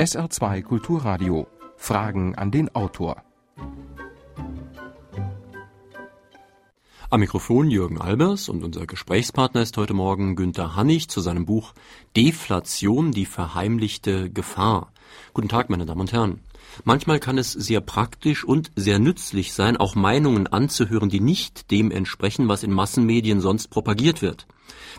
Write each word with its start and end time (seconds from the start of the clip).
SR2 0.00 0.62
Kulturradio. 0.62 1.46
Fragen 1.76 2.34
an 2.34 2.50
den 2.50 2.74
Autor. 2.74 3.22
Am 7.10 7.20
Mikrofon 7.20 7.70
Jürgen 7.70 8.00
Albers 8.00 8.48
und 8.48 8.64
unser 8.64 8.86
Gesprächspartner 8.86 9.60
ist 9.60 9.76
heute 9.76 9.92
Morgen 9.92 10.36
Günter 10.36 10.74
Hannig 10.74 11.10
zu 11.10 11.20
seinem 11.20 11.44
Buch 11.44 11.74
Deflation, 12.16 13.12
die 13.12 13.26
verheimlichte 13.26 14.30
Gefahr. 14.30 14.90
Guten 15.34 15.50
Tag, 15.50 15.68
meine 15.68 15.84
Damen 15.84 16.00
und 16.00 16.12
Herren. 16.12 16.40
Manchmal 16.84 17.20
kann 17.20 17.36
es 17.36 17.52
sehr 17.52 17.82
praktisch 17.82 18.42
und 18.42 18.70
sehr 18.76 18.98
nützlich 18.98 19.52
sein, 19.52 19.76
auch 19.76 19.96
Meinungen 19.96 20.46
anzuhören, 20.46 21.10
die 21.10 21.20
nicht 21.20 21.70
dem 21.70 21.90
entsprechen, 21.90 22.48
was 22.48 22.62
in 22.62 22.72
Massenmedien 22.72 23.42
sonst 23.42 23.68
propagiert 23.68 24.22
wird. 24.22 24.46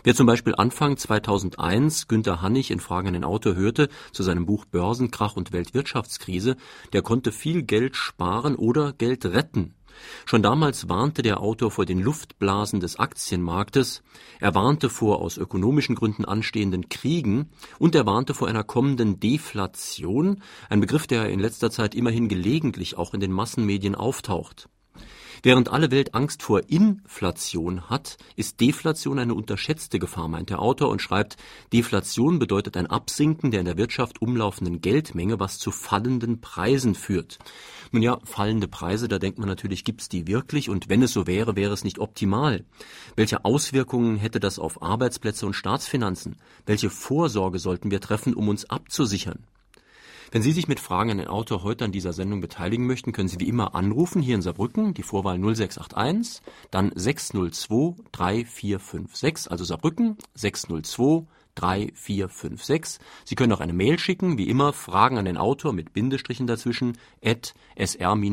Wer 0.04 0.14
zum 0.14 0.26
Beispiel 0.26 0.54
Anfang 0.56 0.96
2001 0.96 2.08
Günter 2.08 2.42
Hannig 2.42 2.70
in 2.70 2.80
Fragen 2.80 3.08
an 3.08 3.14
den 3.14 3.24
Autor 3.24 3.54
hörte 3.54 3.88
zu 4.12 4.22
seinem 4.22 4.46
Buch 4.46 4.64
Börsenkrach 4.64 5.36
und 5.36 5.52
Weltwirtschaftskrise, 5.52 6.56
der 6.92 7.02
konnte 7.02 7.32
viel 7.32 7.62
Geld 7.62 7.96
sparen 7.96 8.56
oder 8.56 8.92
Geld 8.92 9.24
retten. 9.24 9.74
Schon 10.24 10.42
damals 10.42 10.88
warnte 10.88 11.22
der 11.22 11.40
Autor 11.40 11.70
vor 11.70 11.84
den 11.84 12.00
Luftblasen 12.00 12.80
des 12.80 12.98
Aktienmarktes, 12.98 14.02
er 14.40 14.54
warnte 14.54 14.88
vor 14.88 15.20
aus 15.20 15.36
ökonomischen 15.36 15.94
Gründen 15.94 16.24
anstehenden 16.24 16.88
Kriegen 16.88 17.50
und 17.78 17.94
er 17.94 18.06
warnte 18.06 18.34
vor 18.34 18.48
einer 18.48 18.64
kommenden 18.64 19.20
Deflation, 19.20 20.42
ein 20.68 20.80
Begriff, 20.80 21.06
der 21.06 21.28
in 21.28 21.40
letzter 21.40 21.70
Zeit 21.70 21.94
immerhin 21.94 22.28
gelegentlich 22.28 22.96
auch 22.96 23.14
in 23.14 23.20
den 23.20 23.32
Massenmedien 23.32 23.94
auftaucht. 23.94 24.68
Während 25.44 25.72
alle 25.72 25.90
Welt 25.90 26.14
Angst 26.14 26.40
vor 26.44 26.60
Inflation 26.68 27.90
hat, 27.90 28.16
ist 28.36 28.60
Deflation 28.60 29.18
eine 29.18 29.34
unterschätzte 29.34 29.98
Gefahr, 29.98 30.28
meint 30.28 30.50
der 30.50 30.62
Autor 30.62 30.88
und 30.88 31.02
schreibt, 31.02 31.36
Deflation 31.72 32.38
bedeutet 32.38 32.76
ein 32.76 32.86
Absinken 32.86 33.50
der 33.50 33.60
in 33.60 33.66
der 33.66 33.76
Wirtschaft 33.76 34.22
umlaufenden 34.22 34.80
Geldmenge, 34.80 35.40
was 35.40 35.58
zu 35.58 35.72
fallenden 35.72 36.40
Preisen 36.40 36.94
führt. 36.94 37.40
Nun 37.90 38.02
ja, 38.02 38.20
fallende 38.22 38.68
Preise, 38.68 39.08
da 39.08 39.18
denkt 39.18 39.40
man 39.40 39.48
natürlich, 39.48 39.82
gibt's 39.82 40.08
die 40.08 40.28
wirklich? 40.28 40.70
Und 40.70 40.88
wenn 40.88 41.02
es 41.02 41.12
so 41.12 41.26
wäre, 41.26 41.56
wäre 41.56 41.72
es 41.72 41.82
nicht 41.82 41.98
optimal. 41.98 42.64
Welche 43.16 43.44
Auswirkungen 43.44 44.18
hätte 44.18 44.38
das 44.38 44.60
auf 44.60 44.80
Arbeitsplätze 44.80 45.44
und 45.44 45.54
Staatsfinanzen? 45.54 46.36
Welche 46.66 46.88
Vorsorge 46.88 47.58
sollten 47.58 47.90
wir 47.90 48.00
treffen, 48.00 48.34
um 48.34 48.48
uns 48.48 48.70
abzusichern? 48.70 49.44
Wenn 50.32 50.40
Sie 50.40 50.52
sich 50.52 50.66
mit 50.66 50.80
Fragen 50.80 51.10
an 51.10 51.18
den 51.18 51.28
Autor 51.28 51.62
heute 51.62 51.84
an 51.84 51.92
dieser 51.92 52.14
Sendung 52.14 52.40
beteiligen 52.40 52.86
möchten, 52.86 53.12
können 53.12 53.28
Sie 53.28 53.38
wie 53.38 53.48
immer 53.48 53.74
anrufen 53.74 54.22
hier 54.22 54.34
in 54.34 54.40
Saarbrücken, 54.40 54.94
die 54.94 55.02
Vorwahl 55.02 55.38
0681, 55.38 56.40
dann 56.70 56.90
602 56.94 57.96
3456, 58.12 59.50
also 59.50 59.64
Saarbrücken 59.64 60.16
602 60.32 61.26
3456. 61.54 62.98
Sie 63.26 63.34
können 63.34 63.52
auch 63.52 63.60
eine 63.60 63.74
Mail 63.74 63.98
schicken, 63.98 64.38
wie 64.38 64.48
immer 64.48 64.72
Fragen 64.72 65.18
an 65.18 65.26
den 65.26 65.36
Autor 65.36 65.74
mit 65.74 65.92
Bindestrichen 65.92 66.46
dazwischen 66.46 66.96
at 67.22 67.52
sr-online.de. 67.76 68.32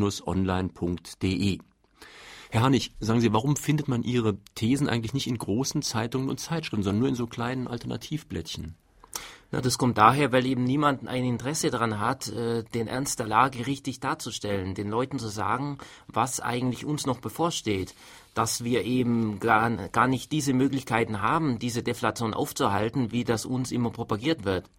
Herr 2.50 2.62
Hannig, 2.62 2.94
sagen 3.02 3.20
Sie, 3.20 3.34
warum 3.34 3.58
findet 3.58 3.90
man 3.90 4.04
Ihre 4.04 4.38
Thesen 4.56 4.88
eigentlich 4.88 5.14
nicht 5.14 5.28
in 5.28 5.38
großen 5.38 5.82
Zeitungen 5.82 6.30
und 6.30 6.40
Zeitschriften, 6.40 6.84
sondern 6.84 7.00
nur 7.00 7.10
in 7.10 7.16
so 7.16 7.28
kleinen 7.28 7.68
Alternativblättchen? 7.68 8.78
Na, 9.52 9.62
das 9.62 9.80
kommt 9.80 9.98
daher, 9.98 10.32
weil 10.32 10.46
eben 10.46 10.64
niemand 10.64 11.08
ein 11.08 11.26
Interesse 11.26 11.72
daran 11.72 12.00
hat, 12.00 12.28
äh, 12.28 12.64
den 12.64 12.88
Ernst 12.88 13.20
der 13.20 13.28
Lage 13.28 13.66
richtig 13.66 14.00
darzustellen, 14.00 14.76
den 14.76 14.90
Leuten 14.90 15.18
zu 15.18 15.28
sagen, 15.28 15.80
was 16.08 16.40
eigentlich 16.40 16.86
uns 16.86 17.08
noch 17.08 17.20
bevorsteht, 17.20 17.96
dass 18.36 18.64
wir 18.64 18.86
eben 18.86 19.40
gar, 19.40 19.72
gar 19.90 20.08
nicht 20.08 20.32
diese 20.32 20.54
Möglichkeiten 20.54 21.24
haben, 21.24 21.58
diese 21.58 21.82
Deflation 21.82 22.36
aufzuhalten, 22.36 23.12
wie 23.12 23.24
das 23.24 23.46
uns 23.46 23.72
immer 23.72 23.90
propagiert 23.90 24.46
wird. 24.46 24.70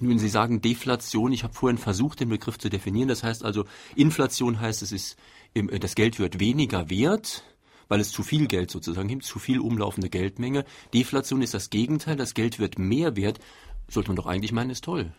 Nun, 0.00 0.20
Sie 0.20 0.28
sagen 0.28 0.60
Deflation, 0.60 1.32
ich 1.32 1.42
habe 1.42 1.54
vorhin 1.54 1.78
versucht, 1.78 2.20
den 2.20 2.28
Begriff 2.28 2.56
zu 2.56 2.68
definieren. 2.68 3.08
Das 3.08 3.24
heißt 3.24 3.44
also, 3.44 3.64
Inflation 3.96 4.60
heißt, 4.60 4.82
es 4.82 4.92
ist, 4.92 5.16
das 5.54 5.96
Geld 5.96 6.20
wird 6.20 6.38
weniger 6.38 6.88
wert, 6.88 7.42
weil 7.88 8.00
es 8.00 8.12
zu 8.12 8.22
viel 8.22 8.46
Geld 8.46 8.70
sozusagen 8.70 9.08
gibt, 9.08 9.24
zu 9.24 9.38
viel 9.38 9.58
umlaufende 9.58 10.08
Geldmenge. 10.08 10.64
Deflation 10.94 11.42
ist 11.42 11.54
das 11.54 11.70
Gegenteil, 11.70 12.16
das 12.16 12.34
Geld 12.34 12.58
wird 12.58 12.78
mehr 12.78 13.16
wert, 13.16 13.40
sollte 13.88 14.10
man 14.10 14.16
doch 14.16 14.26
eigentlich 14.26 14.52
meinen, 14.52 14.70
ist 14.70 14.84
toll. 14.84 15.12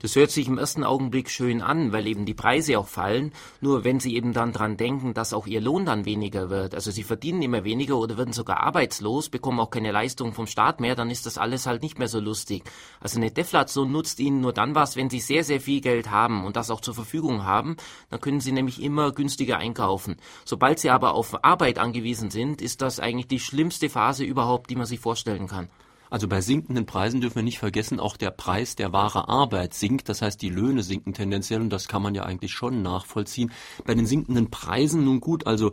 Das 0.00 0.14
hört 0.14 0.30
sich 0.30 0.46
im 0.46 0.58
ersten 0.58 0.84
Augenblick 0.84 1.28
schön 1.28 1.60
an, 1.60 1.92
weil 1.92 2.06
eben 2.06 2.24
die 2.24 2.34
Preise 2.34 2.78
auch 2.78 2.86
fallen. 2.86 3.32
Nur 3.60 3.84
wenn 3.84 4.00
Sie 4.00 4.14
eben 4.14 4.32
dann 4.32 4.52
dran 4.52 4.76
denken, 4.76 5.12
dass 5.12 5.32
auch 5.32 5.46
Ihr 5.46 5.60
Lohn 5.60 5.84
dann 5.84 6.04
weniger 6.04 6.50
wird, 6.50 6.74
also 6.74 6.90
Sie 6.90 7.02
verdienen 7.02 7.42
immer 7.42 7.64
weniger 7.64 7.98
oder 7.98 8.16
werden 8.16 8.32
sogar 8.32 8.60
arbeitslos, 8.60 9.28
bekommen 9.28 9.60
auch 9.60 9.70
keine 9.70 9.90
Leistung 9.90 10.32
vom 10.32 10.46
Staat 10.46 10.80
mehr, 10.80 10.94
dann 10.94 11.10
ist 11.10 11.26
das 11.26 11.38
alles 11.38 11.66
halt 11.66 11.82
nicht 11.82 11.98
mehr 11.98 12.08
so 12.08 12.20
lustig. 12.20 12.62
Also 13.00 13.18
eine 13.18 13.30
Deflation 13.30 13.90
nutzt 13.90 14.20
Ihnen 14.20 14.40
nur 14.40 14.52
dann 14.52 14.74
was, 14.74 14.96
wenn 14.96 15.10
Sie 15.10 15.20
sehr, 15.20 15.44
sehr 15.44 15.60
viel 15.60 15.80
Geld 15.80 16.10
haben 16.10 16.44
und 16.44 16.56
das 16.56 16.70
auch 16.70 16.80
zur 16.80 16.94
Verfügung 16.94 17.44
haben. 17.44 17.76
Dann 18.10 18.20
können 18.20 18.40
Sie 18.40 18.52
nämlich 18.52 18.82
immer 18.82 19.12
günstiger 19.12 19.58
einkaufen. 19.58 20.16
Sobald 20.44 20.78
Sie 20.78 20.90
aber 20.90 21.14
auf 21.14 21.44
Arbeit 21.44 21.78
angewiesen 21.78 22.30
sind, 22.30 22.62
ist 22.62 22.82
das 22.82 23.00
eigentlich 23.00 23.26
die 23.26 23.40
schlimmste 23.40 23.88
Phase 23.88 24.24
überhaupt, 24.24 24.70
die 24.70 24.76
man 24.76 24.86
sich 24.86 25.00
vorstellen 25.00 25.48
kann. 25.48 25.68
Also 26.10 26.28
bei 26.28 26.40
sinkenden 26.40 26.86
Preisen 26.86 27.20
dürfen 27.20 27.36
wir 27.36 27.42
nicht 27.42 27.58
vergessen, 27.58 28.00
auch 28.00 28.16
der 28.16 28.30
Preis 28.30 28.76
der 28.76 28.92
wahre 28.92 29.28
Arbeit 29.28 29.74
sinkt. 29.74 30.08
Das 30.08 30.22
heißt, 30.22 30.40
die 30.40 30.50
Löhne 30.50 30.82
sinken 30.82 31.12
tendenziell 31.12 31.60
und 31.60 31.70
das 31.70 31.88
kann 31.88 32.02
man 32.02 32.14
ja 32.14 32.22
eigentlich 32.24 32.52
schon 32.52 32.82
nachvollziehen. 32.82 33.52
Bei 33.84 33.94
den 33.94 34.06
sinkenden 34.06 34.50
Preisen 34.50 35.04
nun 35.04 35.20
gut, 35.20 35.46
also 35.46 35.72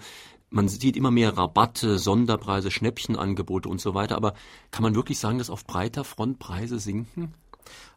man 0.49 0.67
sieht 0.67 0.95
immer 0.95 1.11
mehr 1.11 1.37
Rabatte, 1.37 1.97
Sonderpreise, 1.97 2.71
Schnäppchenangebote 2.71 3.67
und 3.67 3.81
so 3.81 3.93
weiter. 3.93 4.15
Aber 4.15 4.33
kann 4.71 4.83
man 4.83 4.95
wirklich 4.95 5.19
sagen, 5.19 5.37
dass 5.37 5.49
auf 5.49 5.65
breiter 5.65 6.03
Front 6.03 6.39
Preise 6.39 6.79
sinken? 6.79 7.33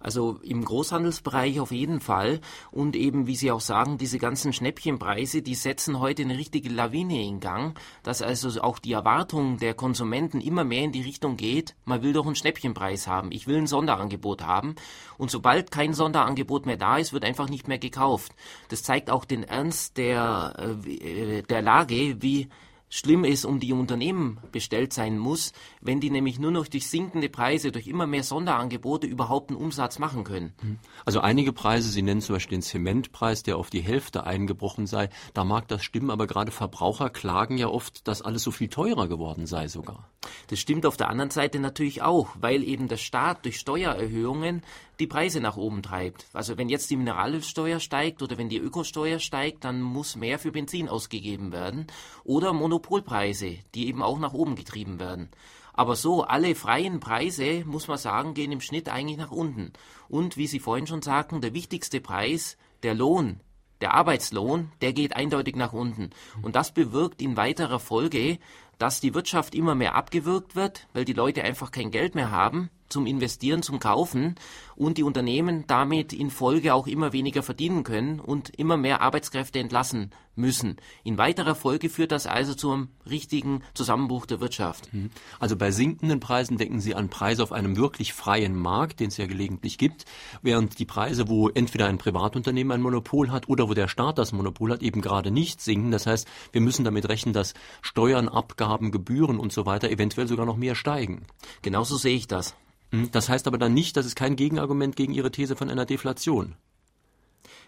Also 0.01 0.39
im 0.43 0.65
Großhandelsbereich 0.65 1.61
auf 1.61 1.73
jeden 1.73 2.01
Fall. 2.01 2.41
Und 2.71 2.97
eben, 2.97 3.27
wie 3.27 3.37
Sie 3.37 3.51
auch 3.51 3.61
sagen, 3.61 3.99
diese 3.99 4.19
ganzen 4.19 4.53
Schnäppchenpreise, 4.53 5.43
die 5.43 5.55
setzen 5.55 5.99
heute 5.99 6.23
eine 6.23 6.39
richtige 6.39 6.69
Lawine 6.69 7.23
in 7.23 7.41
Gang, 7.41 7.79
dass 8.03 8.23
also 8.23 8.61
auch 8.63 8.79
die 8.79 8.93
Erwartung 8.93 9.59
der 9.59 9.75
Konsumenten 9.75 10.41
immer 10.41 10.65
mehr 10.65 10.85
in 10.85 10.93
die 10.93 11.03
Richtung 11.03 11.37
geht, 11.37 11.75
man 11.85 12.03
will 12.03 12.13
doch 12.13 12.27
einen 12.27 12.37
Schnäppchenpreis 12.37 13.07
haben, 13.07 13.33
ich 13.33 13.47
will 13.47 13.57
ein 13.57 13.67
Sonderangebot 13.67 14.43
haben. 14.43 14.77
Und 15.17 15.31
sobald 15.31 15.71
kein 15.71 15.93
Sonderangebot 15.93 16.67
mehr 16.67 16.77
da 16.77 16.97
ist, 16.97 17.13
wird 17.13 17.25
einfach 17.25 17.49
nicht 17.49 17.69
mehr 17.69 17.79
gekauft. 17.79 18.33
Das 18.69 18.83
zeigt 18.83 19.11
auch 19.11 19.25
den 19.25 19.43
Ernst 19.45 19.97
der, 19.97 20.77
äh, 20.87 21.43
der 21.43 21.63
Lage, 21.63 22.23
wie 22.23 22.49
schlimm 22.89 23.25
ist, 23.25 23.45
um 23.45 23.61
die 23.61 23.73
Unternehmen 23.73 24.39
bestellt 24.53 24.93
sein 24.93 25.19
muss, 25.19 25.53
wenn 25.81 26.01
die 26.01 26.11
nämlich 26.11 26.39
nur 26.39 26.51
noch 26.51 26.67
durch 26.69 26.89
sinkende 26.89 27.29
Preise, 27.29 27.73
durch 27.73 27.87
immer 27.87 28.07
mehr 28.07 28.23
Sonderangebote 28.23 29.07
überhaupt 29.07 29.51
einen 29.51 29.59
Umsatz 29.59 29.99
machen 29.99 30.25
können. 30.25 30.53
Hm. 30.61 30.79
Also 31.05 31.21
einige 31.21 31.53
Preise, 31.53 31.91
Sie 31.91 32.03
nennen 32.03 32.21
zum 32.21 32.37
Beispiel 32.37 32.59
den 32.59 32.63
Zementpreis, 32.63 33.43
der 33.43 33.57
auf 33.57 33.71
die 33.71 33.81
Hälfte 33.81 34.25
eingebrochen 34.25 34.87
sei, 34.87 35.09
da 35.35 35.45
mag 35.45 35.69
das 35.69 35.85
stimmen, 35.85 36.11
aber 36.11 36.27
gerade 36.27 36.51
Verbraucher 36.51 37.11
klagen 37.11 37.59
ja 37.59 37.69
oft, 37.69 38.09
dass 38.09 38.23
alles 38.23 38.43
so 38.43 38.51
viel 38.51 38.69
teurer 38.69 39.09
geworden 39.09 39.47
sei 39.47 39.69
sogar. 39.69 40.11
Das 40.49 40.59
stimmt 40.59 40.87
auf 40.87 40.97
der 40.97 41.09
anderen 41.09 41.31
Seite 41.31 41.61
natürlich 41.61 42.03
auch, 42.03 42.29
weil 42.41 42.63
eben 42.63 42.89
der 42.89 42.97
Staat 42.97 43.45
durch 43.45 43.59
Steuererhöhungen 43.59 44.63
die 44.99 45.07
Preise 45.07 45.41
nach 45.41 45.57
oben 45.57 45.83
treibt. 45.83 46.27
Also 46.33 46.59
wenn 46.59 46.69
jetzt 46.69 46.91
die 46.91 46.97
Mineralölsteuer 46.97 47.81
steigt 47.81 48.23
oder 48.23 48.37
wenn 48.39 48.49
die 48.49 48.59
Ökosteuer 48.59 49.19
steigt, 49.19 49.65
dann 49.65 49.81
muss 49.81 50.17
mehr 50.17 50.39
für 50.39 50.51
Benzin 50.51 50.89
ausgegeben 50.89 51.53
werden 51.53 51.87
oder 52.25 52.53
Monopolpreise, 52.53 53.59
die 53.75 53.87
eben 53.87 54.03
auch 54.03 54.19
nach 54.19 54.33
oben 54.33 54.57
getrieben 54.57 54.99
werden. 54.99 55.31
Aber 55.73 55.95
so, 55.95 56.25
alle 56.25 56.57
freien 56.57 56.99
Preise, 56.99 57.63
muss 57.65 57.87
man 57.87 57.99
sagen, 57.99 58.35
gehen 58.35 58.51
im 58.51 58.61
Schnitt 58.61 58.89
eigentlich 58.89 59.19
nach 59.19 59.31
unten. 59.31 59.73
Und 60.09 60.37
wie 60.37 60.49
Sie 60.49 60.59
vorhin 60.59 60.89
schon 60.89 61.03
sagten, 61.03 61.41
der 61.41 61.55
wichtigste 61.55 62.01
Preis, 62.01 62.57
der 62.83 62.95
Lohn, 62.95 63.39
der 63.81 63.95
Arbeitslohn, 63.95 64.73
der 64.81 64.93
geht 64.93 65.15
eindeutig 65.15 65.55
nach 65.55 65.73
unten. 65.73 66.11
Und 66.43 66.57
das 66.57 66.73
bewirkt 66.73 67.23
in 67.23 67.37
weiterer 67.37 67.79
Folge, 67.79 68.39
dass 68.79 69.01
die 69.01 69.15
Wirtschaft 69.15 69.55
immer 69.55 69.77
mehr 69.77 69.95
abgewürgt 69.95 70.57
wird, 70.57 70.89
weil 70.95 71.05
die 71.05 71.13
Leute 71.13 71.45
einfach 71.45 71.71
kein 71.71 71.93
Geld 71.93 72.17
mehr 72.17 72.33
haben 72.33 72.71
zum 72.89 73.07
Investieren, 73.07 73.63
zum 73.63 73.79
Kaufen 73.79 74.37
und 74.77 74.99
die 74.99 75.03
Unternehmen 75.03 75.65
damit 75.67 76.13
in 76.13 76.31
Folge 76.31 76.75
auch 76.75 76.87
immer 76.87 77.13
weniger 77.13 77.43
verdienen 77.43 77.83
können 77.83 78.21
und 78.21 78.51
immer 78.51 78.77
mehr 78.77 79.01
Arbeitskräfte 79.01 79.59
entlassen 79.59 80.11
müssen. 80.39 80.77
In 81.05 81.19
weiterer 81.19 81.55
Folge 81.55 81.91
führt 81.91 82.13
das 82.13 82.27
also 82.27 82.55
zum 82.55 82.89
richtigen 83.11 83.63
Zusammenbruch 83.75 84.25
der 84.25 84.41
Wirtschaft. 84.41 84.93
Mhm. 84.95 85.11
Also 85.39 85.57
bei 85.57 85.71
sinkenden 85.71 86.21
Preisen 86.21 86.57
denken 86.57 86.81
Sie 86.81 86.95
an 86.95 87.11
Preise 87.11 87.43
auf 87.43 87.53
einem 87.53 87.77
wirklich 87.77 88.13
freien 88.13 88.55
Markt, 88.55 89.01
den 89.01 89.09
es 89.09 89.17
ja 89.17 89.27
gelegentlich 89.27 89.77
gibt, 89.77 90.05
während 90.41 90.79
die 90.79 90.87
Preise, 90.87 91.29
wo 91.29 91.49
entweder 91.49 91.87
ein 91.87 91.99
Privatunternehmen 91.99 92.73
ein 92.73 92.81
Monopol 92.81 93.31
hat 93.31 93.49
oder 93.49 93.69
wo 93.69 93.75
der 93.75 93.89
Staat 93.89 94.19
das 94.19 94.33
Monopol 94.33 94.73
hat, 94.73 94.83
eben 94.83 95.03
gerade 95.03 95.31
nicht 95.31 95.61
sinken. 95.61 95.91
Das 95.91 96.07
heißt, 96.07 96.27
wir 96.53 96.61
müssen 96.61 96.85
damit 96.85 97.09
rechnen, 97.09 97.35
dass 97.35 97.55
Steuern, 97.83 98.29
Abgaben, 98.29 98.93
Gebühren 98.93 99.41
und 99.41 99.53
so 99.53 99.67
weiter 99.67 99.91
eventuell 99.91 100.29
sogar 100.29 100.47
noch 100.47 100.57
mehr 100.57 100.77
steigen. 100.77 101.27
Genauso 101.63 101.97
sehe 101.97 102.15
ich 102.15 102.29
das. 102.29 102.55
Hm, 102.91 103.11
das 103.11 103.29
heißt 103.29 103.47
aber 103.47 103.59
dann 103.59 103.75
nicht, 103.75 103.97
dass 103.97 104.07
es 104.07 104.15
kein 104.15 104.37
Gegenargument 104.37 104.97
gegen 104.97 105.13
Ihre 105.13 105.31
These 105.31 105.57
von 105.57 105.71
einer 105.71 105.87
Deflation. 105.87 106.55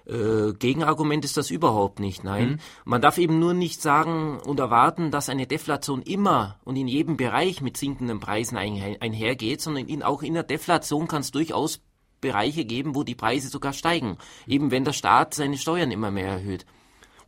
Äh, 0.07 0.55
Gegenargument 0.55 1.25
ist 1.25 1.37
das 1.37 1.51
überhaupt 1.51 2.01
nicht, 2.01 2.25
nein. 2.25 2.49
Mhm. 2.49 2.59
Man 2.85 3.03
darf 3.03 3.19
eben 3.19 3.39
nur 3.39 3.55
nicht 3.55 3.83
sagen 3.83 4.41
und 4.41 4.59
erwarten, 4.59 5.11
dass 5.11 5.29
eine 5.29 5.47
Deflation 5.47 6.03
immer 6.03 6.59
und 6.65 6.77
in 6.77 6.89
jedem 6.89 7.17
Bereich 7.17 7.61
mit 7.61 7.77
sinkenden 7.77 8.19
Preisen 8.19 8.57
einhergeht, 8.57 9.61
sondern 9.61 9.87
in, 9.87 10.03
auch 10.03 10.23
in 10.23 10.35
der 10.35 10.43
Deflation 10.43 11.07
kann 11.07 11.21
es 11.21 11.31
durchaus 11.31 11.81
Bereiche 12.21 12.65
geben, 12.65 12.95
wo 12.95 13.03
die 13.03 13.15
Preise 13.15 13.49
sogar 13.49 13.73
steigen, 13.73 14.19
eben 14.47 14.71
wenn 14.71 14.85
der 14.85 14.93
Staat 14.93 15.35
seine 15.35 15.59
Steuern 15.59 15.91
immer 15.91 16.11
mehr 16.11 16.29
erhöht. 16.29 16.67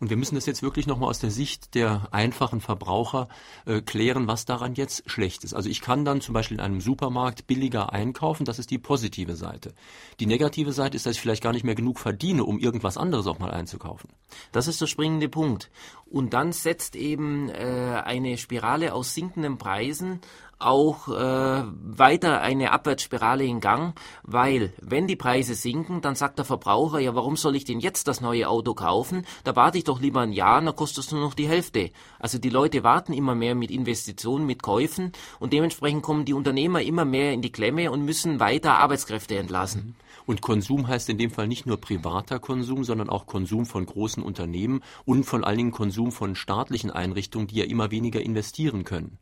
Und 0.03 0.11
wir 0.11 0.17
müssen 0.17 0.35
das 0.35 0.47
jetzt 0.47 0.65
wirklich 0.65 0.89
nochmal 0.89 1.11
aus 1.11 1.21
der 1.21 1.31
Sicht 1.31 1.77
der 1.77 2.09
einfachen 2.11 2.61
Verbraucher 2.61 3.29
äh, 3.67 3.83
klären, 3.83 4.27
was 4.27 4.45
daran 4.45 4.75
jetzt 4.75 5.09
schlecht 5.09 5.45
ist. 5.45 5.55
Also 5.55 5.71
ich 5.71 5.81
kann 5.81 6.05
dann 6.05 6.21
zum 6.21 6.33
Beispiel 6.33 6.57
in 6.57 6.61
einem 6.61 6.81
Supermarkt 6.81 7.47
billiger 7.47 7.93
einkaufen, 7.93 8.45
das 8.45 8.59
ist 8.59 8.73
die 8.73 8.79
positive 8.79 9.37
Seite. 9.37 9.73
Die 10.19 10.27
negative 10.27 10.73
Seite 10.73 10.97
ist, 10.97 11.07
dass 11.07 11.15
ich 11.15 11.21
vielleicht 11.21 11.45
gar 11.45 11.53
nicht 11.53 11.63
mehr 11.63 11.77
genug 11.77 12.01
verdiene, 12.01 12.43
um 12.43 12.59
irgendwas 12.59 12.97
anderes 12.97 13.29
auch 13.29 13.39
mal 13.39 13.53
einzukaufen. 13.53 14.11
Das 14.51 14.67
ist 14.67 14.81
der 14.81 14.89
springende 14.89 15.29
Punkt. 15.29 15.71
Und 16.11 16.35
dann 16.35 16.51
setzt 16.51 16.97
eben 16.97 17.49
äh, 17.49 18.03
eine 18.05 18.39
Spirale 18.39 18.95
aus 18.95 19.15
sinkenden 19.15 19.57
Preisen 19.57 20.21
auch 20.65 21.09
äh, 21.09 21.63
weiter 21.65 22.41
eine 22.41 22.73
Abwärtsspirale 22.73 23.45
in 23.45 23.61
Gang, 23.61 23.99
weil 24.23 24.73
wenn 24.81 25.07
die 25.07 25.17
Preise 25.17 25.55
sinken, 25.55 26.01
dann 26.01 26.15
sagt 26.15 26.39
der 26.39 26.45
Verbraucher, 26.45 26.99
ja, 26.99 27.15
warum 27.15 27.37
soll 27.37 27.57
ich 27.57 27.65
denn 27.65 27.81
jetzt 27.81 28.09
das 28.09 28.21
neue 28.21 28.49
Auto 28.49 28.75
kaufen? 28.75 29.27
Da 29.45 29.57
warte 29.57 29.79
ich 29.79 29.85
doch 29.85 30.01
lieber 30.01 30.21
ein 30.21 30.33
Jahr, 30.33 30.61
dann 30.61 30.77
kostet 30.77 31.05
es 31.05 31.13
nur 31.13 31.21
noch 31.21 31.35
die 31.35 31.49
Hälfte. 31.49 31.91
Also 32.19 32.39
die 32.39 32.51
Leute 32.51 32.85
warten 32.85 33.13
immer 33.13 33.35
mehr 33.35 33.55
mit 33.55 33.71
Investitionen, 33.71 34.47
mit 34.47 34.63
Käufen 34.63 35.13
und 35.41 35.53
dementsprechend 35.53 36.03
kommen 36.03 36.25
die 36.25 36.35
Unternehmer 36.35 36.83
immer 36.83 37.05
mehr 37.05 37.33
in 37.33 37.43
die 37.43 37.53
Klemme 37.53 37.91
und 37.91 38.05
müssen 38.05 38.41
weiter 38.41 38.79
Arbeitskräfte 38.79 39.37
entlassen. 39.37 39.97
Und 40.25 40.41
Konsum 40.41 40.87
heißt 40.87 41.09
in 41.09 41.19
dem 41.19 41.31
Fall 41.31 41.49
nicht 41.49 41.67
nur 41.67 41.81
privater 41.81 42.39
Konsum, 42.39 42.85
sondern 42.85 43.09
auch 43.09 43.27
Konsum 43.27 43.67
von 43.67 43.85
großen 43.85 44.23
Unternehmen 44.23 44.83
und 45.05 45.25
vor 45.25 45.45
allen 45.45 45.59
Dingen 45.59 45.73
Konsum 45.73 46.13
von 46.13 46.37
staatlichen 46.37 46.91
Einrichtungen, 46.91 47.49
die 47.49 47.57
ja 47.57 47.65
immer 47.65 47.91
weniger 47.91 48.21
investieren 48.21 48.85
können. 48.85 49.19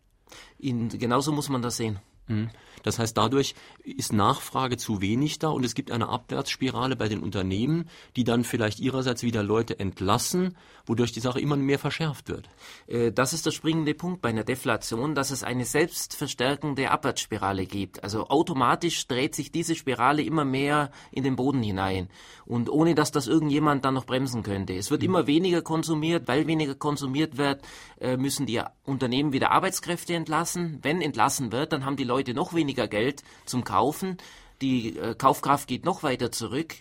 In, 0.59 0.88
genauso 0.88 1.32
muss 1.32 1.49
man 1.49 1.62
das 1.62 1.77
sehen. 1.77 1.99
Mhm. 2.29 2.50
Das 2.82 2.99
heißt, 2.99 3.17
dadurch 3.17 3.55
ist 3.85 4.12
Nachfrage 4.12 4.77
zu 4.77 5.00
wenig 5.00 5.38
da 5.38 5.49
und 5.49 5.65
es 5.65 5.75
gibt 5.75 5.91
eine 5.91 6.09
Abwärtsspirale 6.09 6.97
bei 6.97 7.09
den 7.09 7.21
Unternehmen, 7.21 7.88
die 8.17 8.25
dann 8.25 8.44
vielleicht 8.44 8.81
ihrerseits 8.81 9.23
wieder 9.23 9.43
Leute 9.43 9.79
entlassen, 9.79 10.56
wodurch 10.87 11.12
die 11.12 11.21
Sache 11.21 11.41
immer 11.41 11.56
mehr 11.56 11.79
verschärft 11.79 12.29
wird. 12.29 12.49
Äh, 12.87 13.12
das 13.12 13.32
ist 13.32 13.47
der 13.47 13.50
springende 13.50 13.94
Punkt 13.94 14.23
bei 14.23 14.31
einer 14.31 14.44
Deflation, 14.44 15.15
dass 15.15 15.31
es 15.31 15.43
eine 15.43 15.65
selbstverstärkende 15.65 16.91
Abwärtsspirale 16.91 17.67
gibt. 17.67 18.03
Also 18.03 18.29
automatisch 18.29 19.06
dreht 19.06 19.35
sich 19.35 19.53
diese 19.53 19.75
Spirale 19.75 20.23
immer 20.23 20.44
mehr 20.44 20.91
in 21.12 21.23
den 21.23 21.37
Boden 21.37 21.62
hinein 21.62 22.09
und 22.47 22.71
ohne 22.71 22.94
dass 22.94 23.12
das 23.12 23.29
irgendjemand 23.29 23.85
dann 23.85 23.94
noch 23.94 24.06
bremsen 24.06 24.43
könnte. 24.43 24.75
Es 24.75 24.91
wird 24.91 25.03
mhm. 25.03 25.09
immer 25.09 25.27
weniger 25.27 25.62
konsumiert, 25.62 26.27
weil 26.29 26.47
weniger 26.47 26.75
konsumiert 26.75 27.37
wird, 27.37 27.62
äh, 28.00 28.17
müssen 28.17 28.47
die 28.47 28.61
Unternehmen 28.85 29.32
wieder 29.32 29.50
Arbeitskräfte 29.53 30.15
entlassen. 30.15 30.79
Wenn 30.82 31.00
entlassen 31.00 31.53
wird, 31.53 31.73
dann 31.73 31.85
haben 31.85 31.97
die 31.97 32.05
Leute 32.05 32.35
noch 32.35 32.55
weniger 32.55 32.69
weniger 32.70 32.88
Geld 32.88 33.22
zum 33.46 33.64
Kaufen, 33.64 34.17
die 34.62 34.96
äh, 34.96 35.14
Kaufkraft 35.14 35.67
geht 35.67 35.84
noch 35.84 36.02
weiter 36.02 36.31
zurück, 36.31 36.75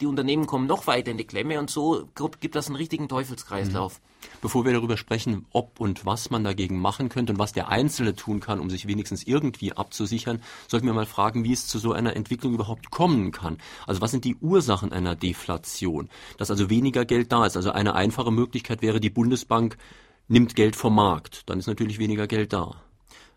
die 0.00 0.06
Unternehmen 0.06 0.46
kommen 0.46 0.66
noch 0.66 0.86
weiter 0.86 1.10
in 1.10 1.18
die 1.18 1.26
Klemme 1.26 1.58
und 1.58 1.70
so 1.70 2.08
gibt 2.40 2.54
das 2.54 2.66
einen 2.66 2.76
richtigen 2.76 3.08
Teufelskreislauf. 3.08 4.00
Mhm. 4.00 4.28
Bevor 4.40 4.64
wir 4.64 4.72
darüber 4.72 4.96
sprechen, 4.96 5.46
ob 5.50 5.80
und 5.80 6.06
was 6.06 6.30
man 6.30 6.44
dagegen 6.44 6.78
machen 6.78 7.08
könnte 7.08 7.32
und 7.32 7.38
was 7.38 7.52
der 7.52 7.68
Einzelne 7.68 8.16
tun 8.16 8.40
kann, 8.40 8.58
um 8.58 8.70
sich 8.70 8.86
wenigstens 8.86 9.24
irgendwie 9.24 9.72
abzusichern, 9.72 10.40
sollten 10.66 10.86
wir 10.86 10.94
mal 10.94 11.06
fragen, 11.06 11.44
wie 11.44 11.52
es 11.52 11.66
zu 11.66 11.78
so 11.78 11.92
einer 11.92 12.16
Entwicklung 12.16 12.54
überhaupt 12.54 12.90
kommen 12.90 13.32
kann. 13.32 13.58
Also 13.86 14.00
was 14.00 14.12
sind 14.12 14.24
die 14.24 14.36
Ursachen 14.36 14.92
einer 14.92 15.14
Deflation? 15.14 16.08
Dass 16.38 16.50
also 16.50 16.70
weniger 16.70 17.04
Geld 17.04 17.32
da 17.32 17.44
ist. 17.44 17.56
Also 17.56 17.70
eine 17.70 17.94
einfache 17.94 18.32
Möglichkeit 18.32 18.82
wäre, 18.82 18.98
die 18.98 19.10
Bundesbank 19.10 19.76
nimmt 20.26 20.56
Geld 20.56 20.74
vom 20.74 20.94
Markt. 20.94 21.42
Dann 21.46 21.58
ist 21.58 21.66
natürlich 21.66 21.98
weniger 21.98 22.26
Geld 22.26 22.52
da. 22.52 22.76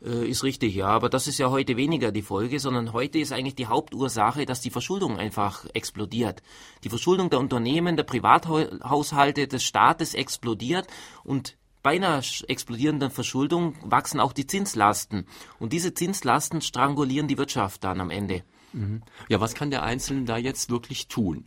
Äh, 0.04 0.28
ist 0.28 0.44
richtig, 0.44 0.76
ja, 0.76 0.88
aber 0.88 1.10
das 1.10 1.28
ist 1.28 1.38
ja 1.38 1.50
heute 1.50 1.78
weniger 1.78 2.12
die 2.12 2.22
Folge, 2.22 2.60
sondern 2.60 2.94
heute 2.94 3.20
ist 3.20 3.32
eigentlich 3.32 3.56
die 3.56 3.68
Hauptursache, 3.68 4.46
dass 4.46 4.62
die 4.62 4.70
Verschuldung 4.70 5.18
einfach 5.18 5.66
explodiert. 5.74 6.44
Die 6.84 6.90
Verschuldung 6.90 7.30
der 7.30 7.40
Unternehmen, 7.40 7.96
der 7.96 8.04
Privathaushalte, 8.04 9.48
des 9.48 9.64
Staates 9.64 10.14
explodiert 10.14 10.88
und 11.24 11.58
bei 11.84 11.96
einer 11.96 12.22
explodierenden 12.48 13.12
Verschuldung 13.12 13.76
wachsen 13.82 14.20
auch 14.20 14.34
die 14.34 14.46
Zinslasten. 14.46 15.26
Und 15.58 15.74
diese 15.74 15.94
Zinslasten 15.94 16.62
strangulieren 16.62 17.28
die 17.28 17.38
Wirtschaft 17.38 17.84
dann 17.84 18.02
am 18.02 18.10
Ende. 18.10 18.44
Mhm. 18.74 19.04
Ja, 19.30 19.40
was 19.40 19.54
kann 19.54 19.72
der 19.72 19.84
Einzelne 19.84 20.26
da 20.26 20.38
jetzt 20.38 20.70
wirklich 20.70 21.08
tun? 21.08 21.46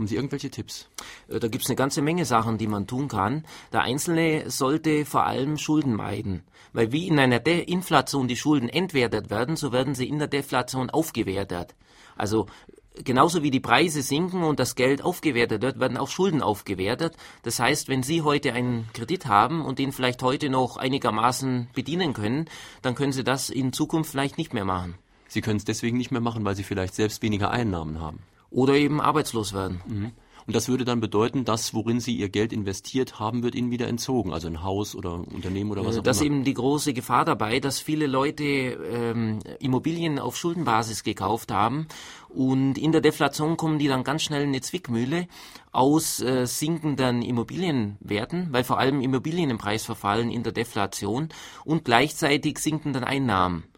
Haben 0.00 0.06
Sie 0.06 0.16
irgendwelche 0.16 0.48
Tipps? 0.48 0.88
Äh, 1.28 1.40
da 1.40 1.48
gibt 1.48 1.62
es 1.62 1.68
eine 1.68 1.76
ganze 1.76 2.00
Menge 2.00 2.24
Sachen, 2.24 2.56
die 2.56 2.66
man 2.66 2.86
tun 2.86 3.06
kann. 3.06 3.44
Der 3.70 3.82
Einzelne 3.82 4.48
sollte 4.48 5.04
vor 5.04 5.26
allem 5.26 5.58
Schulden 5.58 5.94
meiden. 5.94 6.42
Weil 6.72 6.90
wie 6.90 7.06
in 7.06 7.18
einer 7.18 7.38
De 7.38 7.62
Inflation 7.62 8.26
die 8.26 8.38
Schulden 8.38 8.70
entwertet 8.70 9.28
werden, 9.28 9.56
so 9.56 9.72
werden 9.72 9.94
sie 9.94 10.08
in 10.08 10.18
der 10.18 10.28
Deflation 10.28 10.88
aufgewertet. 10.88 11.74
Also 12.16 12.46
genauso 12.94 13.42
wie 13.42 13.50
die 13.50 13.60
Preise 13.60 14.00
sinken 14.00 14.42
und 14.42 14.58
das 14.58 14.74
Geld 14.74 15.02
aufgewertet 15.02 15.60
wird, 15.60 15.80
werden 15.80 15.98
auch 15.98 16.08
Schulden 16.08 16.40
aufgewertet. 16.40 17.14
Das 17.42 17.60
heißt, 17.60 17.90
wenn 17.90 18.02
Sie 18.02 18.22
heute 18.22 18.54
einen 18.54 18.88
Kredit 18.94 19.26
haben 19.26 19.66
und 19.66 19.78
den 19.78 19.92
vielleicht 19.92 20.22
heute 20.22 20.48
noch 20.48 20.78
einigermaßen 20.78 21.68
bedienen 21.74 22.14
können, 22.14 22.46
dann 22.80 22.94
können 22.94 23.12
Sie 23.12 23.22
das 23.22 23.50
in 23.50 23.74
Zukunft 23.74 24.12
vielleicht 24.12 24.38
nicht 24.38 24.54
mehr 24.54 24.64
machen. 24.64 24.94
Sie 25.28 25.42
können 25.42 25.58
es 25.58 25.66
deswegen 25.66 25.98
nicht 25.98 26.10
mehr 26.10 26.22
machen, 26.22 26.42
weil 26.46 26.56
Sie 26.56 26.64
vielleicht 26.64 26.94
selbst 26.94 27.20
weniger 27.20 27.50
Einnahmen 27.50 28.00
haben 28.00 28.20
oder 28.50 28.74
eben 28.74 29.00
arbeitslos 29.00 29.52
werden. 29.52 29.80
Mhm. 29.86 30.12
Und 30.46 30.56
das 30.56 30.68
würde 30.68 30.84
dann 30.84 30.98
bedeuten, 30.98 31.44
dass 31.44 31.74
worin 31.74 32.00
Sie 32.00 32.16
Ihr 32.16 32.28
Geld 32.28 32.52
investiert 32.52 33.20
haben, 33.20 33.44
wird 33.44 33.54
Ihnen 33.54 33.70
wieder 33.70 33.86
entzogen, 33.86 34.32
also 34.32 34.48
ein 34.48 34.64
Haus 34.64 34.96
oder 34.96 35.14
ein 35.14 35.24
Unternehmen 35.24 35.70
oder 35.70 35.82
was 35.82 35.96
auch 35.96 36.02
das 36.02 36.02
immer. 36.02 36.04
Das 36.04 36.16
ist 36.16 36.22
eben 36.22 36.44
die 36.44 36.54
große 36.54 36.92
Gefahr 36.92 37.24
dabei, 37.24 37.60
dass 37.60 37.78
viele 37.78 38.08
Leute 38.08 38.42
ähm, 38.44 39.38
Immobilien 39.60 40.18
auf 40.18 40.36
Schuldenbasis 40.36 41.04
gekauft 41.04 41.52
haben 41.52 41.86
und 42.28 42.78
in 42.78 42.90
der 42.90 43.00
Deflation 43.00 43.56
kommen 43.56 43.78
die 43.78 43.88
dann 43.88 44.02
ganz 44.02 44.22
schnell 44.22 44.42
in 44.42 44.48
eine 44.48 44.60
Zwickmühle 44.60 45.28
aus 45.70 46.20
äh, 46.20 46.46
sinkenden 46.46 47.22
Immobilienwerten, 47.22 48.48
weil 48.50 48.64
vor 48.64 48.78
allem 48.78 49.00
Immobilien 49.02 49.50
im 49.50 49.58
Preis 49.58 49.84
verfallen 49.84 50.32
in 50.32 50.42
der 50.42 50.52
Deflation 50.52 51.28
und 51.64 51.84
gleichzeitig 51.84 52.58
sinkenden 52.58 53.04
Einnahmen. 53.04 53.69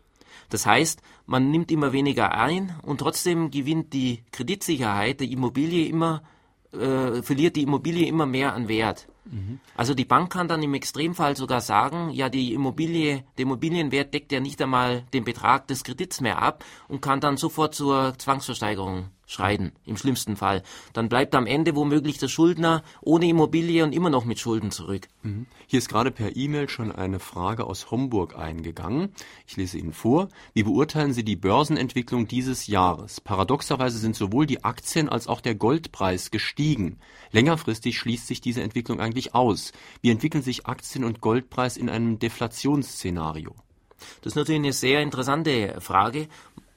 Das 0.52 0.66
heißt, 0.66 1.00
man 1.25 1.50
nimmt 1.50 1.72
immer 1.72 1.94
weniger 1.94 2.34
ein 2.34 2.75
und 2.82 2.99
trotzdem 2.99 3.50
gewinnt 3.50 3.94
die 3.94 4.22
Kreditsicherheit 4.32 5.20
der 5.20 5.28
Immobilie 5.31 5.87
immer, 5.87 6.22
äh, 6.72 7.22
verliert 7.22 7.56
die 7.56 7.62
Immobilie 7.62 8.06
immer 8.06 8.26
mehr 8.26 8.52
an 8.52 8.69
Wert. 8.69 9.08
Mhm. 9.25 9.60
Also 9.75 9.94
die 9.94 10.04
Bank 10.04 10.31
kann 10.31 10.49
dann 10.49 10.62
im 10.62 10.75
Extremfall 10.75 11.38
sogar 11.38 11.62
sagen, 11.62 12.10
ja, 12.10 12.28
die 12.28 12.52
Immobilie, 12.52 13.25
der 13.38 13.44
Immobilienwert 13.44 14.12
deckt 14.12 14.31
ja 14.31 14.40
nicht 14.40 14.60
einmal 14.60 15.04
den 15.14 15.25
Betrag 15.25 15.69
des 15.69 15.84
Kredits 15.84 16.20
mehr 16.20 16.43
ab 16.43 16.67
und 16.86 17.00
kann 17.00 17.20
dann 17.20 17.38
sofort 17.38 17.74
zur 17.74 18.12
Zwangsversteigerung 18.19 19.08
schreiten, 19.26 19.72
im 19.86 19.96
schlimmsten 19.96 20.36
Fall. 20.36 20.62
Dann 20.93 21.08
bleibt 21.08 21.34
am 21.34 21.46
Ende 21.46 21.74
womöglich 21.74 22.19
der 22.19 22.29
Schuldner 22.29 22.82
ohne 23.00 23.26
Immobilie 23.26 23.84
und 23.84 23.94
immer 23.94 24.10
noch 24.10 24.24
mit 24.24 24.38
Schulden 24.38 24.70
zurück. 24.70 25.08
Mhm. 25.22 25.46
Hier 25.67 25.79
ist 25.79 25.88
gerade 25.88 26.10
per 26.10 26.36
E-Mail 26.36 26.69
schon 26.69 26.93
eine 26.93 27.19
Frage 27.19 27.64
aus 27.64 27.91
Homburg 27.91 28.36
eingegangen. 28.36 29.12
Ich 29.46 29.56
lese 29.56 29.79
Ihnen 29.79 29.93
vor. 29.93 30.29
Wie 30.52 30.62
beurteilen 30.62 31.12
Sie 31.12 31.24
die 31.24 31.36
Börsenentwicklung 31.36 32.29
dieses 32.29 32.67
Jahres? 32.67 33.20
Paradoxerweise 33.20 33.98
sind 33.98 34.17
sowohl 34.17 34.46
die 34.46 34.64
Aktien 34.64 35.08
als 35.08 35.26
auch 35.26 35.41
der 35.41 35.55
Goldpreis 35.55 36.31
gestiegen. 36.31 36.98
Längerfristig 37.31 37.98
schließt 37.98 38.26
sich 38.26 38.41
diese 38.41 38.62
Entwicklung 38.62 39.00
eigentlich 39.00 39.34
aus. 39.34 39.72
Wie 40.00 40.10
entwickeln 40.10 40.43
sich 40.43 40.67
Aktien 40.67 41.05
und 41.05 41.20
Goldpreis 41.20 41.76
in 41.76 41.88
einem 41.88 42.19
Deflationsszenario? 42.19 43.55
Das 44.20 44.32
ist 44.32 44.36
natürlich 44.36 44.60
eine 44.60 44.72
sehr 44.72 45.00
interessante 45.00 45.81
Frage 45.81 46.29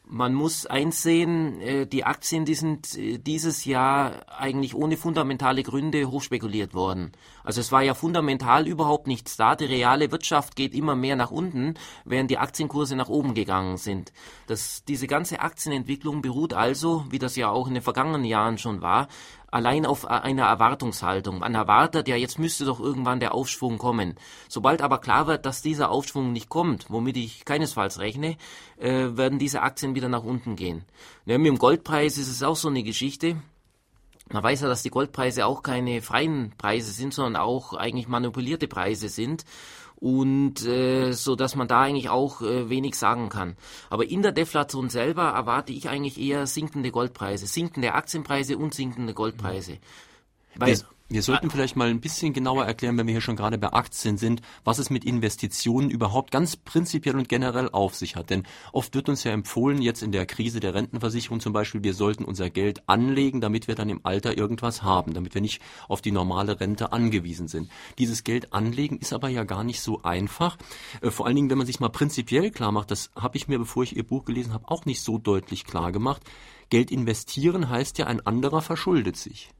man 0.07 0.33
muss 0.33 0.65
einsehen, 0.65 1.59
äh, 1.61 1.87
die 1.87 2.03
Aktien, 2.03 2.45
die 2.45 2.55
sind 2.55 2.95
äh, 2.97 3.17
dieses 3.17 3.65
Jahr 3.65 4.25
eigentlich 4.39 4.75
ohne 4.75 4.97
fundamentale 4.97 5.63
Gründe 5.63 6.11
hochspekuliert 6.11 6.73
worden. 6.73 7.11
Also 7.43 7.61
es 7.61 7.71
war 7.71 7.81
ja 7.81 7.93
fundamental 7.93 8.67
überhaupt 8.67 9.07
nichts 9.07 9.37
da. 9.37 9.55
Die 9.55 9.65
reale 9.65 10.11
Wirtschaft 10.11 10.55
geht 10.55 10.73
immer 10.73 10.95
mehr 10.95 11.15
nach 11.15 11.31
unten, 11.31 11.75
während 12.05 12.31
die 12.31 12.37
Aktienkurse 12.37 12.95
nach 12.95 13.09
oben 13.09 13.33
gegangen 13.33 13.77
sind. 13.77 14.13
Das, 14.47 14.83
diese 14.85 15.07
ganze 15.07 15.39
Aktienentwicklung 15.39 16.21
beruht 16.21 16.53
also, 16.53 17.05
wie 17.09 17.19
das 17.19 17.35
ja 17.35 17.49
auch 17.49 17.67
in 17.67 17.73
den 17.73 17.83
vergangenen 17.83 18.25
Jahren 18.25 18.57
schon 18.57 18.81
war, 18.81 19.07
allein 19.55 19.85
auf 19.85 20.05
einer 20.05 20.43
Erwartungshaltung. 20.43 21.39
Man 21.39 21.55
erwartet, 21.55 22.09
ja, 22.09 22.17
jetzt 22.17 22.37
müsste 22.37 22.65
doch 22.65 22.81
irgendwann 22.81 23.21
der 23.21 23.33
Aufschwung 23.33 23.77
kommen. 23.77 24.15
Sobald 24.49 24.81
aber 24.81 24.99
klar 24.99 25.27
wird, 25.27 25.45
dass 25.45 25.61
dieser 25.61 25.91
Aufschwung 25.91 26.33
nicht 26.33 26.49
kommt, 26.49 26.87
womit 26.89 27.15
ich 27.15 27.45
keinesfalls 27.45 27.99
rechne, 27.99 28.35
äh, 28.77 29.15
werden 29.15 29.39
diese 29.39 29.61
Aktien 29.61 29.95
wieder 29.95 30.09
nach 30.09 30.25
unten 30.25 30.57
gehen. 30.57 30.83
Ja, 31.25 31.37
mit 31.37 31.47
dem 31.47 31.57
Goldpreis 31.57 32.17
ist 32.17 32.27
es 32.27 32.43
auch 32.43 32.57
so 32.57 32.67
eine 32.67 32.83
Geschichte. 32.83 33.37
Man 34.29 34.43
weiß 34.43 34.59
ja, 34.59 34.67
dass 34.67 34.83
die 34.83 34.89
Goldpreise 34.89 35.45
auch 35.45 35.63
keine 35.63 36.01
freien 36.01 36.51
Preise 36.57 36.91
sind, 36.91 37.13
sondern 37.13 37.41
auch 37.41 37.73
eigentlich 37.75 38.09
manipulierte 38.09 38.67
Preise 38.67 39.07
sind 39.07 39.45
und 39.95 40.65
äh, 40.65 41.11
so 41.11 41.35
dass 41.35 41.55
man 41.55 41.67
da 41.67 41.81
eigentlich 41.81 42.09
auch 42.09 42.41
äh, 42.41 42.69
wenig 42.69 42.95
sagen 42.95 43.29
kann. 43.29 43.55
Aber 43.89 44.05
in 44.07 44.21
der 44.21 44.31
Deflation 44.31 44.89
selber 44.89 45.29
erwarte 45.29 45.73
ich 45.73 45.89
eigentlich 45.89 46.19
eher 46.19 46.47
sinkende 46.47 46.91
Goldpreise, 46.91 47.47
sinkende 47.47 47.93
Aktienpreise 47.93 48.57
und 48.57 48.73
sinkende 48.73 49.13
Goldpreise. 49.13 49.77
Weil, 50.55 50.79
Wir 51.07 51.21
sollten 51.21 51.51
vielleicht 51.51 51.75
mal 51.75 51.89
ein 51.89 52.01
bisschen 52.01 52.33
genauer 52.33 52.65
erklären, 52.65 52.97
wenn 52.97 53.05
wir 53.05 53.11
hier 53.11 53.21
schon 53.21 53.35
gerade 53.35 53.59
bei 53.59 53.71
Aktien 53.71 54.17
sind, 54.17 54.41
was 54.63 54.79
es 54.79 54.89
mit 54.89 55.05
Investitionen 55.05 55.91
überhaupt 55.91 56.31
ganz 56.31 56.55
prinzipiell 56.55 57.15
und 57.15 57.29
generell 57.29 57.69
auf 57.69 57.93
sich 57.93 58.15
hat. 58.15 58.31
Denn 58.31 58.41
oft 58.73 58.95
wird 58.95 59.07
uns 59.07 59.23
ja 59.23 59.31
empfohlen, 59.31 59.83
jetzt 59.83 60.01
in 60.01 60.11
der 60.11 60.25
Krise 60.25 60.59
der 60.59 60.73
Rentenversicherung 60.73 61.41
zum 61.41 61.53
Beispiel, 61.53 61.83
wir 61.83 61.93
sollten 61.93 62.25
unser 62.25 62.49
Geld 62.49 62.89
anlegen, 62.89 63.39
damit 63.39 63.67
wir 63.67 63.75
dann 63.75 63.89
im 63.89 63.99
Alter 64.03 64.35
irgendwas 64.35 64.81
haben, 64.81 65.13
damit 65.13 65.35
wir 65.35 65.41
nicht 65.41 65.61
auf 65.87 66.01
die 66.01 66.11
normale 66.11 66.59
Rente 66.59 66.91
angewiesen 66.91 67.47
sind. 67.47 67.69
Dieses 67.99 68.23
Geld 68.23 68.51
anlegen 68.51 68.97
ist 68.97 69.13
aber 69.13 69.29
ja 69.29 69.43
gar 69.43 69.63
nicht 69.63 69.81
so 69.81 70.01
einfach. 70.01 70.57
Äh, 71.01 71.11
vor 71.11 71.27
allen 71.27 71.35
Dingen, 71.35 71.51
wenn 71.51 71.59
man 71.59 71.67
sich 71.67 71.79
mal 71.79 71.89
prinzipiell 71.89 72.49
klar 72.49 72.71
macht, 72.71 72.89
das 72.89 73.11
habe 73.15 73.37
ich 73.37 73.47
mir, 73.47 73.59
bevor 73.59 73.83
ich 73.83 73.95
Ihr 73.95 74.07
Buch 74.07 74.25
gelesen 74.25 74.53
habe, 74.53 74.69
auch 74.69 74.85
nicht 74.85 75.03
so 75.03 75.19
deutlich 75.19 75.65
klar 75.65 75.91
gemacht. 75.91 76.23
Geld 76.71 76.89
investieren 76.89 77.69
heißt 77.69 77.99
ja, 77.99 78.07
ein 78.07 78.25
anderer 78.25 78.63
verschuldet 78.63 79.17
sich. 79.17 79.51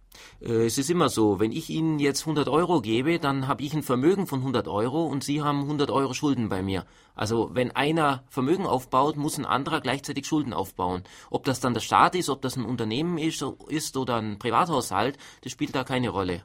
Äh, 0.42 0.66
es 0.66 0.78
ist 0.78 0.90
immer 0.90 1.10
so, 1.10 1.40
wenn 1.40 1.52
ich 1.52 1.70
Ihnen 1.70 2.00
jetzt 2.00 2.22
100 2.22 2.48
Euro 2.48 2.82
gebe, 2.82 3.20
dann 3.20 3.48
habe 3.48 3.64
ich 3.64 3.74
ein 3.74 3.84
Vermögen 3.84 4.28
von 4.28 4.40
100 4.40 4.68
Euro 4.68 5.06
und 5.06 5.24
Sie 5.24 5.42
haben 5.42 5.62
100 5.62 5.92
Euro 5.92 6.14
Schulden 6.14 6.50
bei 6.50 6.62
mir. 6.62 6.86
Also 7.16 7.50
wenn 7.54 7.72
einer 7.72 8.24
Vermögen 8.30 8.66
aufbaut, 8.66 9.18
muss 9.18 9.38
ein 9.38 9.46
anderer 9.46 9.82
gleichzeitig 9.82 10.26
Schulden 10.26 10.54
aufbauen. 10.54 11.04
Ob 11.30 11.46
das 11.46 11.60
dann 11.60 11.74
der 11.74 11.82
Staat 11.82 12.16
ist, 12.16 12.30
ob 12.30 12.42
das 12.42 12.58
ein 12.58 12.66
Unternehmen 12.66 13.18
ist, 13.18 13.44
ist 13.68 13.98
oder 13.98 14.18
ein 14.18 14.40
Privathaushalt, 14.40 15.18
das 15.42 15.52
spielt 15.52 15.76
da 15.76 15.84
keine 15.84 16.10
Rolle. 16.10 16.44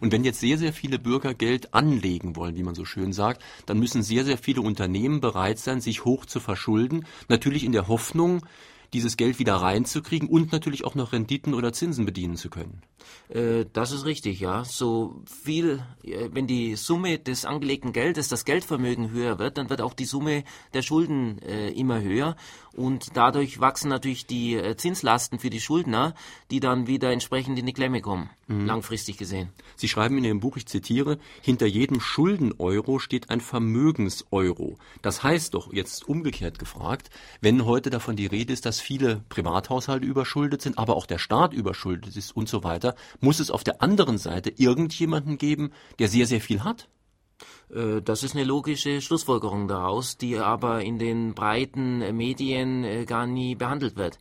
Und 0.00 0.12
wenn 0.12 0.24
jetzt 0.24 0.40
sehr, 0.40 0.58
sehr 0.58 0.72
viele 0.72 0.98
Bürger 0.98 1.34
Geld 1.34 1.74
anlegen 1.74 2.36
wollen, 2.36 2.56
wie 2.56 2.62
man 2.62 2.74
so 2.74 2.84
schön 2.84 3.12
sagt, 3.12 3.42
dann 3.66 3.78
müssen 3.78 4.02
sehr, 4.02 4.24
sehr 4.24 4.38
viele 4.38 4.60
Unternehmen 4.60 5.20
bereit 5.20 5.58
sein, 5.58 5.80
sich 5.80 6.04
hoch 6.04 6.26
zu 6.26 6.40
verschulden. 6.40 7.06
Natürlich 7.28 7.64
in 7.64 7.72
der 7.72 7.88
Hoffnung, 7.88 8.44
dieses 8.92 9.16
Geld 9.16 9.38
wieder 9.38 9.56
reinzukriegen 9.56 10.28
und 10.28 10.52
natürlich 10.52 10.84
auch 10.84 10.94
noch 10.94 11.12
Renditen 11.12 11.54
oder 11.54 11.72
Zinsen 11.72 12.06
bedienen 12.06 12.36
zu 12.36 12.48
können. 12.48 12.82
Äh, 13.28 13.64
das 13.72 13.92
ist 13.92 14.04
richtig, 14.04 14.40
ja. 14.40 14.64
So 14.64 15.22
viel, 15.26 15.82
äh, 16.02 16.28
wenn 16.32 16.46
die 16.46 16.76
Summe 16.76 17.18
des 17.18 17.44
angelegten 17.44 17.92
Geldes, 17.92 18.28
das 18.28 18.44
Geldvermögen 18.44 19.10
höher 19.10 19.38
wird, 19.38 19.58
dann 19.58 19.70
wird 19.70 19.80
auch 19.80 19.94
die 19.94 20.04
Summe 20.04 20.44
der 20.72 20.82
Schulden 20.82 21.40
äh, 21.42 21.70
immer 21.70 22.00
höher 22.00 22.36
und 22.76 23.16
dadurch 23.16 23.60
wachsen 23.60 23.88
natürlich 23.88 24.26
die 24.26 24.54
äh, 24.54 24.76
Zinslasten 24.76 25.38
für 25.38 25.50
die 25.50 25.60
Schuldner, 25.60 26.14
die 26.50 26.60
dann 26.60 26.86
wieder 26.86 27.12
entsprechend 27.12 27.58
in 27.58 27.66
die 27.66 27.72
Klemme 27.72 28.00
kommen, 28.00 28.30
mhm. 28.48 28.66
langfristig 28.66 29.16
gesehen. 29.16 29.50
Sie 29.76 29.88
schreiben 29.88 30.18
in 30.18 30.24
Ihrem 30.24 30.40
Buch, 30.40 30.56
ich 30.56 30.66
zitiere, 30.66 31.18
hinter 31.40 31.66
jedem 31.66 32.00
Schulden-Euro 32.00 32.98
steht 32.98 33.30
ein 33.30 33.40
Vermögens-Euro. 33.40 34.76
Das 35.02 35.22
heißt 35.22 35.54
doch, 35.54 35.72
jetzt 35.72 36.08
umgekehrt 36.08 36.58
gefragt, 36.58 37.10
wenn 37.40 37.64
heute 37.64 37.90
davon 37.90 38.16
die 38.16 38.26
Rede 38.26 38.52
ist, 38.52 38.66
dass 38.66 38.80
viele 38.80 39.22
Privathaushalte 39.28 40.06
überschuldet 40.06 40.62
sind, 40.62 40.78
aber 40.78 40.96
auch 40.96 41.06
der 41.06 41.18
Staat 41.18 41.52
überschuldet 41.54 42.16
ist 42.16 42.36
und 42.36 42.48
so 42.48 42.64
weiter, 42.64 42.93
muss 43.20 43.40
es 43.40 43.50
auf 43.50 43.64
der 43.64 43.82
anderen 43.82 44.18
Seite 44.18 44.52
irgendjemanden 44.56 45.38
geben, 45.38 45.72
der 45.98 46.08
sehr, 46.08 46.26
sehr 46.26 46.40
viel 46.40 46.64
hat? 46.64 46.88
Äh, 47.70 48.02
das 48.02 48.22
ist 48.22 48.34
eine 48.34 48.44
logische 48.44 49.00
Schlussfolgerung 49.00 49.68
daraus, 49.68 50.16
die 50.16 50.38
aber 50.38 50.82
in 50.82 50.98
den 50.98 51.34
breiten 51.34 52.16
Medien 52.16 52.84
äh, 52.84 53.04
gar 53.04 53.26
nie 53.26 53.54
behandelt 53.54 53.96
wird. 53.96 54.18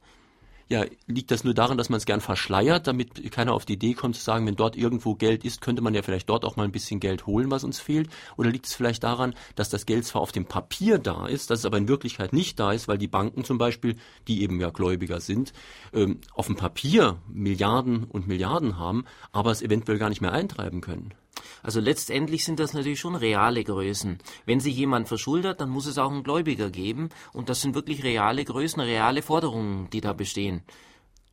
Ja, 0.69 0.85
liegt 1.07 1.31
das 1.31 1.43
nur 1.43 1.53
daran, 1.53 1.77
dass 1.77 1.89
man 1.89 1.97
es 1.97 2.05
gern 2.05 2.21
verschleiert, 2.21 2.87
damit 2.87 3.31
keiner 3.31 3.53
auf 3.53 3.65
die 3.65 3.73
Idee 3.73 3.93
kommt 3.93 4.15
zu 4.15 4.23
sagen, 4.23 4.45
wenn 4.47 4.55
dort 4.55 4.75
irgendwo 4.75 5.15
Geld 5.15 5.43
ist, 5.43 5.61
könnte 5.61 5.81
man 5.81 5.93
ja 5.93 6.01
vielleicht 6.01 6.29
dort 6.29 6.45
auch 6.45 6.55
mal 6.55 6.63
ein 6.63 6.71
bisschen 6.71 6.99
Geld 6.99 7.27
holen, 7.27 7.51
was 7.51 7.63
uns 7.63 7.79
fehlt? 7.79 8.09
Oder 8.37 8.49
liegt 8.49 8.65
es 8.65 8.73
vielleicht 8.73 9.03
daran, 9.03 9.35
dass 9.55 9.69
das 9.69 9.85
Geld 9.85 10.05
zwar 10.05 10.21
auf 10.21 10.31
dem 10.31 10.45
Papier 10.45 10.99
da 10.99 11.27
ist, 11.27 11.49
dass 11.49 11.59
es 11.59 11.65
aber 11.65 11.77
in 11.77 11.87
Wirklichkeit 11.87 12.33
nicht 12.33 12.59
da 12.59 12.71
ist, 12.71 12.87
weil 12.87 12.97
die 12.97 13.07
Banken 13.07 13.43
zum 13.43 13.57
Beispiel, 13.57 13.97
die 14.27 14.41
eben 14.41 14.59
ja 14.59 14.69
Gläubiger 14.69 15.19
sind, 15.19 15.53
ähm, 15.93 16.19
auf 16.33 16.47
dem 16.47 16.55
Papier 16.55 17.21
Milliarden 17.27 18.05
und 18.05 18.27
Milliarden 18.27 18.77
haben, 18.77 19.05
aber 19.31 19.51
es 19.51 19.61
eventuell 19.61 19.97
gar 19.97 20.09
nicht 20.09 20.21
mehr 20.21 20.31
eintreiben 20.31 20.81
können? 20.81 21.13
Also 21.61 21.79
letztendlich 21.79 22.45
sind 22.45 22.59
das 22.59 22.73
natürlich 22.73 22.99
schon 22.99 23.15
reale 23.15 23.63
Größen. 23.63 24.19
Wenn 24.45 24.59
sich 24.59 24.75
jemand 24.75 25.07
verschuldet, 25.07 25.61
dann 25.61 25.69
muss 25.69 25.85
es 25.85 25.97
auch 25.97 26.11
einen 26.11 26.23
Gläubiger 26.23 26.69
geben 26.69 27.09
und 27.31 27.49
das 27.49 27.61
sind 27.61 27.75
wirklich 27.75 28.03
reale 28.03 28.43
Größen, 28.43 28.81
reale 28.81 29.21
Forderungen, 29.21 29.89
die 29.91 30.01
da 30.01 30.13
bestehen, 30.13 30.61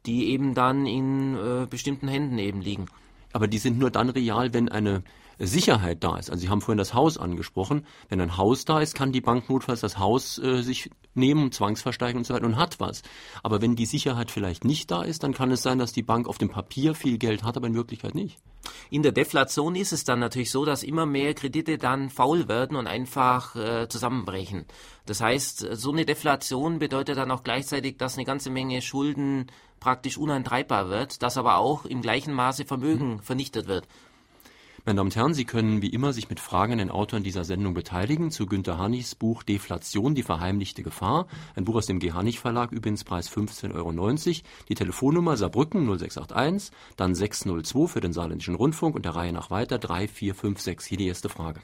die 0.06 0.28
eben 0.30 0.54
dann 0.54 0.86
in 0.86 1.36
äh, 1.36 1.66
bestimmten 1.68 2.08
Händen 2.08 2.38
eben 2.38 2.60
liegen. 2.60 2.86
Aber 3.32 3.46
die 3.48 3.58
sind 3.58 3.78
nur 3.78 3.90
dann 3.90 4.10
real, 4.10 4.52
wenn 4.54 4.68
eine 4.68 5.02
Sicherheit 5.38 6.04
da 6.04 6.16
ist. 6.16 6.30
Also 6.30 6.42
Sie 6.42 6.48
haben 6.48 6.60
vorhin 6.60 6.78
das 6.78 6.94
Haus 6.94 7.16
angesprochen. 7.16 7.86
Wenn 8.08 8.20
ein 8.20 8.36
Haus 8.36 8.64
da 8.64 8.80
ist, 8.80 8.94
kann 8.94 9.12
die 9.12 9.20
Bank 9.20 9.48
notfalls 9.48 9.80
das 9.80 9.98
Haus 9.98 10.38
äh, 10.38 10.62
sich 10.62 10.90
nehmen, 11.14 11.52
zwangsversteigen 11.52 12.18
und 12.18 12.24
so 12.24 12.34
weiter 12.34 12.46
und 12.46 12.56
hat 12.56 12.80
was. 12.80 13.02
Aber 13.42 13.60
wenn 13.60 13.76
die 13.76 13.86
Sicherheit 13.86 14.30
vielleicht 14.30 14.64
nicht 14.64 14.90
da 14.90 15.02
ist, 15.02 15.22
dann 15.22 15.34
kann 15.34 15.50
es 15.50 15.62
sein, 15.62 15.78
dass 15.78 15.92
die 15.92 16.02
Bank 16.02 16.28
auf 16.28 16.38
dem 16.38 16.48
Papier 16.48 16.94
viel 16.94 17.18
Geld 17.18 17.42
hat, 17.42 17.56
aber 17.56 17.66
in 17.66 17.74
Wirklichkeit 17.74 18.14
nicht. 18.14 18.38
In 18.90 19.02
der 19.02 19.12
Deflation 19.12 19.74
ist 19.74 19.92
es 19.92 20.04
dann 20.04 20.20
natürlich 20.20 20.50
so, 20.50 20.64
dass 20.64 20.82
immer 20.82 21.06
mehr 21.06 21.34
Kredite 21.34 21.78
dann 21.78 22.10
faul 22.10 22.48
werden 22.48 22.76
und 22.76 22.86
einfach 22.86 23.56
äh, 23.56 23.88
zusammenbrechen. 23.88 24.66
Das 25.06 25.20
heißt, 25.20 25.66
so 25.72 25.92
eine 25.92 26.04
Deflation 26.04 26.78
bedeutet 26.78 27.16
dann 27.16 27.30
auch 27.30 27.42
gleichzeitig, 27.42 27.96
dass 27.96 28.16
eine 28.16 28.26
ganze 28.26 28.50
Menge 28.50 28.82
Schulden 28.82 29.46
praktisch 29.80 30.18
uneintreibbar 30.18 30.90
wird, 30.90 31.22
dass 31.22 31.38
aber 31.38 31.56
auch 31.56 31.86
im 31.86 32.02
gleichen 32.02 32.34
Maße 32.34 32.66
Vermögen 32.66 33.20
vernichtet 33.22 33.66
wird. 33.66 33.88
Meine 34.90 34.96
Damen 34.96 35.06
und 35.10 35.16
Herren, 35.16 35.34
Sie 35.34 35.44
können 35.44 35.82
wie 35.82 35.94
immer 35.94 36.12
sich 36.12 36.30
mit 36.30 36.40
Fragen 36.40 36.72
an 36.72 36.78
den 36.78 36.90
Autoren 36.90 37.22
dieser 37.22 37.44
Sendung 37.44 37.74
beteiligen 37.74 38.32
zu 38.32 38.46
Günter 38.46 38.76
Hanichs 38.76 39.14
Buch 39.14 39.44
Deflation, 39.44 40.16
die 40.16 40.24
verheimlichte 40.24 40.82
Gefahr. 40.82 41.28
Ein 41.54 41.64
Buch 41.64 41.76
aus 41.76 41.86
dem 41.86 42.00
G. 42.00 42.10
Hanich 42.10 42.40
Verlag, 42.40 42.72
übrigens 42.72 43.04
Preis 43.04 43.30
15,90 43.30 43.72
Euro. 43.76 43.92
Die 44.68 44.74
Telefonnummer 44.74 45.36
Saarbrücken 45.36 45.86
0681, 45.86 46.76
dann 46.96 47.14
602 47.14 47.86
für 47.86 48.00
den 48.00 48.12
Saarländischen 48.12 48.56
Rundfunk 48.56 48.96
und 48.96 49.04
der 49.04 49.14
Reihe 49.14 49.32
nach 49.32 49.52
weiter 49.52 49.78
3456. 49.78 50.88
Hier 50.88 50.98
die 50.98 51.06
erste 51.06 51.28
Frage. 51.28 51.60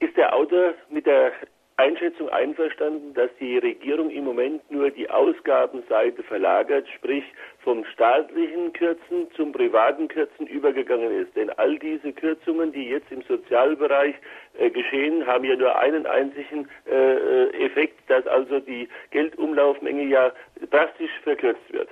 Ist 0.00 0.14
der 0.18 0.34
Autor 0.36 0.74
mit 0.90 1.06
der 1.06 1.32
Einschätzung 1.76 2.28
einverstanden, 2.28 3.14
dass 3.14 3.30
die 3.40 3.56
Regierung 3.56 4.10
im 4.10 4.24
Moment 4.24 4.70
nur 4.70 4.90
die 4.90 5.08
Ausgabenseite 5.08 6.22
verlagert, 6.22 6.86
sprich 6.94 7.24
vom 7.64 7.84
staatlichen 7.86 8.72
Kürzen 8.74 9.26
zum 9.34 9.52
privaten 9.52 10.06
Kürzen 10.08 10.46
übergegangen 10.46 11.10
ist. 11.10 11.34
Denn 11.34 11.50
all 11.50 11.78
diese 11.78 12.12
Kürzungen, 12.12 12.72
die 12.72 12.88
jetzt 12.90 13.10
im 13.10 13.22
Sozialbereich 13.22 14.14
äh, 14.58 14.70
geschehen, 14.70 15.26
haben 15.26 15.44
ja 15.44 15.56
nur 15.56 15.76
einen 15.76 16.06
einzigen 16.06 16.68
äh, 16.86 16.94
äh 16.94 17.64
Effekt, 17.64 17.98
dass 18.08 18.26
also 18.26 18.60
die 18.60 18.88
Geldumlaufmenge 19.10 20.04
ja 20.04 20.32
drastisch 20.70 21.12
verkürzt 21.22 21.72
wird. 21.72 21.88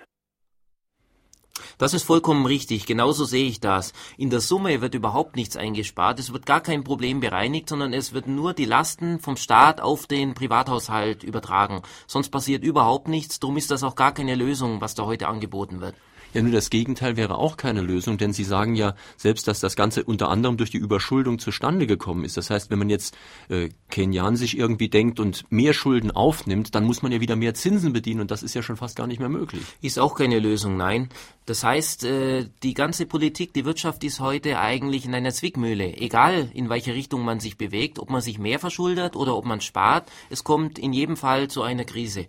Das 1.78 1.94
ist 1.94 2.04
vollkommen 2.04 2.46
richtig. 2.46 2.86
Genauso 2.86 3.24
sehe 3.24 3.46
ich 3.46 3.60
das. 3.60 3.92
In 4.16 4.30
der 4.30 4.40
Summe 4.40 4.80
wird 4.80 4.94
überhaupt 4.94 5.36
nichts 5.36 5.56
eingespart. 5.56 6.18
Es 6.18 6.32
wird 6.32 6.46
gar 6.46 6.60
kein 6.60 6.84
Problem 6.84 7.20
bereinigt, 7.20 7.68
sondern 7.68 7.92
es 7.92 8.12
wird 8.12 8.26
nur 8.26 8.54
die 8.54 8.64
Lasten 8.64 9.18
vom 9.18 9.36
Staat 9.36 9.80
auf 9.80 10.06
den 10.06 10.34
Privathaushalt 10.34 11.24
übertragen. 11.24 11.82
Sonst 12.06 12.30
passiert 12.30 12.64
überhaupt 12.64 13.08
nichts. 13.08 13.40
Darum 13.40 13.56
ist 13.56 13.70
das 13.70 13.82
auch 13.82 13.96
gar 13.96 14.12
keine 14.12 14.34
Lösung, 14.34 14.80
was 14.80 14.94
da 14.94 15.04
heute 15.04 15.28
angeboten 15.28 15.80
wird. 15.80 15.94
Ja, 16.34 16.42
nur 16.42 16.52
das 16.52 16.70
Gegenteil 16.70 17.16
wäre 17.16 17.36
auch 17.36 17.56
keine 17.56 17.82
Lösung, 17.82 18.18
denn 18.18 18.32
Sie 18.32 18.44
sagen 18.44 18.74
ja 18.74 18.94
selbst, 19.16 19.48
dass 19.48 19.60
das 19.60 19.76
Ganze 19.76 20.04
unter 20.04 20.28
anderem 20.28 20.56
durch 20.56 20.70
die 20.70 20.78
Überschuldung 20.78 21.38
zustande 21.38 21.86
gekommen 21.86 22.24
ist. 22.24 22.36
Das 22.36 22.50
heißt, 22.50 22.70
wenn 22.70 22.78
man 22.78 22.88
jetzt 22.90 23.16
äh, 23.48 23.68
Kenian 23.90 24.36
sich 24.36 24.56
irgendwie 24.56 24.88
denkt 24.88 25.20
und 25.20 25.44
mehr 25.50 25.74
Schulden 25.74 26.10
aufnimmt, 26.10 26.74
dann 26.74 26.84
muss 26.84 27.02
man 27.02 27.12
ja 27.12 27.20
wieder 27.20 27.36
mehr 27.36 27.54
Zinsen 27.54 27.92
bedienen 27.92 28.20
und 28.20 28.30
das 28.30 28.42
ist 28.42 28.54
ja 28.54 28.62
schon 28.62 28.76
fast 28.76 28.96
gar 28.96 29.06
nicht 29.06 29.20
mehr 29.20 29.28
möglich. 29.28 29.62
Ist 29.82 29.98
auch 29.98 30.14
keine 30.14 30.38
Lösung, 30.38 30.76
nein. 30.76 31.10
Das 31.44 31.64
heißt, 31.64 32.04
äh, 32.04 32.46
die 32.62 32.74
ganze 32.74 33.06
Politik, 33.06 33.52
die 33.52 33.64
Wirtschaft 33.64 34.04
ist 34.04 34.20
heute 34.20 34.58
eigentlich 34.58 35.04
in 35.04 35.14
einer 35.14 35.32
Zwickmühle. 35.32 35.96
Egal, 35.96 36.50
in 36.54 36.68
welche 36.68 36.94
Richtung 36.94 37.24
man 37.24 37.40
sich 37.40 37.58
bewegt, 37.58 37.98
ob 37.98 38.10
man 38.10 38.20
sich 38.20 38.38
mehr 38.38 38.58
verschuldet 38.58 39.16
oder 39.16 39.36
ob 39.36 39.44
man 39.44 39.60
spart, 39.60 40.10
es 40.30 40.44
kommt 40.44 40.78
in 40.78 40.92
jedem 40.92 41.16
Fall 41.16 41.48
zu 41.48 41.62
einer 41.62 41.84
Krise. 41.84 42.26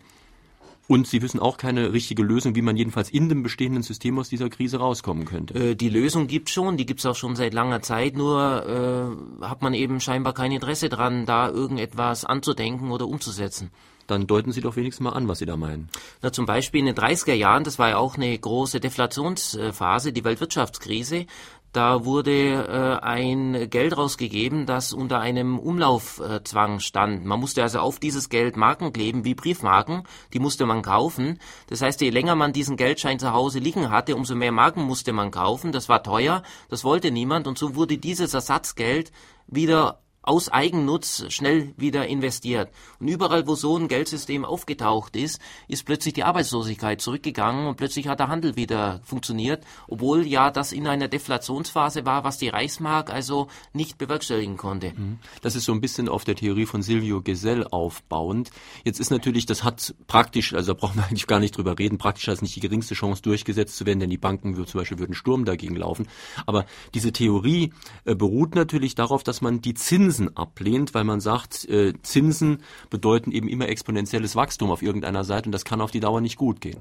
Und 0.88 1.08
Sie 1.08 1.22
wissen 1.22 1.40
auch 1.40 1.58
keine 1.58 1.94
richtige 1.94 2.24
Lösung, 2.24 2.56
wie 2.56 2.62
man 2.62 2.76
jedenfalls 2.76 3.10
in 3.10 3.30
dem 3.30 3.42
bestehenden 3.42 3.84
System 3.84 4.20
aus 4.20 4.28
dieser 4.28 4.50
Krise 4.50 4.78
rauskommen 4.78 5.26
könnte. 5.26 5.54
Äh, 5.54 5.76
die 5.76 5.90
Lösung 5.90 6.28
gibt 6.28 6.50
schon, 6.50 6.76
die 6.76 6.86
gibt 6.86 7.00
es 7.00 7.06
auch 7.06 7.16
schon 7.16 7.36
seit 7.36 7.54
langer 7.54 7.82
Zeit, 7.82 8.18
nur 8.18 9.18
äh, 9.42 9.46
hat 9.46 9.62
man 9.62 9.74
eben 9.74 10.02
scheinbar 10.02 10.34
kein 10.34 10.52
Interesse 10.52 10.90
dran, 10.90 11.26
da 11.26 11.50
irgendetwas 11.50 12.26
anzudenken 12.26 12.92
oder 12.92 13.08
umzusetzen. 13.08 13.72
Dann 14.08 14.28
deuten 14.28 14.52
Sie 14.52 14.60
doch 14.60 14.76
wenigstens 14.76 15.04
mal 15.04 15.14
an, 15.14 15.30
was 15.30 15.40
Sie 15.40 15.46
da 15.46 15.56
meinen. 15.56 15.90
Na, 16.22 16.34
zum 16.34 16.46
Beispiel 16.46 16.82
in 16.82 16.88
den 16.88 16.96
30er 16.96 17.34
Jahren, 17.34 17.64
das 17.64 17.80
war 17.80 17.90
ja 17.90 17.98
auch 17.98 18.16
eine 18.16 18.38
große 18.38 18.82
Deflationsphase, 18.82 20.12
die 20.12 20.26
Weltwirtschaftskrise, 20.26 21.26
da 21.74 22.06
wurde 22.06 23.02
äh, 23.02 23.04
ein 23.04 23.70
Geld 23.70 23.98
rausgegeben, 23.98 24.68
das 24.68 24.94
unter 24.94 25.20
einem 25.20 25.58
Umlaufzwang 25.58 26.80
stand. 26.80 27.26
Man 27.26 27.40
musste 27.40 27.64
also 27.64 27.80
auf 27.80 28.00
dieses 28.00 28.30
Geld 28.30 28.56
Marken 28.56 28.94
kleben, 28.94 29.26
wie 29.26 29.34
Briefmarken. 29.34 30.04
Die 30.34 30.40
musste 30.40 30.68
man 30.68 30.84
kaufen. 30.84 31.40
Das 31.68 31.82
heißt, 31.82 32.00
je 32.02 32.12
länger 32.12 32.36
man 32.36 32.54
diesen 32.54 32.78
Geldschein 32.78 33.18
zu 33.18 33.34
Hause 33.34 33.58
liegen 33.58 33.90
hatte, 33.90 34.16
umso 34.16 34.36
mehr 34.36 34.52
Marken 34.52 34.84
musste 34.84 35.14
man 35.14 35.32
kaufen. 35.32 35.72
Das 35.72 35.90
war 35.90 36.04
teuer, 36.04 36.44
das 36.70 36.84
wollte 36.84 37.10
niemand. 37.10 37.48
Und 37.48 37.58
so 37.58 37.74
wurde 37.76 37.98
dieses 37.98 38.36
Ersatzgeld 38.36 39.12
wieder 39.48 40.03
aus 40.24 40.50
Eigennutz 40.50 41.26
schnell 41.28 41.74
wieder 41.78 42.08
investiert. 42.08 42.72
Und 43.00 43.10
überall, 43.10 43.46
wo 43.46 43.56
so 43.56 43.78
ein 43.78 43.90
Geldsystem 43.90 44.46
aufgetaucht 44.46 45.16
ist, 45.18 45.40
ist 45.68 45.86
plötzlich 45.86 46.14
die 46.14 46.24
Arbeitslosigkeit 46.24 47.02
zurückgegangen 47.02 47.68
und 47.68 47.76
plötzlich 47.76 48.08
hat 48.08 48.20
der 48.20 48.30
Handel 48.30 48.56
wieder 48.56 49.02
funktioniert, 49.04 49.66
obwohl 49.88 50.26
ja 50.26 50.50
das 50.50 50.72
in 50.72 50.88
einer 50.88 51.10
Deflationsphase 51.10 52.06
war, 52.06 52.24
was 52.24 52.38
die 52.38 52.48
Reichsmark 52.48 53.12
also 53.12 53.50
nicht 53.74 53.98
bewerkstelligen 53.98 54.56
konnte. 54.56 54.94
Mhm. 54.96 55.20
Das 55.42 55.56
ist 55.56 55.66
so 55.66 55.74
ein 55.74 55.82
bisschen 55.82 56.08
auf 56.08 56.24
der 56.24 56.36
Theorie 56.36 56.66
von 56.66 56.82
Silvio 56.82 57.22
Gesell 57.22 57.68
aufbauend. 57.68 58.50
Jetzt 58.86 59.02
ist 59.02 59.12
natürlich, 59.12 59.46
das 59.46 59.64
hat 59.66 59.94
praktisch, 60.08 60.54
also 60.54 60.74
da 60.74 60.80
brauchen 60.80 60.96
wir 60.96 61.04
eigentlich 61.08 61.28
gar 61.28 61.42
nicht 61.42 61.58
drüber 61.58 61.78
reden, 61.78 61.98
praktisch 61.98 62.30
als 62.30 62.42
nicht 62.42 62.56
die 62.56 62.62
geringste 62.62 62.96
Chance 62.96 63.22
durchgesetzt 63.22 63.76
zu 63.76 63.86
werden, 63.86 64.00
denn 64.00 64.10
die 64.10 64.18
Banken 64.18 64.56
zum 64.66 64.80
Beispiel 64.80 65.00
würden 65.00 65.16
Sturm 65.16 65.44
dagegen 65.44 65.76
laufen. 65.76 66.08
Aber 66.46 66.66
diese 66.94 67.12
Theorie 67.12 67.74
äh, 68.06 68.16
beruht 68.16 68.56
natürlich 68.56 68.96
darauf, 68.96 69.24
dass 69.24 69.42
man 69.42 69.60
die 69.60 69.74
Zinsen 69.74 70.13
Zinsen 70.14 70.38
ablehnt, 70.38 70.94
weil 70.94 71.06
man 71.06 71.20
sagt, 71.20 71.66
äh, 71.66 71.94
Zinsen 72.04 72.60
bedeuten 72.92 73.32
eben 73.32 73.48
immer 73.48 73.68
exponentielles 73.68 74.36
Wachstum 74.36 74.70
auf 74.70 74.84
irgendeiner 74.84 75.24
Seite 75.24 75.48
und 75.48 75.52
das 75.52 75.66
kann 75.66 75.82
auf 75.82 75.90
die 75.90 76.00
Dauer 76.00 76.22
nicht 76.22 76.38
gut 76.38 76.62
gehen. 76.62 76.78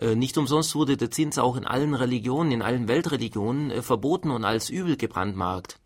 Äh, 0.00 0.14
nicht 0.14 0.38
umsonst 0.38 0.76
wurde 0.76 0.96
der 0.96 1.10
Zins 1.10 1.38
auch 1.38 1.56
in 1.56 1.66
allen 1.66 1.94
Religionen, 1.94 2.52
in 2.52 2.62
allen 2.62 2.86
Weltreligionen 2.86 3.72
äh, 3.72 3.82
verboten 3.82 4.30
und 4.30 4.44
als 4.44 4.70
übel 4.70 4.96
gebrandmarkt. 4.96 5.80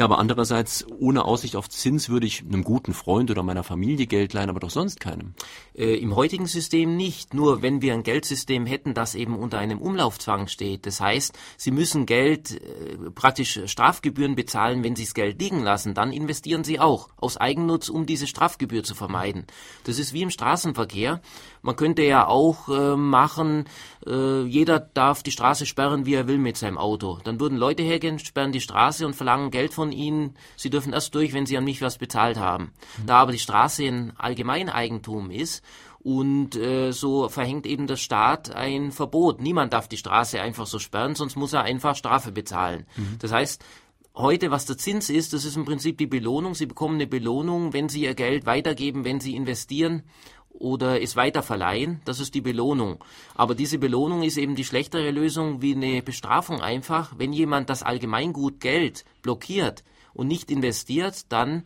Ja, 0.00 0.06
aber 0.06 0.18
andererseits, 0.18 0.86
ohne 0.98 1.26
Aussicht 1.26 1.56
auf 1.56 1.68
Zins 1.68 2.08
würde 2.08 2.26
ich 2.26 2.42
einem 2.42 2.64
guten 2.64 2.94
Freund 2.94 3.30
oder 3.30 3.42
meiner 3.42 3.62
Familie 3.62 4.06
Geld 4.06 4.32
leihen, 4.32 4.48
aber 4.48 4.58
doch 4.58 4.70
sonst 4.70 4.98
keinem. 4.98 5.34
Äh, 5.76 5.96
Im 5.96 6.16
heutigen 6.16 6.46
System 6.46 6.96
nicht. 6.96 7.34
Nur 7.34 7.60
wenn 7.60 7.82
wir 7.82 7.92
ein 7.92 8.02
Geldsystem 8.02 8.64
hätten, 8.64 8.94
das 8.94 9.14
eben 9.14 9.38
unter 9.38 9.58
einem 9.58 9.78
Umlaufzwang 9.78 10.48
steht. 10.48 10.86
Das 10.86 11.02
heißt, 11.02 11.38
Sie 11.58 11.70
müssen 11.70 12.06
Geld, 12.06 12.52
äh, 12.52 13.10
praktisch 13.14 13.60
Strafgebühren 13.66 14.36
bezahlen, 14.36 14.82
wenn 14.84 14.96
Sie 14.96 15.04
das 15.04 15.12
Geld 15.12 15.38
liegen 15.38 15.62
lassen. 15.62 15.92
Dann 15.92 16.12
investieren 16.12 16.64
Sie 16.64 16.80
auch 16.80 17.10
aus 17.18 17.36
Eigennutz, 17.36 17.90
um 17.90 18.06
diese 18.06 18.26
Strafgebühr 18.26 18.82
zu 18.82 18.94
vermeiden. 18.94 19.44
Das 19.84 19.98
ist 19.98 20.14
wie 20.14 20.22
im 20.22 20.30
Straßenverkehr. 20.30 21.20
Man 21.60 21.76
könnte 21.76 22.00
ja 22.00 22.26
auch 22.26 22.70
äh, 22.70 22.96
machen, 22.96 23.66
äh, 24.06 24.44
jeder 24.44 24.80
darf 24.80 25.22
die 25.22 25.30
Straße 25.30 25.66
sperren, 25.66 26.06
wie 26.06 26.14
er 26.14 26.26
will 26.26 26.38
mit 26.38 26.56
seinem 26.56 26.78
Auto. 26.78 27.18
Dann 27.22 27.38
würden 27.38 27.58
Leute 27.58 27.82
hergehen, 27.82 28.18
sperren 28.18 28.52
die 28.52 28.62
Straße 28.62 29.04
und 29.04 29.14
verlangen 29.14 29.50
Geld 29.50 29.74
von 29.74 29.89
ihnen. 29.92 30.34
Sie 30.56 30.70
dürfen 30.70 30.92
erst 30.92 31.14
durch, 31.14 31.32
wenn 31.32 31.46
sie 31.46 31.56
an 31.56 31.64
mich 31.64 31.82
was 31.82 31.98
bezahlt 31.98 32.38
haben. 32.38 32.72
Mhm. 32.98 33.06
Da 33.06 33.16
aber 33.16 33.32
die 33.32 33.38
Straße 33.38 33.84
ein 33.84 34.12
Allgemeineigentum 34.16 35.30
ist, 35.30 35.62
und 36.02 36.56
äh, 36.56 36.92
so 36.92 37.28
verhängt 37.28 37.66
eben 37.66 37.86
der 37.86 37.96
Staat 37.96 38.54
ein 38.54 38.90
Verbot. 38.90 39.40
Niemand 39.40 39.74
darf 39.74 39.86
die 39.86 39.98
Straße 39.98 40.40
einfach 40.40 40.66
so 40.66 40.78
sperren, 40.78 41.14
sonst 41.14 41.36
muss 41.36 41.52
er 41.52 41.62
einfach 41.62 41.94
Strafe 41.94 42.32
bezahlen. 42.32 42.86
Mhm. 42.96 43.16
Das 43.18 43.32
heißt, 43.32 43.62
heute, 44.14 44.50
was 44.50 44.64
der 44.64 44.78
Zins 44.78 45.10
ist, 45.10 45.34
das 45.34 45.44
ist 45.44 45.56
im 45.56 45.66
Prinzip 45.66 45.98
die 45.98 46.06
Belohnung. 46.06 46.54
Sie 46.54 46.66
bekommen 46.66 46.94
eine 46.94 47.06
Belohnung, 47.06 47.74
wenn 47.74 47.90
Sie 47.90 48.02
Ihr 48.02 48.14
Geld 48.14 48.46
weitergeben, 48.46 49.04
wenn 49.04 49.20
Sie 49.20 49.36
investieren 49.36 50.04
oder 50.52 51.00
es 51.02 51.16
weiterverleihen, 51.16 52.00
das 52.04 52.20
ist 52.20 52.34
die 52.34 52.40
Belohnung. 52.40 53.02
Aber 53.34 53.54
diese 53.54 53.78
Belohnung 53.78 54.22
ist 54.22 54.36
eben 54.36 54.54
die 54.54 54.64
schlechtere 54.64 55.10
Lösung 55.10 55.62
wie 55.62 55.74
eine 55.74 56.02
Bestrafung 56.02 56.60
einfach. 56.60 57.14
Wenn 57.16 57.32
jemand 57.32 57.70
das 57.70 57.82
Allgemeingut 57.82 58.60
Geld 58.60 59.04
blockiert 59.22 59.84
und 60.12 60.26
nicht 60.26 60.50
investiert, 60.50 61.32
dann 61.32 61.64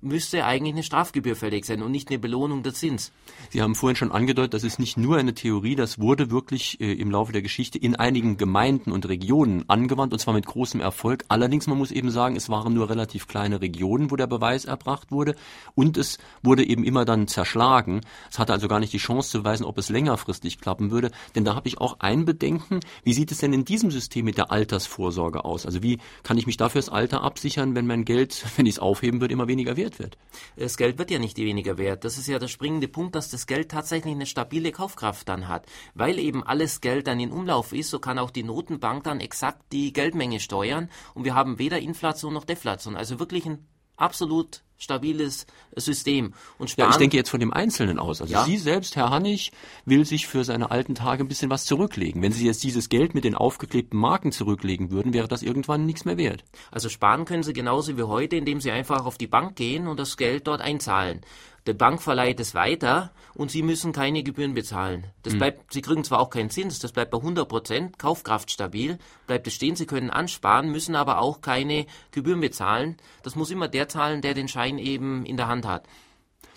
müsste 0.00 0.44
eigentlich 0.44 0.74
eine 0.74 0.82
Strafgebühr 0.82 1.36
fällig 1.36 1.64
sein 1.64 1.82
und 1.82 1.90
nicht 1.90 2.08
eine 2.10 2.18
Belohnung 2.18 2.62
der 2.62 2.74
Zins. 2.74 3.12
Sie 3.50 3.62
haben 3.62 3.74
vorhin 3.74 3.96
schon 3.96 4.12
angedeutet, 4.12 4.54
das 4.54 4.64
ist 4.64 4.78
nicht 4.78 4.96
nur 4.96 5.16
eine 5.16 5.34
Theorie, 5.34 5.74
das 5.74 5.98
wurde 5.98 6.30
wirklich 6.30 6.80
äh, 6.80 6.92
im 6.92 7.10
Laufe 7.10 7.32
der 7.32 7.42
Geschichte 7.42 7.78
in 7.78 7.96
einigen 7.96 8.36
Gemeinden 8.36 8.92
und 8.92 9.08
Regionen 9.08 9.68
angewandt 9.68 10.12
und 10.12 10.18
zwar 10.18 10.34
mit 10.34 10.46
großem 10.46 10.80
Erfolg. 10.80 11.24
Allerdings, 11.28 11.66
man 11.66 11.78
muss 11.78 11.90
eben 11.90 12.10
sagen, 12.10 12.36
es 12.36 12.48
waren 12.48 12.74
nur 12.74 12.90
relativ 12.90 13.26
kleine 13.26 13.60
Regionen, 13.60 14.10
wo 14.10 14.16
der 14.16 14.26
Beweis 14.26 14.64
erbracht 14.64 15.10
wurde 15.10 15.34
und 15.74 15.96
es 15.96 16.18
wurde 16.42 16.66
eben 16.66 16.84
immer 16.84 17.04
dann 17.04 17.28
zerschlagen. 17.28 18.00
Es 18.30 18.38
hatte 18.38 18.52
also 18.52 18.68
gar 18.68 18.80
nicht 18.80 18.92
die 18.92 18.98
Chance 18.98 19.30
zu 19.30 19.38
beweisen, 19.38 19.64
ob 19.64 19.78
es 19.78 19.88
längerfristig 19.88 20.60
klappen 20.60 20.90
würde, 20.90 21.10
denn 21.34 21.44
da 21.44 21.54
habe 21.54 21.68
ich 21.68 21.78
auch 21.78 22.00
ein 22.00 22.24
Bedenken. 22.24 22.80
Wie 23.02 23.12
sieht 23.12 23.32
es 23.32 23.38
denn 23.38 23.52
in 23.52 23.64
diesem 23.64 23.90
System 23.90 24.24
mit 24.24 24.38
der 24.38 24.50
Altersvorsorge 24.50 25.44
aus? 25.44 25.66
Also 25.66 25.82
wie 25.82 25.98
kann 26.22 26.38
ich 26.38 26.46
mich 26.46 26.56
dafür 26.56 26.80
das 26.80 26.88
Alter 26.88 27.22
absichern, 27.22 27.74
wenn 27.74 27.86
mein 27.86 28.04
Geld, 28.04 28.44
wenn 28.56 28.66
ich 28.66 28.74
es 28.74 28.78
aufheben 28.78 29.20
würde, 29.20 29.32
immer 29.32 29.48
weniger 29.48 29.75
wert 29.76 29.98
wird. 29.98 30.18
Das 30.56 30.76
Geld 30.76 30.98
wird 30.98 31.10
ja 31.10 31.18
nicht 31.18 31.36
weniger 31.38 31.78
wert. 31.78 32.04
Das 32.04 32.18
ist 32.18 32.26
ja 32.26 32.38
der 32.38 32.48
springende 32.48 32.88
Punkt, 32.88 33.14
dass 33.14 33.30
das 33.30 33.46
Geld 33.46 33.70
tatsächlich 33.70 34.14
eine 34.14 34.26
stabile 34.26 34.72
Kaufkraft 34.72 35.28
dann 35.28 35.48
hat. 35.48 35.66
Weil 35.94 36.18
eben 36.18 36.42
alles 36.42 36.80
Geld 36.80 37.06
dann 37.06 37.20
in 37.20 37.32
Umlauf 37.32 37.72
ist, 37.72 37.90
so 37.90 37.98
kann 37.98 38.18
auch 38.18 38.30
die 38.30 38.42
Notenbank 38.42 39.04
dann 39.04 39.20
exakt 39.20 39.72
die 39.72 39.92
Geldmenge 39.92 40.40
steuern 40.40 40.90
und 41.14 41.24
wir 41.24 41.34
haben 41.34 41.58
weder 41.58 41.78
Inflation 41.78 42.34
noch 42.34 42.44
Deflation. 42.44 42.96
Also 42.96 43.18
wirklich 43.18 43.46
ein 43.46 43.66
absolut 43.96 44.62
stabiles 44.78 45.46
System. 45.74 46.34
Und 46.58 46.70
Sparen, 46.70 46.90
ja, 46.90 46.94
ich 46.94 46.98
denke 46.98 47.16
jetzt 47.16 47.30
von 47.30 47.40
dem 47.40 47.52
Einzelnen 47.52 47.98
aus. 47.98 48.20
Also 48.20 48.32
ja. 48.32 48.44
Sie 48.44 48.56
selbst, 48.56 48.96
Herr 48.96 49.10
Hannig, 49.10 49.52
will 49.84 50.04
sich 50.04 50.26
für 50.26 50.44
seine 50.44 50.70
alten 50.70 50.94
Tage 50.94 51.24
ein 51.24 51.28
bisschen 51.28 51.50
was 51.50 51.64
zurücklegen. 51.64 52.22
Wenn 52.22 52.32
Sie 52.32 52.46
jetzt 52.46 52.62
dieses 52.64 52.88
Geld 52.88 53.14
mit 53.14 53.24
den 53.24 53.34
aufgeklebten 53.34 53.98
Marken 53.98 54.32
zurücklegen 54.32 54.90
würden, 54.90 55.12
wäre 55.12 55.28
das 55.28 55.42
irgendwann 55.42 55.86
nichts 55.86 56.04
mehr 56.04 56.16
wert. 56.16 56.44
Also 56.70 56.88
sparen 56.88 57.24
können 57.24 57.42
Sie 57.42 57.52
genauso 57.52 57.96
wie 57.96 58.02
heute, 58.02 58.36
indem 58.36 58.60
Sie 58.60 58.70
einfach 58.70 59.06
auf 59.06 59.18
die 59.18 59.26
Bank 59.26 59.56
gehen 59.56 59.86
und 59.86 59.98
das 59.98 60.16
Geld 60.16 60.46
dort 60.46 60.60
einzahlen. 60.60 61.20
Die 61.66 61.74
Bank 61.74 62.00
verleiht 62.00 62.38
es 62.38 62.54
weiter 62.54 63.10
und 63.34 63.50
Sie 63.50 63.62
müssen 63.62 63.92
keine 63.92 64.22
Gebühren 64.22 64.54
bezahlen. 64.54 65.04
Das 65.24 65.32
hm. 65.32 65.40
bleibt, 65.40 65.72
Sie 65.72 65.82
kriegen 65.82 66.04
zwar 66.04 66.20
auch 66.20 66.30
keinen 66.30 66.50
Zins, 66.50 66.78
das 66.78 66.92
bleibt 66.92 67.10
bei 67.10 67.18
100 67.18 67.48
Prozent, 67.48 67.98
Kaufkraft 67.98 68.52
stabil, 68.52 68.98
bleibt 69.26 69.48
es 69.48 69.54
stehen, 69.54 69.74
Sie 69.74 69.86
können 69.86 70.10
ansparen, 70.10 70.70
müssen 70.70 70.94
aber 70.94 71.20
auch 71.20 71.40
keine 71.40 71.86
Gebühren 72.12 72.40
bezahlen. 72.40 72.96
Das 73.24 73.34
muss 73.34 73.50
immer 73.50 73.66
der 73.66 73.88
zahlen, 73.88 74.22
der 74.22 74.34
den 74.34 74.46
Schein 74.46 74.78
eben 74.78 75.26
in 75.26 75.36
der 75.36 75.48
Hand 75.48 75.66
hat. 75.66 75.88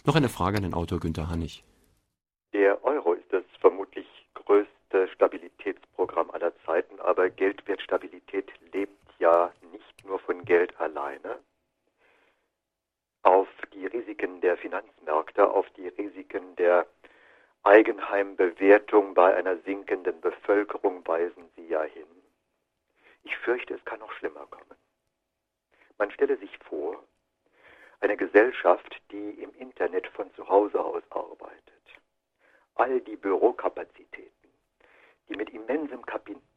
Noch 0.06 0.16
eine 0.16 0.30
Frage 0.30 0.58
an 0.58 0.64
den 0.64 0.76
Autor 0.76 1.00
Günter 1.00 1.28
Hannig. 1.28 1.64
Der 2.54 2.84
Euro 2.84 3.14
ist 3.14 3.34
das 3.34 3.44
vermutlich 3.60 4.06
größte 4.36 5.08
Stabilitätsprogramm 5.16 6.30
aller 6.32 6.54
Zeiten, 6.66 7.00
aber 7.00 7.32
Geldwertstabilität 7.32 8.52
lebt 8.74 8.94
ja 9.18 9.52
nicht 9.72 10.06
nur 10.06 10.20
von 10.20 10.46
Geld 10.46 10.80
alleine, 10.80 11.40
auf 13.24 13.48
die 13.74 13.86
Risiken 13.86 14.42
der 14.42 14.58
Finanzmärkte, 14.58 15.50
auf 15.50 15.70
die 15.72 15.88
Risiken 15.90 16.56
der 16.56 16.88
Eigenheimbewertung 17.64 19.14
bei 19.14 19.36
einer 19.36 19.58
sinkenden 19.58 20.22
Bevölkerung 20.22 21.06
weisen 21.06 21.50
Sie 21.56 21.68
ja 21.68 21.84
hin. 21.84 22.08
Ich 23.24 23.36
fürchte, 23.38 23.74
es 23.74 23.84
kann 23.86 24.00
noch 24.00 24.12
schlimmer 24.14 24.48
kommen. 24.48 24.78
Man 25.98 26.10
stelle 26.12 26.38
sich 26.38 26.58
vor, 26.60 27.04
eine 28.00 28.16
Gesellschaft, 28.16 29.02
die 29.12 29.32
im 29.42 29.54
Internet 29.56 30.08
von 30.08 30.34
zu 30.36 30.48
Hause 30.48 30.80
aus 30.80 31.04
arbeitet. 31.10 31.62
All 32.76 33.02
die 33.02 33.18
Bürokapazitäten, 33.18 34.50
die 35.28 35.36
mit 35.36 35.50
immensem 35.50 36.06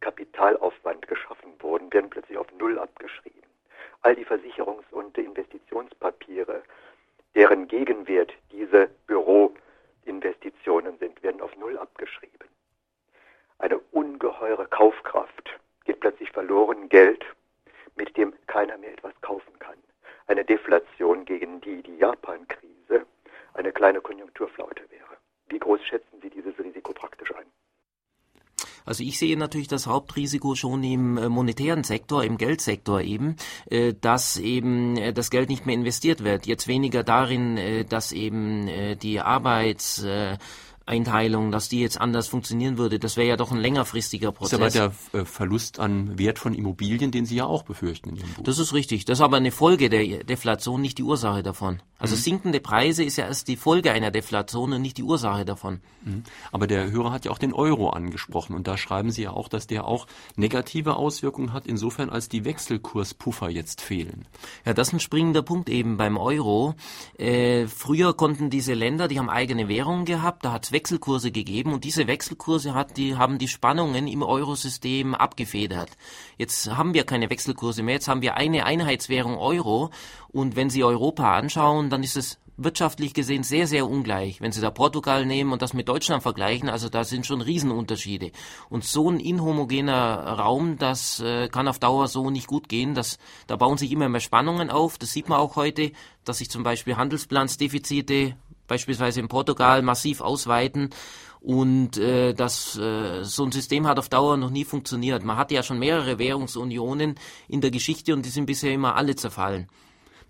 Kapitalaufwand 0.01 1.09
geschaffen 1.09 1.61
wurden, 1.61 1.93
werden 1.93 2.11
plötzlich 2.11 2.39
auf 2.39 2.47
Null 2.53 2.79
abgeschrieben 2.79 3.52
all 4.03 4.15
die 4.15 4.27
Versicherungs- 4.27 4.91
und 4.91 5.17
Investitionspapiere, 5.17 6.63
deren 7.35 7.69
Gegenwert 7.69 8.33
diese 8.51 8.91
Büroinvestitionen 9.07 10.99
sind, 10.99 11.23
werden 11.23 11.41
auf 11.41 11.57
Null 11.57 11.79
abgeschrieben. 11.79 12.49
Eine 13.59 13.79
ungeheure 13.93 14.67
Kaufkraft 14.67 15.59
geht 15.85 16.01
plötzlich 16.01 16.31
verloren, 16.31 16.89
Geld, 16.89 17.25
mit 17.97 18.17
dem 18.17 18.35
keiner 18.47 18.77
mehr 18.79 18.93
etwas 18.93 19.15
kaufen 19.21 19.59
kann. 19.59 19.77
Eine 20.27 20.45
Deflation, 20.45 21.25
gegen 21.25 21.61
die 21.61 21.83
die 21.83 21.97
Japan-Krise 21.97 23.07
eine 23.55 23.73
kleine 23.73 24.01
Konjunkturflaute 24.01 24.91
wäre. 24.91 25.17
Wie 25.49 25.59
groß 25.59 25.85
schätzen 25.85 26.21
Sie 26.23 26.31
dieses 26.31 26.59
Risiko 26.59 26.93
praktisch 26.93 27.35
ein? 27.35 27.47
Also 28.85 29.05
ich 29.05 29.19
sehe 29.19 29.37
natürlich 29.37 29.69
das 29.69 29.87
Hauptrisiko 29.87 30.55
schon 30.55 30.83
im 30.85 31.17
äh, 31.17 31.29
monetären 31.29 31.85
Sektor, 31.85 32.25
im 32.25 32.37
Geldsektor 32.37 33.01
eben, 33.01 33.37
äh, 33.71 33.95
dass 34.01 34.39
eben 34.39 34.97
äh, 34.97 35.13
das 35.13 35.31
Geld 35.31 35.49
nicht 35.49 35.67
mehr 35.67 35.75
investiert 35.75 36.25
wird. 36.25 36.47
Jetzt 36.47 36.69
weniger 36.69 37.03
darin, 37.03 37.87
dass 37.89 38.13
eben 38.13 38.99
die 38.99 39.21
Arbeits 39.21 40.05
Einteilung, 40.87 41.53
dass 41.53 41.69
die 41.69 41.81
jetzt 41.81 42.01
anders 42.01 42.29
funktionieren 42.29 42.79
würde, 42.79 42.99
das 42.99 43.17
wäre 43.17 43.29
ja 43.29 43.37
doch 43.37 43.53
ein 43.53 43.59
längerfristiger 43.59 44.33
Prozess. 44.33 44.59
Das 44.59 44.75
ist 44.75 44.81
aber 44.81 44.93
der 45.13 45.21
äh, 45.21 45.25
Verlust 45.25 45.79
an 45.79 46.19
Wert 46.19 46.39
von 46.39 46.55
Immobilien, 46.55 47.11
den 47.11 47.27
Sie 47.27 47.37
ja 47.37 47.47
auch 47.47 47.63
befürchten 47.63 48.11
in 48.11 48.17
Ihrem 48.17 48.33
Buch. 48.35 48.45
Das 48.45 48.59
ist 48.59 48.73
richtig. 48.73 49.05
Das 49.05 49.19
ist 49.19 49.23
aber 49.23 49.37
eine 49.37 49.53
Folge 49.53 49.89
der 49.89 50.25
Deflation, 50.25 50.81
nicht 50.81 50.99
die 50.99 51.03
Ursache 51.03 51.43
davon. 51.43 51.81
Also 51.99 52.17
mhm. 52.17 52.21
sinkende 52.21 52.61
Preise 52.61 53.05
ist 53.05 53.17
ja 53.17 53.27
erst 53.27 53.47
die 53.47 53.57
Folge 53.57 53.93
einer 53.93 54.11
Deflation 54.11 54.73
und 54.73 54.83
nicht 54.83 54.99
die 54.99 55.05
Ursache 55.05 55.45
davon. 55.45 55.81
Mhm. 56.05 56.25
Aber 56.51 56.67
der 56.67 56.91
Hörer 56.91 57.13
hat 57.13 57.25
ja 57.25 57.31
auch 57.31 57.39
den 57.39 57.53
Euro 57.53 57.91
angesprochen 57.91 58.57
und 58.57 58.67
da 58.67 58.77
schreiben 58.77 59.13
Sie 59.13 59.23
ja 59.23 59.31
auch, 59.31 59.49
dass 59.49 59.69
der 59.69 59.85
auch 59.85 60.09
negative 60.35 60.97
Auswirkungen 60.97 61.53
hat, 61.53 61.67
insofern 61.67 62.11
als 62.11 62.29
die 62.29 62.45
Wechselkurspuffer 62.45 63.51
jetzt 63.51 63.81
fehlen. 63.81 64.27
Ja, 64.65 64.75
das 64.75 64.89
ist 64.89 64.95
ein 64.95 65.01
springender 65.01 65.43
Punkt 65.43 65.69
eben 65.69 65.97
beim 65.97 66.17
Euro. 66.17 66.75
Äh, 67.19 67.69
früher 67.69 68.15
konnten 68.15 68.51
diese 68.51 68.75
Länder, 68.75 69.07
die 69.07 69.21
haben 69.21 69.31
eigene 69.31 69.69
Währungen 69.69 70.05
gehabt, 70.05 70.45
da 70.45 70.53
hat 70.53 70.72
Wechselkurse 70.73 71.31
gegeben 71.31 71.73
und 71.73 71.85
diese 71.85 72.07
Wechselkurse 72.07 72.75
hat 72.75 72.97
die, 72.97 73.17
haben 73.17 73.39
die 73.39 73.49
Spannungen 73.49 74.07
im 74.07 74.23
Eurosystem 74.23 75.15
abgefedert. 75.15 75.91
Jetzt 76.39 76.71
haben 76.71 76.95
wir 76.95 77.05
keine 77.05 77.31
Wechselkurse 77.31 77.83
mehr, 77.83 77.95
jetzt 77.95 78.09
haben 78.09 78.23
wir 78.23 78.37
eine 78.37 78.67
Einheitswährung 78.67 79.37
Euro 79.37 79.91
und 80.29 80.57
wenn 80.57 80.71
Sie 80.71 80.85
Europa 80.85 81.37
anschauen, 81.37 81.91
dann 81.91 82.03
ist 82.03 82.17
es 82.17 82.39
wirtschaftlich 82.57 83.15
gesehen 83.15 83.43
sehr, 83.43 83.67
sehr 83.67 83.89
ungleich. 83.89 84.41
Wenn 84.41 84.53
Sie 84.53 84.61
da 84.61 84.71
Portugal 84.71 85.27
nehmen 85.27 85.53
und 85.53 85.63
das 85.63 85.75
mit 85.75 85.89
Deutschland 85.89 86.23
vergleichen, 86.23 86.69
also 86.69 86.89
da 86.89 87.05
sind 87.05 87.27
schon 87.27 87.41
Riesenunterschiede. 87.41 88.31
Und 88.69 88.85
so 88.85 89.11
ein 89.11 89.21
inhomogener 89.21 90.39
Raum, 90.39 90.79
das 90.79 91.21
äh, 91.21 91.49
kann 91.49 91.69
auf 91.69 91.79
Dauer 91.79 92.09
so 92.09 92.31
nicht 92.31 92.47
gut 92.47 92.69
gehen. 92.69 92.95
Das, 92.95 93.19
da 93.47 93.57
bauen 93.57 93.79
sich 93.79 93.91
immer 93.91 94.09
mehr 94.09 94.21
Spannungen 94.21 94.71
auf. 94.71 94.99
Das 94.99 95.13
sieht 95.13 95.29
man 95.29 95.39
auch 95.39 95.57
heute, 95.57 95.93
dass 96.25 96.39
sich 96.39 96.51
zum 96.51 96.63
Beispiel 96.63 96.97
Handelsbilanzdefizite 96.97 98.37
beispielsweise 98.67 99.21
in 99.21 99.29
Portugal 99.29 99.83
massiv 99.83 100.21
ausweiten. 100.21 100.91
Und 101.41 101.99
äh, 101.99 102.35
das, 102.35 102.79
äh, 102.79 103.25
so 103.25 103.45
ein 103.45 103.53
System 103.53 103.87
hat 103.89 103.99
auf 103.99 104.09
Dauer 104.09 104.37
noch 104.37 104.51
nie 104.51 104.65
funktioniert. 104.65 105.25
Man 105.25 105.37
hatte 105.37 105.55
ja 105.55 105.63
schon 105.63 105.81
mehrere 105.81 106.19
Währungsunionen 106.19 107.17
in 107.49 107.61
der 107.61 107.73
Geschichte 107.73 108.13
und 108.13 108.25
die 108.25 108.31
sind 108.31 108.47
bisher 108.47 108.73
immer 108.73 108.95
alle 108.95 109.17
zerfallen. 109.17 109.69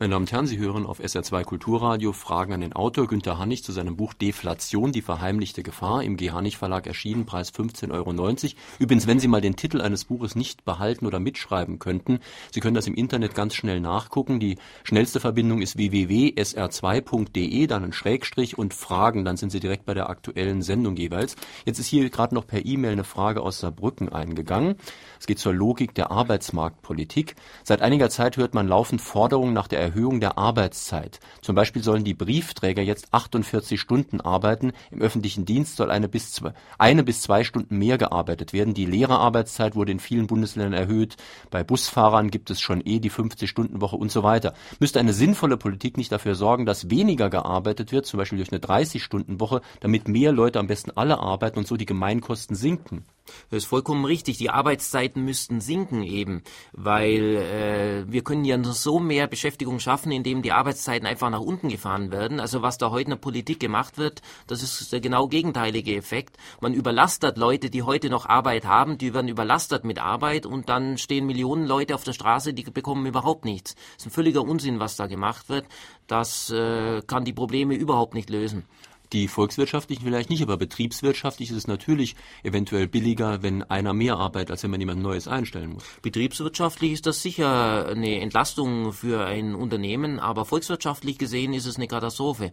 Meine 0.02 0.14
Damen 0.14 0.24
und 0.24 0.32
Herren, 0.32 0.48
Sie 0.48 0.58
hören 0.58 0.84
auf 0.84 0.98
SR2 0.98 1.44
Kulturradio 1.44 2.12
Fragen 2.12 2.52
an 2.54 2.60
den 2.60 2.72
Autor 2.72 3.06
Günter 3.06 3.38
Hannig 3.38 3.62
zu 3.62 3.70
seinem 3.70 3.94
Buch 3.94 4.14
Deflation, 4.14 4.90
die 4.90 5.00
verheimlichte 5.00 5.62
Gefahr, 5.62 6.02
im 6.02 6.16
G. 6.16 6.32
Hannig 6.32 6.56
Verlag 6.56 6.88
erschienen, 6.88 7.24
Preis 7.24 7.54
15,90 7.54 7.92
Euro. 7.92 8.34
Übrigens, 8.80 9.06
wenn 9.06 9.20
Sie 9.20 9.28
mal 9.28 9.40
den 9.40 9.54
Titel 9.54 9.80
eines 9.80 10.06
Buches 10.06 10.34
nicht 10.34 10.64
behalten 10.64 11.06
oder 11.06 11.20
mitschreiben 11.20 11.78
könnten, 11.78 12.18
Sie 12.50 12.58
können 12.58 12.74
das 12.74 12.88
im 12.88 12.96
Internet 12.96 13.36
ganz 13.36 13.54
schnell 13.54 13.78
nachgucken. 13.78 14.40
Die 14.40 14.58
schnellste 14.82 15.20
Verbindung 15.20 15.62
ist 15.62 15.76
www.sr2.de, 15.76 17.68
dann 17.68 17.84
ein 17.84 17.92
Schrägstrich 17.92 18.58
und 18.58 18.74
Fragen, 18.74 19.24
dann 19.24 19.36
sind 19.36 19.50
Sie 19.50 19.60
direkt 19.60 19.84
bei 19.86 19.94
der 19.94 20.10
aktuellen 20.10 20.62
Sendung 20.62 20.96
jeweils. 20.96 21.36
Jetzt 21.64 21.78
ist 21.78 21.86
hier 21.86 22.10
gerade 22.10 22.34
noch 22.34 22.48
per 22.48 22.66
E-Mail 22.66 22.90
eine 22.90 23.04
Frage 23.04 23.40
aus 23.40 23.60
Saarbrücken 23.60 24.08
eingegangen. 24.08 24.74
Es 25.20 25.26
geht 25.26 25.38
zur 25.38 25.54
Logik 25.54 25.94
der 25.94 26.10
Arbeitsmarktpolitik. 26.10 27.36
Seit 27.62 27.82
einiger 27.82 28.10
Zeit 28.10 28.36
hört 28.36 28.52
man 28.52 28.66
laufend 28.66 29.00
Forderungen 29.00 29.54
nach 29.54 29.68
der 29.68 29.91
Erhöhung 29.92 30.20
der 30.20 30.38
Arbeitszeit. 30.38 31.20
Zum 31.42 31.55
Beispiel 31.55 31.83
sollen 31.83 32.05
die 32.05 32.14
Briefträger 32.14 32.83
jetzt 32.83 33.12
48 33.12 33.78
Stunden 33.78 34.20
arbeiten. 34.22 34.72
Im 34.90 35.02
öffentlichen 35.02 35.44
Dienst 35.44 35.76
soll 35.76 35.90
eine 35.90 36.09
bis 36.09 36.33
zwei, 36.33 36.55
eine 36.78 37.05
bis 37.05 37.20
zwei 37.20 37.44
Stunden 37.44 37.76
mehr 37.76 37.98
gearbeitet 37.98 38.55
werden. 38.55 38.72
Die 38.72 38.87
Lehrerarbeitszeit 38.87 39.74
wurde 39.74 39.92
in 39.92 40.00
vielen 40.00 40.26
Bundesländern 40.26 40.72
erhöht. 40.72 41.16
Bei 41.50 41.62
Busfahrern 41.62 42.31
gibt 42.31 42.50
es 42.50 42.61
schon 42.61 42.81
eh 42.85 43.00
die 43.00 43.11
50-Stunden-Woche 43.11 43.96
und 43.96 44.11
so 44.11 44.22
weiter. 44.22 44.55
Müsste 44.81 44.98
eine 44.98 45.12
sinnvolle 45.12 45.59
Politik 45.59 45.98
nicht 45.98 46.11
dafür 46.11 46.35
sorgen, 46.35 46.64
dass 46.64 46.88
weniger 46.88 47.28
gearbeitet 47.28 47.92
wird, 47.92 48.07
zum 48.07 48.16
Beispiel 48.16 48.38
durch 48.38 48.52
eine 48.52 48.61
30-Stunden-Woche, 48.61 49.61
damit 49.81 50.09
mehr 50.09 50.33
Leute 50.33 50.59
am 50.59 50.68
besten 50.68 50.92
alle 50.92 51.18
arbeiten 51.18 51.59
und 51.59 51.66
so 51.66 51.76
die 51.76 51.87
Gemeinkosten 51.87 52.57
sinken? 52.57 53.05
Das 53.50 53.58
ist 53.58 53.66
vollkommen 53.66 54.04
richtig. 54.04 54.38
Die 54.38 54.50
Arbeitszeiten 54.50 55.24
müssten 55.24 55.61
sinken 55.61 56.02
eben, 56.02 56.42
weil 56.72 57.37
äh, 57.37 58.12
wir 58.12 58.22
können 58.22 58.44
ja 58.44 58.56
nur 58.56 58.72
so 58.72 58.98
mehr 58.98 59.26
Beschäftigung 59.26 59.78
schaffen, 59.78 60.12
indem 60.12 60.42
die 60.42 60.52
Arbeitszeiten 60.52 61.06
einfach 61.06 61.30
nach 61.30 61.40
unten 61.40 61.68
gefahren 61.68 62.11
werden. 62.11 62.40
Also 62.40 62.62
was 62.62 62.78
da 62.78 62.90
heute 62.90 63.04
in 63.04 63.11
der 63.11 63.16
Politik 63.16 63.61
gemacht 63.61 63.98
wird, 63.98 64.22
das 64.46 64.62
ist 64.62 64.92
der 64.92 65.00
genau 65.00 65.28
gegenteilige 65.28 65.96
Effekt. 65.96 66.37
Man 66.61 66.74
überlastet 66.74 67.38
Leute, 67.38 67.70
die 67.70 67.82
heute 67.82 68.11
noch 68.11 68.26
Arbeit 68.26 68.64
haben, 68.64 68.98
die 68.98 69.14
werden 69.14 69.28
überlastet 69.28 69.85
mit 69.85 69.98
Arbeit 69.98 70.46
und 70.46 70.68
dann 70.68 70.98
stehen 70.98 71.26
Millionen 71.26 71.66
Leute 71.66 71.94
auf 71.94 72.04
der 72.04 72.12
Straße, 72.12 72.54
die 72.54 72.64
bekommen 72.64 73.06
überhaupt 73.06 73.44
nichts. 73.44 73.74
Das 73.74 73.98
ist 73.98 74.06
ein 74.06 74.11
völliger 74.11 74.42
Unsinn, 74.42 74.80
was 74.80 74.96
da 74.96 75.06
gemacht 75.06 75.48
wird. 75.48 75.66
Das 76.06 76.50
äh, 76.50 77.02
kann 77.06 77.24
die 77.24 77.32
Probleme 77.32 77.74
überhaupt 77.74 78.14
nicht 78.14 78.30
lösen. 78.30 78.64
Die 79.12 79.29
volkswirtschaftlichen 79.29 80.07
vielleicht 80.07 80.31
nicht, 80.31 80.42
aber 80.42 80.57
betriebswirtschaftlich 80.57 81.51
ist 81.51 81.57
es 81.57 81.68
natürlich 81.68 82.14
eventuell 82.44 82.88
billiger, 82.88 83.42
wenn 83.42 83.62
einer 83.62 83.92
mehr 83.92 84.14
arbeitet, 84.14 84.53
als 84.53 84.64
wenn 84.64 84.70
man 84.70 84.81
jemand 84.81 85.03
Neues 85.03 85.29
einstellen 85.29 85.70
muss. 85.75 86.01
Betriebswirtschaftlich 86.01 86.92
ist 86.92 87.07
das 87.07 87.22
sicher 87.22 87.88
eine 87.90 88.20
Entlastung 88.22 88.92
für 88.92 89.27
ein 89.27 89.55
Unternehmen, 89.55 90.18
aber 90.18 90.46
volkswirtschaftlich 90.46 91.18
gesehen 91.18 91.53
ist 91.53 91.66
es 91.66 91.77
eine 91.77 91.88
Katastrophe. 91.88 92.53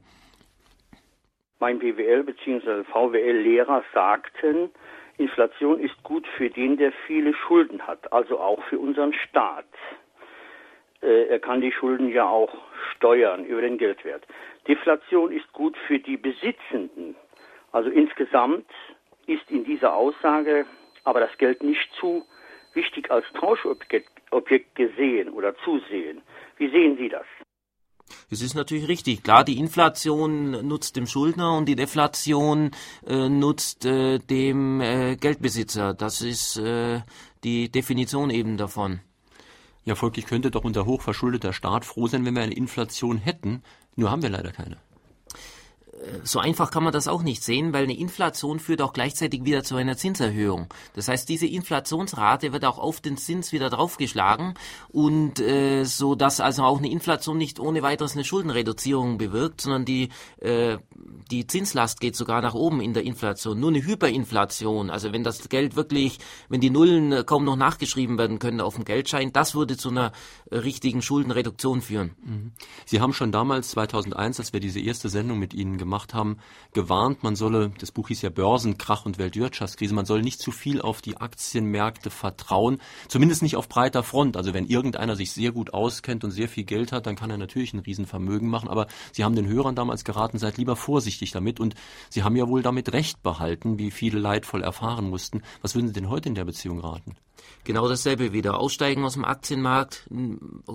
Mein 1.59 1.79
BWL 1.79 2.23
bzw. 2.23 2.83
VWL-Lehrer 2.83 3.83
sagten, 3.93 4.69
Inflation 5.17 5.79
ist 5.79 6.01
gut 6.03 6.25
für 6.37 6.49
den, 6.49 6.77
der 6.77 6.91
viele 7.07 7.33
Schulden 7.33 7.85
hat, 7.87 8.11
also 8.11 8.39
auch 8.39 8.61
für 8.69 8.79
unseren 8.79 9.13
Staat. 9.13 9.65
Äh, 11.01 11.27
er 11.27 11.39
kann 11.39 11.61
die 11.61 11.71
Schulden 11.71 12.09
ja 12.09 12.27
auch 12.27 12.53
steuern 12.95 13.45
über 13.45 13.61
den 13.61 13.77
Geldwert. 13.77 14.25
Deflation 14.69 15.31
ist 15.31 15.51
gut 15.51 15.75
für 15.87 15.99
die 15.99 16.15
Besitzenden. 16.15 17.15
Also 17.71 17.89
insgesamt 17.89 18.69
ist 19.25 19.49
in 19.49 19.65
dieser 19.65 19.95
Aussage 19.95 20.65
aber 21.03 21.19
das 21.19 21.35
Geld 21.37 21.63
nicht 21.63 21.89
zu 21.99 22.23
wichtig 22.73 23.09
als 23.11 23.25
Tauschobjekt 23.33 24.09
Objekt 24.31 24.75
gesehen 24.75 25.29
oder 25.29 25.55
zusehen. 25.65 26.21
Wie 26.57 26.69
sehen 26.69 26.97
Sie 26.97 27.09
das? 27.09 27.25
Es 28.29 28.41
ist 28.41 28.53
natürlich 28.53 28.87
richtig. 28.87 29.23
Klar, 29.23 29.43
die 29.43 29.57
Inflation 29.57 30.67
nutzt 30.67 30.95
dem 30.95 31.07
Schuldner 31.07 31.57
und 31.57 31.65
die 31.65 31.75
Deflation 31.75 32.71
äh, 33.07 33.27
nutzt 33.27 33.85
äh, 33.85 34.19
dem 34.19 34.81
äh, 34.81 35.15
Geldbesitzer. 35.15 35.95
Das 35.95 36.21
ist 36.21 36.57
äh, 36.57 37.01
die 37.43 37.71
Definition 37.71 38.29
eben 38.29 38.57
davon. 38.57 38.99
Ja, 39.85 39.95
folglich 39.95 40.27
könnte 40.27 40.51
doch 40.51 40.63
unser 40.63 40.85
hochverschuldeter 40.85 41.53
Staat 41.53 41.85
froh 41.85 42.05
sein, 42.05 42.23
wenn 42.25 42.35
wir 42.35 42.43
eine 42.43 42.55
Inflation 42.55 43.17
hätten. 43.17 43.63
Nur 43.99 44.11
haben 44.11 44.21
wir 44.21 44.29
leider 44.29 44.53
keine 44.53 44.77
so 46.23 46.39
einfach 46.39 46.71
kann 46.71 46.83
man 46.83 46.93
das 46.93 47.07
auch 47.07 47.23
nicht 47.23 47.43
sehen, 47.43 47.73
weil 47.73 47.83
eine 47.83 47.97
Inflation 47.97 48.59
führt 48.59 48.81
auch 48.81 48.93
gleichzeitig 48.93 49.43
wieder 49.43 49.63
zu 49.63 49.75
einer 49.75 49.97
Zinserhöhung. 49.97 50.67
Das 50.93 51.07
heißt, 51.07 51.27
diese 51.27 51.47
Inflationsrate 51.47 52.53
wird 52.53 52.65
auch 52.65 52.79
auf 52.79 53.01
den 53.01 53.17
Zins 53.17 53.51
wieder 53.51 53.69
draufgeschlagen 53.69 54.53
und 54.89 55.39
äh, 55.39 55.83
so 55.83 56.15
dass 56.15 56.39
also 56.39 56.63
auch 56.63 56.77
eine 56.77 56.89
Inflation 56.89 57.37
nicht 57.37 57.59
ohne 57.59 57.81
weiteres 57.81 58.13
eine 58.13 58.23
Schuldenreduzierung 58.23 59.17
bewirkt, 59.17 59.61
sondern 59.61 59.85
die 59.85 60.09
äh, 60.39 60.77
die 61.31 61.45
Zinslast 61.45 61.99
geht 61.99 62.15
sogar 62.15 62.41
nach 62.41 62.53
oben 62.53 62.81
in 62.81 62.93
der 62.93 63.03
Inflation. 63.03 63.59
Nur 63.59 63.69
eine 63.69 63.85
Hyperinflation, 63.85 64.89
also 64.89 65.13
wenn 65.13 65.23
das 65.23 65.47
Geld 65.49 65.75
wirklich, 65.75 66.19
wenn 66.49 66.61
die 66.61 66.69
Nullen 66.69 67.25
kaum 67.25 67.45
noch 67.45 67.55
nachgeschrieben 67.55 68.17
werden 68.17 68.39
können 68.39 68.61
auf 68.61 68.75
dem 68.75 68.85
Geldschein, 68.85 69.31
das 69.31 69.53
würde 69.53 69.77
zu 69.77 69.89
einer 69.89 70.11
äh, 70.49 70.57
richtigen 70.57 71.01
Schuldenreduktion 71.01 71.81
führen. 71.81 72.11
Mhm. 72.23 72.51
Sie 72.85 73.01
haben 73.01 73.13
schon 73.13 73.31
damals 73.31 73.69
2001, 73.71 74.39
als 74.39 74.53
wir 74.53 74.59
diese 74.59 74.79
erste 74.79 75.09
Sendung 75.09 75.39
mit 75.39 75.53
Ihnen 75.53 75.77
gemacht 75.77 75.88
gemacht 75.89 76.13
haben, 76.13 76.37
gewarnt, 76.73 77.23
man 77.23 77.35
solle, 77.35 77.71
das 77.79 77.91
Buch 77.91 78.09
hieß 78.09 78.21
ja 78.21 78.29
Börsenkrach 78.29 79.07
und 79.07 79.17
Weltwirtschaftskrise, 79.17 79.95
man 79.95 80.05
soll 80.05 80.21
nicht 80.21 80.39
zu 80.39 80.51
viel 80.51 80.81
auf 80.81 81.01
die 81.01 81.17
Aktienmärkte 81.17 82.11
vertrauen, 82.11 82.79
zumindest 83.07 83.41
nicht 83.41 83.55
auf 83.55 83.67
breiter 83.67 84.03
Front. 84.03 84.37
Also 84.37 84.53
wenn 84.53 84.67
irgendeiner 84.67 85.15
sich 85.15 85.31
sehr 85.31 85.51
gut 85.51 85.73
auskennt 85.73 86.23
und 86.23 86.29
sehr 86.29 86.47
viel 86.47 86.63
Geld 86.63 86.91
hat, 86.91 87.07
dann 87.07 87.15
kann 87.15 87.31
er 87.31 87.37
natürlich 87.37 87.73
ein 87.73 87.79
Riesenvermögen 87.79 88.47
machen, 88.47 88.69
aber 88.69 88.85
Sie 89.11 89.23
haben 89.23 89.35
den 89.35 89.47
Hörern 89.47 89.75
damals 89.75 90.03
geraten, 90.03 90.37
seid 90.37 90.57
lieber 90.57 90.75
vorsichtig 90.75 91.31
damit 91.31 91.59
und 91.59 91.73
Sie 92.09 92.21
haben 92.21 92.35
ja 92.35 92.47
wohl 92.47 92.61
damit 92.61 92.93
Recht 92.93 93.23
behalten, 93.23 93.79
wie 93.79 93.89
viele 93.89 94.19
leidvoll 94.19 94.61
erfahren 94.61 95.09
mussten. 95.09 95.41
Was 95.63 95.73
würden 95.73 95.87
Sie 95.87 95.93
denn 95.93 96.09
heute 96.09 96.29
in 96.29 96.35
der 96.35 96.45
Beziehung 96.45 96.79
raten? 96.79 97.15
Genau 97.63 97.87
dasselbe 97.87 98.33
wieder. 98.33 98.59
Aussteigen 98.59 99.03
aus 99.03 99.13
dem 99.13 99.25
Aktienmarkt. 99.25 100.07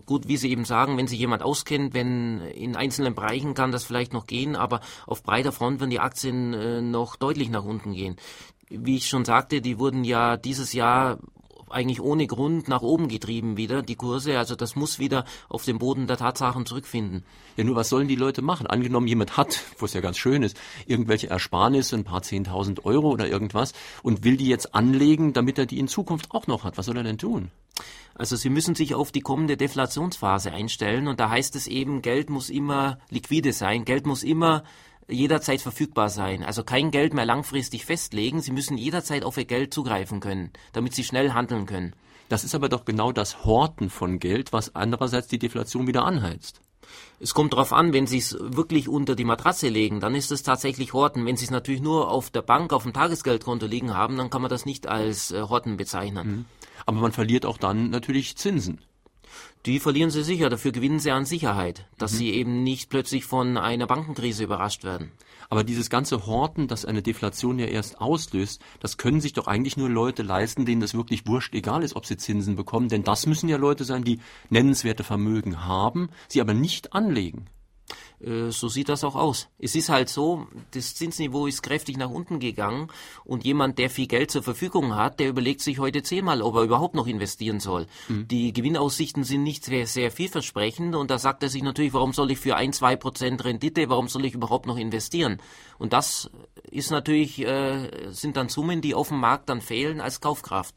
Gut, 0.07 0.29
wie 0.29 0.37
Sie 0.37 0.51
eben 0.51 0.65
sagen, 0.65 0.97
wenn 0.97 1.07
sich 1.07 1.19
jemand 1.19 1.43
auskennt, 1.43 1.95
wenn 1.95 2.41
in 2.41 2.77
einzelnen 2.77 3.15
Bereichen 3.15 3.55
kann 3.55 3.73
das 3.73 3.85
vielleicht 3.85 4.13
noch 4.13 4.27
gehen, 4.27 4.55
aber 4.55 4.81
auf 5.07 5.23
breiter 5.23 5.53
Front 5.53 5.81
werden 5.81 5.91
die 5.91 6.01
Aktien 6.01 6.53
äh, 6.53 6.83
noch 6.83 7.17
deutlich 7.17 7.49
nach 7.49 7.65
unten 7.65 7.95
gehen. 7.95 8.17
Wie 8.69 8.97
ich 8.97 9.09
schon 9.09 9.25
sagte, 9.25 9.61
die 9.61 9.79
wurden 9.79 10.05
ja 10.05 10.37
dieses 10.37 10.73
Jahr 10.73 11.19
eigentlich 11.71 12.01
ohne 12.01 12.27
Grund 12.27 12.69
nach 12.69 12.83
oben 12.83 13.09
getrieben 13.09 13.57
wieder, 13.57 13.83
die 13.83 13.97
Kurse. 13.97 14.39
Also 14.39 14.55
das 14.57 14.77
muss 14.77 14.99
wieder 14.99 15.25
auf 15.49 15.65
den 15.65 15.79
Boden 15.79 16.07
der 16.07 16.17
Tatsachen 16.17 16.67
zurückfinden. 16.67 17.25
Ja, 17.57 17.65
nur 17.65 17.77
was 17.77 17.89
sollen 17.89 18.09
die 18.09 18.17
Leute 18.17 18.43
machen? 18.43 18.67
Angenommen, 18.67 19.07
jemand 19.07 19.37
hat, 19.37 19.61
wo 19.79 19.87
es 19.87 19.95
ja 19.95 20.01
ganz 20.01 20.19
schön 20.19 20.43
ist, 20.43 20.57
irgendwelche 20.87 21.29
Ersparnisse, 21.29 21.97
ein 21.97 22.05
paar 22.05 22.23
Zehntausend 22.23 22.85
Euro 22.85 23.11
oder 23.11 23.29
irgendwas 23.29 23.73
und 24.03 24.25
will 24.25 24.37
die 24.37 24.49
jetzt 24.49 24.75
anlegen, 24.75 25.33
damit 25.33 25.59
er 25.59 25.67
die 25.67 25.79
in 25.79 25.89
Zukunft 25.89 26.31
auch 26.33 26.47
noch 26.47 26.65
hat. 26.65 26.79
Was 26.79 26.87
soll 26.87 26.97
er 26.97 27.05
denn 27.05 27.19
tun? 27.19 27.51
Also 28.15 28.37
Sie 28.37 28.51
müssen 28.51 28.77
sich 28.77 28.95
auf 28.95 29.11
die 29.11 29.21
kommende 29.21 29.57
Deflationsphase 29.57 30.53
einstellen 30.53 31.09
und 31.09 31.19
da 31.19 31.31
heißt 31.31 31.57
es 31.57 31.67
eben, 31.67 32.01
Geld 32.01 32.31
muss 32.31 32.49
immer 32.49 32.99
liquide 33.11 33.53
sein, 33.53 33.85
Geld 33.85 34.07
muss 34.07 34.23
immer 34.23 34.63
jederzeit 35.09 35.61
verfügbar 35.61 36.09
sein. 36.09 36.43
Also 36.43 36.65
kein 36.65 36.91
Geld 36.91 37.15
mehr 37.15 37.27
langfristig 37.27 37.85
festlegen. 37.85 38.41
Sie 38.41 38.53
müssen 38.53 38.79
jederzeit 38.79 39.25
auf 39.25 39.37
Ihr 39.37 39.45
Geld 39.45 39.75
zugreifen 39.75 40.21
können, 40.21 40.53
damit 40.73 40.95
Sie 40.95 41.05
schnell 41.05 41.33
handeln 41.33 41.67
können. 41.67 41.95
Das 42.29 42.45
ist 42.45 42.55
aber 42.55 42.69
doch 42.69 42.85
genau 42.85 43.13
das 43.13 43.45
Horten 43.45 43.91
von 43.91 44.19
Geld, 44.19 44.53
was 44.53 44.75
andererseits 44.75 45.29
die 45.29 45.39
Deflation 45.39 45.87
wieder 45.87 46.05
anheizt. 46.05 46.61
Es 47.21 47.35
kommt 47.35 47.53
darauf 47.53 47.73
an, 47.73 47.93
wenn 47.93 48.07
Sie 48.07 48.19
es 48.19 48.37
wirklich 48.39 48.89
unter 48.89 49.15
die 49.15 49.25
Matratze 49.25 49.69
legen, 49.69 50.01
dann 50.01 50.15
ist 50.15 50.31
es 50.31 50.43
tatsächlich 50.43 50.93
Horten. 50.93 51.27
Wenn 51.27 51.37
Sie 51.37 51.45
es 51.45 51.51
natürlich 51.51 51.81
nur 51.81 52.11
auf 52.11 52.31
der 52.31 52.43
Bank, 52.43 52.73
auf 52.73 52.83
dem 52.83 52.93
Tagesgeldkonto 52.93 53.67
liegen 53.67 53.95
haben, 53.95 54.17
dann 54.17 54.31
kann 54.31 54.43
man 54.43 54.51
das 54.51 54.67
nicht 54.67 54.87
als 54.87 55.31
äh, 55.31 55.43
Horten 55.43 55.77
bezeichnen. 55.77 56.27
Mhm. 56.27 56.45
Aber 56.87 57.01
man 57.01 57.13
verliert 57.13 57.47
auch 57.47 57.59
dann 57.59 57.91
natürlich 57.91 58.37
Zinsen. 58.37 58.81
Die 59.67 59.81
verlieren 59.81 60.11
sie 60.11 60.23
sicher, 60.23 60.51
dafür 60.51 60.73
gewinnen 60.73 60.99
sie 60.99 61.11
an 61.11 61.25
Sicherheit, 61.25 61.87
dass 61.99 62.13
Mhm. 62.13 62.17
sie 62.17 62.31
eben 62.33 62.63
nicht 62.63 62.91
plötzlich 62.91 63.25
von 63.25 63.57
einer 63.57 63.87
Bankenkrise 63.87 64.45
überrascht 64.45 64.85
werden. 64.85 65.13
Aber 65.51 65.65
dieses 65.65 65.91
ganze 65.91 66.27
Horten, 66.27 66.69
das 66.69 66.85
eine 66.85 67.03
Deflation 67.03 67.59
ja 67.59 67.67
erst 67.67 68.01
auslöst, 68.01 68.61
das 68.81 68.97
können 68.97 69.21
sich 69.21 69.33
doch 69.35 69.47
eigentlich 69.47 69.77
nur 69.77 69.89
Leute 69.89 70.23
leisten, 70.23 70.65
denen 70.67 70.81
das 70.81 70.95
wirklich 70.95 71.27
wurscht 71.27 71.55
egal 71.55 71.83
ist, 71.83 71.97
ob 71.97 72.07
sie 72.07 72.17
Zinsen 72.17 72.57
bekommen. 72.57 72.89
Denn 72.89 73.05
das 73.05 73.27
müssen 73.27 73.49
ja 73.49 73.57
Leute 73.57 73.85
sein, 73.85 74.05
die 74.05 74.21
nennenswerte 74.51 75.05
Vermögen 75.05 75.65
haben, 75.65 76.09
sie 76.29 76.41
aber 76.41 76.55
nicht 76.55 76.93
anlegen. 76.93 77.47
Äh, 78.21 78.51
so 78.51 78.69
sieht 78.69 78.89
das 78.89 79.05
auch 79.05 79.15
aus. 79.15 79.49
Es 79.59 79.75
ist 79.75 79.89
halt 79.89 80.09
so, 80.09 80.47
das 80.73 80.95
Zinsniveau 80.95 81.47
ist 81.47 81.63
kräftig 81.63 81.97
nach 81.97 82.11
unten 82.11 82.39
gegangen 82.39 82.89
und 83.25 83.45
jemand, 83.45 83.79
der 83.79 83.91
viel 83.91 84.07
Geld 84.07 84.31
zur 84.31 84.43
Verfügung 84.43 84.95
hat, 84.95 85.21
der 85.21 85.29
überlegt 85.29 85.61
sich 85.61 85.79
heute 85.79 86.03
zehnmal, 86.03 86.43
ob 86.43 86.57
er 86.57 86.63
überhaupt 86.63 86.95
noch 86.95 87.07
investieren 87.07 87.61
soll. 87.61 87.87
Die 88.09 88.53
Gewinnaussichten 88.53 89.25
sind 89.25 89.43
nicht 89.43 89.65
sehr, 89.65 89.87
sehr 89.87 90.11
vielversprechend 90.11 90.95
und 90.95 91.11
da 91.11 91.19
sagt 91.19 91.43
er 91.43 91.49
sich 91.49 91.63
natürlich, 91.63 91.93
warum 91.93 92.13
soll 92.13 92.31
ich 92.31 92.39
für 92.39 92.57
ein, 92.57 92.73
zwei 92.73 92.97
Prozent 92.97 93.45
Rendite, 93.45 93.89
warum 93.89 94.09
soll 94.09 94.25
ich 94.25 94.35
überhaupt 94.35 94.67
noch 94.67 94.77
investieren? 94.77 95.41
Und 95.79 95.93
das 95.93 96.31
ist 96.71 96.91
natürlich, 96.91 97.41
äh, 97.41 98.11
sind 98.11 98.37
dann 98.37 98.49
Summen, 98.49 98.81
die 98.81 98.95
auf 98.95 99.09
dem 99.09 99.21
Markt 99.21 99.49
dann 99.49 99.61
fehlen 99.61 100.01
als 100.01 100.21
Kaufkraft. 100.21 100.75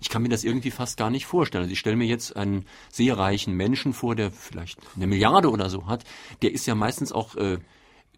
Ich 0.00 0.08
kann 0.08 0.22
mir 0.22 0.28
das 0.28 0.44
irgendwie 0.44 0.70
fast 0.70 0.96
gar 0.96 1.10
nicht 1.10 1.26
vorstellen. 1.26 1.62
Also 1.62 1.72
ich 1.72 1.78
stelle 1.78 1.96
mir 1.96 2.06
jetzt 2.06 2.36
einen 2.36 2.66
sehr 2.90 3.18
reichen 3.18 3.54
Menschen 3.54 3.92
vor, 3.92 4.14
der 4.14 4.30
vielleicht 4.30 4.78
eine 4.96 5.06
Milliarde 5.06 5.50
oder 5.50 5.70
so 5.70 5.86
hat. 5.86 6.04
Der 6.42 6.52
ist 6.52 6.66
ja 6.66 6.74
meistens 6.74 7.12
auch 7.12 7.34
äh, 7.36 7.58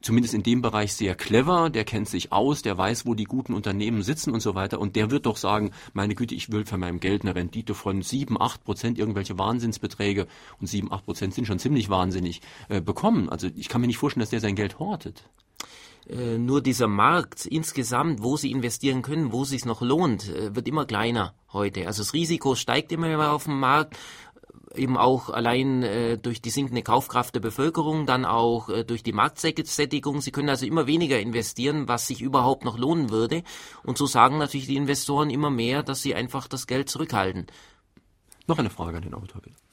zumindest 0.05 0.35
in 0.35 0.43
dem 0.43 0.61
Bereich 0.61 0.93
sehr 0.93 1.15
clever, 1.15 1.71
der 1.71 1.85
kennt 1.85 2.09
sich 2.09 2.31
aus, 2.31 2.63
der 2.63 2.77
weiß, 2.77 3.07
wo 3.07 3.15
die 3.15 3.25
guten 3.25 3.55
Unternehmen 3.55 4.03
sitzen 4.03 4.33
und 4.33 4.41
so 4.41 4.55
weiter. 4.55 4.79
Und 4.79 4.97
der 4.97 5.11
wird 5.11 5.27
doch 5.27 5.37
sagen, 5.37 5.71
meine 5.95 6.15
Güte, 6.15 6.35
ich 6.35 6.53
will 6.53 6.67
für 6.67 6.77
meinem 6.77 7.01
Geld 7.01 7.23
eine 7.23 7.35
Rendite 7.35 7.75
von 7.75 8.03
7, 8.03 8.41
8 8.41 8.65
Prozent, 8.65 8.99
irgendwelche 8.99 9.39
Wahnsinnsbeträge, 9.39 10.27
und 10.61 10.67
7, 10.67 10.93
8 10.93 11.05
Prozent 11.05 11.35
sind 11.35 11.47
schon 11.47 11.59
ziemlich 11.59 11.89
wahnsinnig, 11.89 12.43
äh, 12.69 12.81
bekommen. 12.81 13.29
Also 13.31 13.49
ich 13.57 13.69
kann 13.69 13.81
mir 13.81 13.87
nicht 13.87 13.99
vorstellen, 13.99 14.23
dass 14.23 14.31
der 14.31 14.41
sein 14.41 14.57
Geld 14.57 14.79
hortet. 14.79 15.25
Äh, 16.09 16.39
nur 16.39 16.61
dieser 16.61 16.89
Markt 16.89 17.47
insgesamt, 17.47 18.23
wo 18.23 18.37
sie 18.37 18.51
investieren 18.51 19.03
können, 19.03 19.33
wo 19.33 19.43
es 19.43 19.51
sich 19.51 19.65
noch 19.65 19.81
lohnt, 19.81 20.29
äh, 20.29 20.55
wird 20.55 20.69
immer 20.69 20.85
kleiner 20.85 21.35
heute. 21.53 21.87
Also 21.87 22.03
das 22.03 22.13
Risiko 22.13 22.55
steigt 22.55 22.93
immer 22.93 23.09
mehr 23.09 23.33
auf 23.33 23.45
dem 23.45 23.59
Markt, 23.59 23.95
äh, 23.95 24.83
eben 24.83 24.97
auch 24.97 25.31
allein 25.31 25.83
äh, 25.83 26.19
durch 26.19 26.43
die 26.43 26.51
sinkende 26.51 26.83
Kaufkraft 26.83 27.35
der 27.35 27.41
Bevölkerung, 27.41 28.07
dann 28.07 28.25
auch 28.25 28.69
äh, 28.69 28.85
durch 28.85 29.03
die 29.03 29.13
Marktsättigung. 29.13 30.21
Sie 30.21 30.31
können 30.31 30.49
also 30.49 30.67
immer 30.67 30.87
weniger 30.87 31.19
investieren, 31.19 31.89
was 31.89 32.07
sich 32.07 32.21
überhaupt 32.21 32.65
noch 32.65 32.79
lohnen 32.79 33.11
würde. 33.11 33.43
Und 33.83 33.97
so 33.97 34.07
sagen 34.07 34.39
natürlich 34.39 34.67
die 34.67 34.77
Investoren 34.77 35.31
immer 35.31 35.51
mehr, 35.51 35.83
dass 35.83 36.03
sie 36.03 36.15
einfach 36.15 36.49
das 36.49 36.67
Geld 36.67 36.91
zurückhalten. 36.91 37.47
Noch 38.47 38.59
eine 38.59 38.71
Frage 38.71 38.99
an 38.99 39.05
den 39.05 39.15
Autor, 39.15 39.41
bitte. 39.41 39.64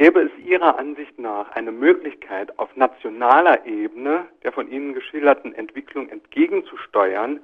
Gäbe 0.00 0.22
es 0.22 0.46
Ihrer 0.46 0.78
Ansicht 0.78 1.18
nach 1.18 1.50
eine 1.50 1.72
Möglichkeit, 1.72 2.58
auf 2.58 2.74
nationaler 2.74 3.66
Ebene 3.66 4.24
der 4.42 4.50
von 4.50 4.72
Ihnen 4.72 4.94
geschilderten 4.94 5.54
Entwicklung 5.54 6.08
entgegenzusteuern, 6.08 7.40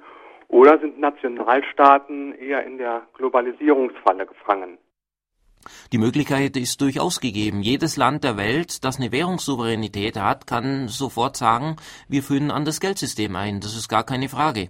oder 0.47 0.79
sind 0.79 0.99
Nationalstaaten 0.99 2.33
eher 2.33 2.65
in 2.65 2.79
der 2.79 3.03
Globalisierungsfalle 3.13 4.25
gefangen? 4.25 4.79
Die 5.91 5.99
Möglichkeit 5.99 6.57
ist 6.57 6.81
durchaus 6.81 7.19
gegeben. 7.19 7.61
Jedes 7.61 7.95
Land 7.95 8.23
der 8.23 8.37
Welt, 8.37 8.83
das 8.83 8.97
eine 8.97 9.11
Währungssouveränität 9.11 10.17
hat, 10.17 10.47
kann 10.47 10.87
sofort 10.87 11.37
sagen, 11.37 11.75
wir 12.09 12.23
führen 12.23 12.49
an 12.49 12.65
das 12.65 12.79
Geldsystem 12.79 13.35
ein. 13.35 13.59
Das 13.59 13.75
ist 13.75 13.87
gar 13.87 14.03
keine 14.03 14.29
Frage. 14.29 14.69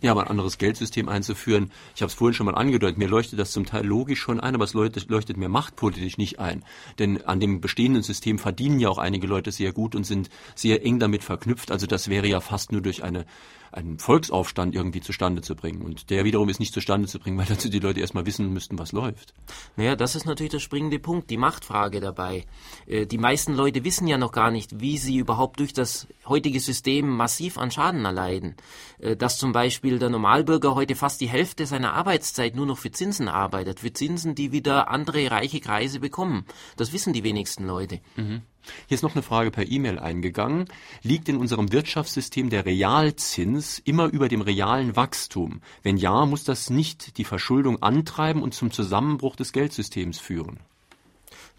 Ja, 0.00 0.12
aber 0.12 0.22
ein 0.22 0.28
anderes 0.28 0.58
Geldsystem 0.58 1.08
einzuführen, 1.08 1.72
ich 1.96 2.02
habe 2.02 2.08
es 2.08 2.14
vorhin 2.14 2.34
schon 2.34 2.46
mal 2.46 2.54
angedeutet, 2.54 2.98
mir 2.98 3.08
leuchtet 3.08 3.40
das 3.40 3.50
zum 3.50 3.66
Teil 3.66 3.84
logisch 3.84 4.20
schon 4.20 4.38
ein, 4.38 4.54
aber 4.54 4.62
es 4.62 4.72
leuchtet, 4.72 5.10
leuchtet 5.10 5.36
mir 5.36 5.48
machtpolitisch 5.48 6.18
nicht 6.18 6.38
ein. 6.38 6.64
Denn 7.00 7.24
an 7.24 7.40
dem 7.40 7.60
bestehenden 7.60 8.04
System 8.04 8.38
verdienen 8.38 8.78
ja 8.78 8.90
auch 8.90 8.98
einige 8.98 9.26
Leute 9.26 9.50
sehr 9.50 9.72
gut 9.72 9.96
und 9.96 10.04
sind 10.04 10.30
sehr 10.54 10.84
eng 10.84 11.00
damit 11.00 11.24
verknüpft. 11.24 11.72
Also 11.72 11.88
das 11.88 12.08
wäre 12.08 12.28
ja 12.28 12.40
fast 12.40 12.70
nur 12.70 12.80
durch 12.80 13.02
eine 13.02 13.26
einen 13.72 13.98
Volksaufstand 13.98 14.74
irgendwie 14.74 15.00
zustande 15.00 15.42
zu 15.42 15.54
bringen. 15.54 15.82
Und 15.82 16.10
der 16.10 16.24
wiederum 16.24 16.48
ist 16.48 16.60
nicht 16.60 16.74
zustande 16.74 17.08
zu 17.08 17.18
bringen, 17.18 17.38
weil 17.38 17.46
dazu 17.46 17.68
die 17.68 17.78
Leute 17.78 18.00
erstmal 18.00 18.26
wissen 18.26 18.52
müssten, 18.52 18.78
was 18.78 18.92
läuft. 18.92 19.34
Naja, 19.76 19.96
das 19.96 20.14
ist 20.14 20.24
natürlich 20.24 20.52
der 20.52 20.58
springende 20.58 20.98
Punkt, 20.98 21.30
die 21.30 21.36
Machtfrage 21.36 22.00
dabei. 22.00 22.44
Äh, 22.86 23.06
die 23.06 23.18
meisten 23.18 23.54
Leute 23.54 23.84
wissen 23.84 24.06
ja 24.06 24.18
noch 24.18 24.32
gar 24.32 24.50
nicht, 24.50 24.80
wie 24.80 24.98
sie 24.98 25.16
überhaupt 25.16 25.60
durch 25.60 25.72
das 25.72 26.06
heutige 26.26 26.60
System 26.60 27.08
massiv 27.08 27.58
an 27.58 27.70
Schaden 27.70 28.04
erleiden. 28.04 28.56
Äh, 28.98 29.16
dass 29.16 29.38
zum 29.38 29.52
Beispiel 29.52 29.98
der 29.98 30.10
Normalbürger 30.10 30.74
heute 30.74 30.94
fast 30.94 31.20
die 31.20 31.28
Hälfte 31.28 31.66
seiner 31.66 31.92
Arbeitszeit 31.92 32.54
nur 32.54 32.66
noch 32.66 32.78
für 32.78 32.90
Zinsen 32.90 33.28
arbeitet, 33.28 33.80
für 33.80 33.92
Zinsen, 33.92 34.34
die 34.34 34.52
wieder 34.52 34.88
andere 34.88 35.30
reiche 35.30 35.60
Kreise 35.60 36.00
bekommen. 36.00 36.44
Das 36.76 36.92
wissen 36.92 37.12
die 37.12 37.24
wenigsten 37.24 37.66
Leute. 37.66 38.00
Mhm. 38.16 38.42
Hier 38.86 38.94
ist 38.94 39.02
noch 39.02 39.14
eine 39.14 39.22
Frage 39.22 39.50
per 39.50 39.70
E-Mail 39.70 39.98
eingegangen. 39.98 40.66
Liegt 41.02 41.28
in 41.28 41.36
unserem 41.36 41.72
Wirtschaftssystem 41.72 42.50
der 42.50 42.66
Realzins 42.66 43.78
immer 43.78 44.06
über 44.06 44.28
dem 44.28 44.40
realen 44.40 44.96
Wachstum? 44.96 45.60
Wenn 45.82 45.96
ja, 45.96 46.26
muss 46.26 46.44
das 46.44 46.70
nicht 46.70 47.18
die 47.18 47.24
Verschuldung 47.24 47.82
antreiben 47.82 48.42
und 48.42 48.54
zum 48.54 48.70
Zusammenbruch 48.70 49.36
des 49.36 49.52
Geldsystems 49.52 50.18
führen? 50.18 50.60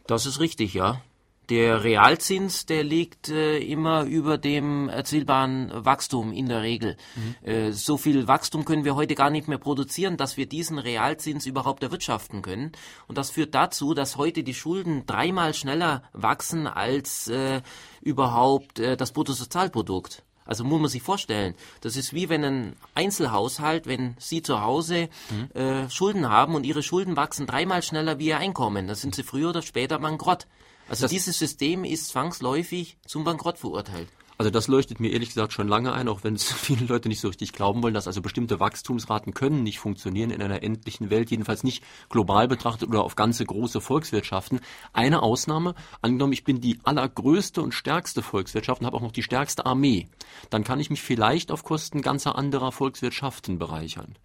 Das 0.08 0.26
ist 0.26 0.39
richtig, 0.39 0.74
ja. 0.74 1.02
Der 1.50 1.84
Realzins, 1.84 2.68
der 2.68 2.84
liegt 2.84 3.30
äh, 3.30 3.58
immer 3.58 4.04
über 4.04 4.38
dem 4.38 4.88
erzielbaren 4.88 5.72
Wachstum 5.74 6.32
in 6.32 6.48
der 6.48 6.62
Regel. 6.62 6.96
Mhm. 7.16 7.48
Äh, 7.48 7.72
so 7.72 7.98
viel 7.98 8.28
Wachstum 8.28 8.66
können 8.66 8.86
wir 8.86 8.96
heute 8.96 9.16
gar 9.16 9.32
nicht 9.32 9.48
mehr 9.48 9.58
produzieren, 9.58 10.16
dass 10.16 10.38
wir 10.38 10.48
diesen 10.48 10.78
Realzins 10.78 11.48
überhaupt 11.48 11.82
erwirtschaften 11.82 12.44
können. 12.44 12.72
Und 13.08 13.18
das 13.18 13.32
führt 13.32 13.56
dazu, 13.56 13.96
dass 13.96 14.16
heute 14.16 14.44
die 14.44 14.54
Schulden 14.54 15.08
dreimal 15.08 15.56
schneller 15.56 16.04
wachsen 16.14 16.68
als 16.68 17.28
äh, 17.28 17.62
überhaupt 18.02 18.80
äh, 18.80 18.96
das 18.96 19.12
Bruttosozialprodukt. 19.12 20.24
Also 20.46 20.64
muss 20.64 20.82
man 20.82 20.90
sich 20.90 21.04
vorstellen, 21.04 21.54
das 21.82 21.96
ist 21.96 22.14
wie 22.14 22.28
wenn 22.28 22.44
ein 22.44 22.76
Einzelhaushalt, 22.96 23.86
wenn 23.86 24.16
Sie 24.18 24.42
zu 24.42 24.62
Hause 24.62 25.10
mhm. 25.30 25.60
äh, 25.60 25.90
Schulden 25.92 26.28
haben 26.28 26.56
und 26.56 26.66
Ihre 26.66 26.82
Schulden 26.82 27.16
wachsen 27.16 27.46
dreimal 27.46 27.84
schneller 27.84 28.18
wie 28.18 28.28
Ihr 28.28 28.40
Einkommen, 28.40 28.88
dann 28.88 28.96
sind 28.96 29.14
Sie 29.14 29.22
früher 29.22 29.50
oder 29.50 29.62
später 29.62 30.00
bankrott. 30.00 30.48
Also 30.89 31.04
das 31.04 31.12
dieses 31.12 31.38
System 31.38 31.84
ist 31.84 32.08
zwangsläufig 32.08 32.97
zum 33.06 33.23
Bankrott 33.23 33.58
verurteilt. 33.58 34.08
Also 34.39 34.52
das 34.52 34.69
leuchtet 34.69 35.02
mir 35.02 35.12
ehrlich 35.12 35.30
gesagt 35.30 35.52
schon 35.52 35.67
lange 35.67 35.91
ein, 35.91 36.08
auch 36.08 36.23
wenn 36.23 36.34
es 36.34 36.43
viele 36.54 36.86
Leute 36.86 37.10
nicht 37.10 37.19
so 37.19 37.28
richtig 37.28 37.52
glauben 37.52 37.84
wollen, 37.84 37.93
dass 37.93 38.08
also 38.08 38.21
bestimmte 38.21 38.62
Wachstumsraten 38.62 39.34
können 39.34 39.63
nicht 39.63 39.80
funktionieren 39.80 40.32
in 40.32 40.41
einer 40.41 40.63
endlichen 40.63 41.10
Welt, 41.10 41.30
jedenfalls 41.30 41.65
nicht 41.65 41.84
global 42.08 42.47
betrachtet 42.47 42.88
oder 42.88 43.04
auf 43.04 43.15
ganze 43.15 43.43
große 43.45 43.82
Volkswirtschaften. 43.82 44.62
Eine 44.93 45.23
Ausnahme, 45.23 45.75
angenommen, 46.02 46.32
ich 46.32 46.45
bin 46.45 46.62
die 46.62 46.80
allergrößte 46.86 47.62
und 47.62 47.73
stärkste 47.73 48.21
Volkswirtschaft 48.21 48.80
und 48.80 48.88
habe 48.88 48.95
auch 48.95 49.02
noch 49.02 49.12
die 49.12 49.23
stärkste 49.23 49.65
Armee, 49.65 50.08
dann 50.49 50.63
kann 50.63 50.80
ich 50.80 50.89
mich 50.89 51.02
vielleicht 51.02 51.52
auf 51.52 51.65
Kosten 51.65 52.02
ganzer 52.02 52.38
anderer 52.38 52.71
Volkswirtschaften 52.71 53.60
bereichern. 53.60 54.15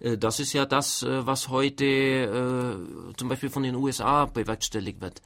Das 0.00 0.40
ist 0.40 0.52
ja 0.52 0.66
das, 0.66 1.02
was 1.08 1.48
heute 1.48 1.84
äh, 1.86 3.16
zum 3.16 3.30
Beispiel 3.30 3.48
von 3.48 3.62
den 3.62 3.74
USA 3.74 4.26
bewerkstelligt 4.26 5.00
wird. 5.00 5.22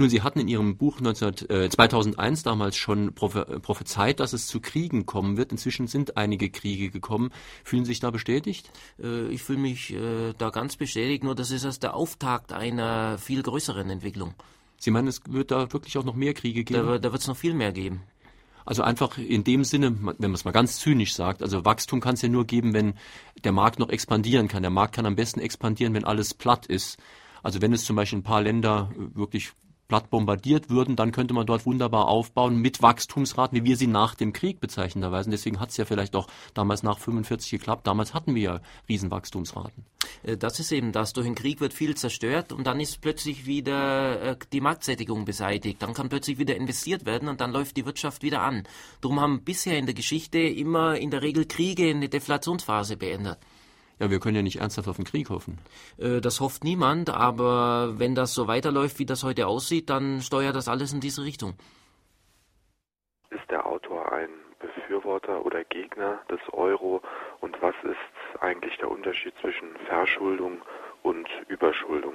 Nun, 0.00 0.08
Sie 0.08 0.22
hatten 0.22 0.40
in 0.40 0.48
Ihrem 0.48 0.78
Buch 0.78 0.98
19, 0.98 1.50
äh, 1.50 1.68
2001 1.68 2.42
damals 2.42 2.78
schon 2.78 3.12
prophe 3.12 3.44
prophezeit, 3.60 4.18
dass 4.18 4.32
es 4.32 4.46
zu 4.46 4.58
Kriegen 4.58 5.04
kommen 5.04 5.36
wird. 5.36 5.52
Inzwischen 5.52 5.88
sind 5.88 6.16
einige 6.16 6.48
Kriege 6.48 6.88
gekommen. 6.88 7.30
Fühlen 7.64 7.84
Sie 7.84 7.90
sich 7.90 8.00
da 8.00 8.10
bestätigt? 8.10 8.70
Äh, 8.98 9.28
ich 9.28 9.42
fühle 9.42 9.58
mich 9.58 9.92
äh, 9.92 10.32
da 10.38 10.48
ganz 10.48 10.76
bestätigt, 10.76 11.22
nur 11.22 11.34
das 11.34 11.50
ist 11.50 11.64
erst 11.64 11.82
der 11.82 11.92
Auftakt 11.92 12.54
einer 12.54 13.18
viel 13.18 13.42
größeren 13.42 13.90
Entwicklung. 13.90 14.32
Sie 14.78 14.90
meinen, 14.90 15.06
es 15.06 15.20
wird 15.28 15.50
da 15.50 15.70
wirklich 15.70 15.98
auch 15.98 16.04
noch 16.04 16.14
mehr 16.14 16.32
Kriege 16.32 16.64
geben? 16.64 16.86
Da, 16.86 16.98
da 16.98 17.12
wird 17.12 17.20
es 17.20 17.28
noch 17.28 17.36
viel 17.36 17.52
mehr 17.52 17.72
geben. 17.72 18.00
Also 18.64 18.82
einfach 18.82 19.18
in 19.18 19.44
dem 19.44 19.64
Sinne, 19.64 19.94
wenn 20.00 20.30
man 20.30 20.32
es 20.32 20.46
mal 20.46 20.52
ganz 20.52 20.78
zynisch 20.78 21.12
sagt, 21.12 21.42
also 21.42 21.66
Wachstum 21.66 22.00
kann 22.00 22.14
es 22.14 22.22
ja 22.22 22.30
nur 22.30 22.46
geben, 22.46 22.72
wenn 22.72 22.94
der 23.44 23.52
Markt 23.52 23.78
noch 23.78 23.90
expandieren 23.90 24.48
kann. 24.48 24.62
Der 24.62 24.70
Markt 24.70 24.94
kann 24.94 25.04
am 25.04 25.16
besten 25.16 25.40
expandieren, 25.40 25.92
wenn 25.92 26.04
alles 26.04 26.32
platt 26.32 26.64
ist. 26.64 26.96
Also 27.42 27.60
wenn 27.60 27.74
es 27.74 27.84
zum 27.84 27.96
Beispiel 27.96 28.20
ein 28.20 28.22
paar 28.22 28.40
Länder 28.40 28.90
wirklich 28.96 29.52
platt 29.90 30.08
bombardiert 30.08 30.70
würden, 30.70 30.94
dann 30.94 31.10
könnte 31.10 31.34
man 31.34 31.46
dort 31.46 31.66
wunderbar 31.66 32.06
aufbauen 32.06 32.56
mit 32.56 32.80
Wachstumsraten, 32.80 33.58
wie 33.58 33.64
wir 33.64 33.76
sie 33.76 33.88
nach 33.88 34.14
dem 34.14 34.32
Krieg 34.32 34.60
bezeichnenderweise. 34.60 35.30
Deswegen 35.30 35.58
hat 35.58 35.70
es 35.70 35.76
ja 35.76 35.84
vielleicht 35.84 36.14
auch 36.14 36.28
damals 36.54 36.84
nach 36.84 37.00
45 37.00 37.50
geklappt. 37.50 37.88
Damals 37.88 38.14
hatten 38.14 38.36
wir 38.36 38.42
ja 38.42 38.60
Riesenwachstumsraten. 38.88 39.84
Das 40.38 40.60
ist 40.60 40.70
eben 40.70 40.92
das. 40.92 41.12
Durch 41.12 41.26
den 41.26 41.34
Krieg 41.34 41.60
wird 41.60 41.74
viel 41.74 41.96
zerstört 41.96 42.52
und 42.52 42.68
dann 42.68 42.78
ist 42.78 43.00
plötzlich 43.00 43.46
wieder 43.46 44.36
die 44.52 44.60
Marktsättigung 44.60 45.24
beseitigt. 45.24 45.82
Dann 45.82 45.92
kann 45.92 46.08
plötzlich 46.08 46.38
wieder 46.38 46.54
investiert 46.54 47.04
werden 47.04 47.28
und 47.28 47.40
dann 47.40 47.50
läuft 47.50 47.76
die 47.76 47.84
Wirtschaft 47.84 48.22
wieder 48.22 48.42
an. 48.42 48.62
Darum 49.00 49.18
haben 49.18 49.42
bisher 49.42 49.76
in 49.76 49.86
der 49.86 49.94
Geschichte 49.94 50.38
immer 50.38 50.96
in 50.96 51.10
der 51.10 51.22
Regel 51.22 51.46
Kriege 51.46 51.90
eine 51.90 52.08
Deflationsphase 52.08 52.96
beendet. 52.96 53.38
Ja, 54.00 54.10
wir 54.10 54.18
können 54.18 54.34
ja 54.34 54.42
nicht 54.42 54.60
ernsthaft 54.60 54.88
auf 54.88 54.96
den 54.96 55.04
Krieg 55.04 55.28
hoffen. 55.28 55.58
Das 55.98 56.40
hofft 56.40 56.64
niemand, 56.64 57.10
aber 57.10 57.98
wenn 57.98 58.14
das 58.14 58.32
so 58.32 58.48
weiterläuft, 58.48 58.98
wie 58.98 59.04
das 59.04 59.22
heute 59.22 59.46
aussieht, 59.46 59.90
dann 59.90 60.22
steuert 60.22 60.56
das 60.56 60.68
alles 60.68 60.94
in 60.94 61.00
diese 61.00 61.22
Richtung. 61.22 61.52
Ist 63.28 63.48
der 63.50 63.66
Autor 63.66 64.10
ein 64.10 64.30
Befürworter 64.58 65.44
oder 65.44 65.64
Gegner 65.64 66.18
des 66.30 66.40
Euro 66.52 67.02
und 67.40 67.60
was 67.60 67.74
ist 67.84 68.42
eigentlich 68.42 68.76
der 68.78 68.90
Unterschied 68.90 69.34
zwischen 69.42 69.76
Verschuldung 69.86 70.62
und 71.02 71.28
Überschuldung? 71.48 72.14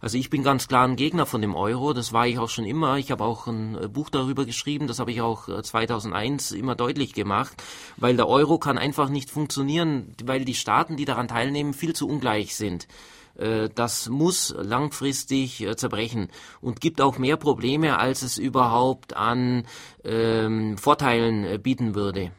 Also 0.00 0.18
ich 0.18 0.30
bin 0.30 0.42
ganz 0.42 0.68
klar 0.68 0.86
ein 0.86 0.96
Gegner 0.96 1.26
von 1.26 1.40
dem 1.40 1.54
Euro, 1.54 1.92
das 1.92 2.12
war 2.12 2.26
ich 2.26 2.38
auch 2.38 2.48
schon 2.48 2.64
immer. 2.64 2.96
Ich 2.96 3.10
habe 3.10 3.24
auch 3.24 3.46
ein 3.46 3.76
äh, 3.76 3.88
Buch 3.88 4.10
darüber 4.10 4.44
geschrieben, 4.44 4.86
das 4.86 4.98
habe 4.98 5.10
ich 5.10 5.20
auch 5.20 5.48
2001 5.62 6.52
äh, 6.52 6.58
immer 6.58 6.74
deutlich 6.74 7.14
gemacht, 7.14 7.62
weil 7.96 8.16
der 8.16 8.28
Euro 8.28 8.58
kann 8.58 8.78
einfach 8.78 9.08
nicht 9.08 9.30
funktionieren, 9.30 10.14
weil 10.24 10.44
die 10.44 10.54
Staaten, 10.54 10.96
die 10.96 11.04
daran 11.04 11.28
teilnehmen, 11.28 11.74
viel 11.74 11.94
zu 11.94 12.08
ungleich 12.08 12.56
sind. 12.56 12.88
Äh, 13.36 13.68
das 13.74 14.08
muss 14.08 14.54
langfristig 14.56 15.66
zerbrechen 15.76 16.28
und 16.60 16.80
gibt 16.80 17.00
auch 17.00 17.18
mehr 17.18 17.36
Probleme, 17.36 17.98
als 17.98 18.22
es 18.22 18.38
überhaupt 18.38 19.16
an 19.16 19.66
ähm, 20.04 20.78
Vorteilen 20.78 21.62
bieten 21.62 21.94
würde. 21.94 22.32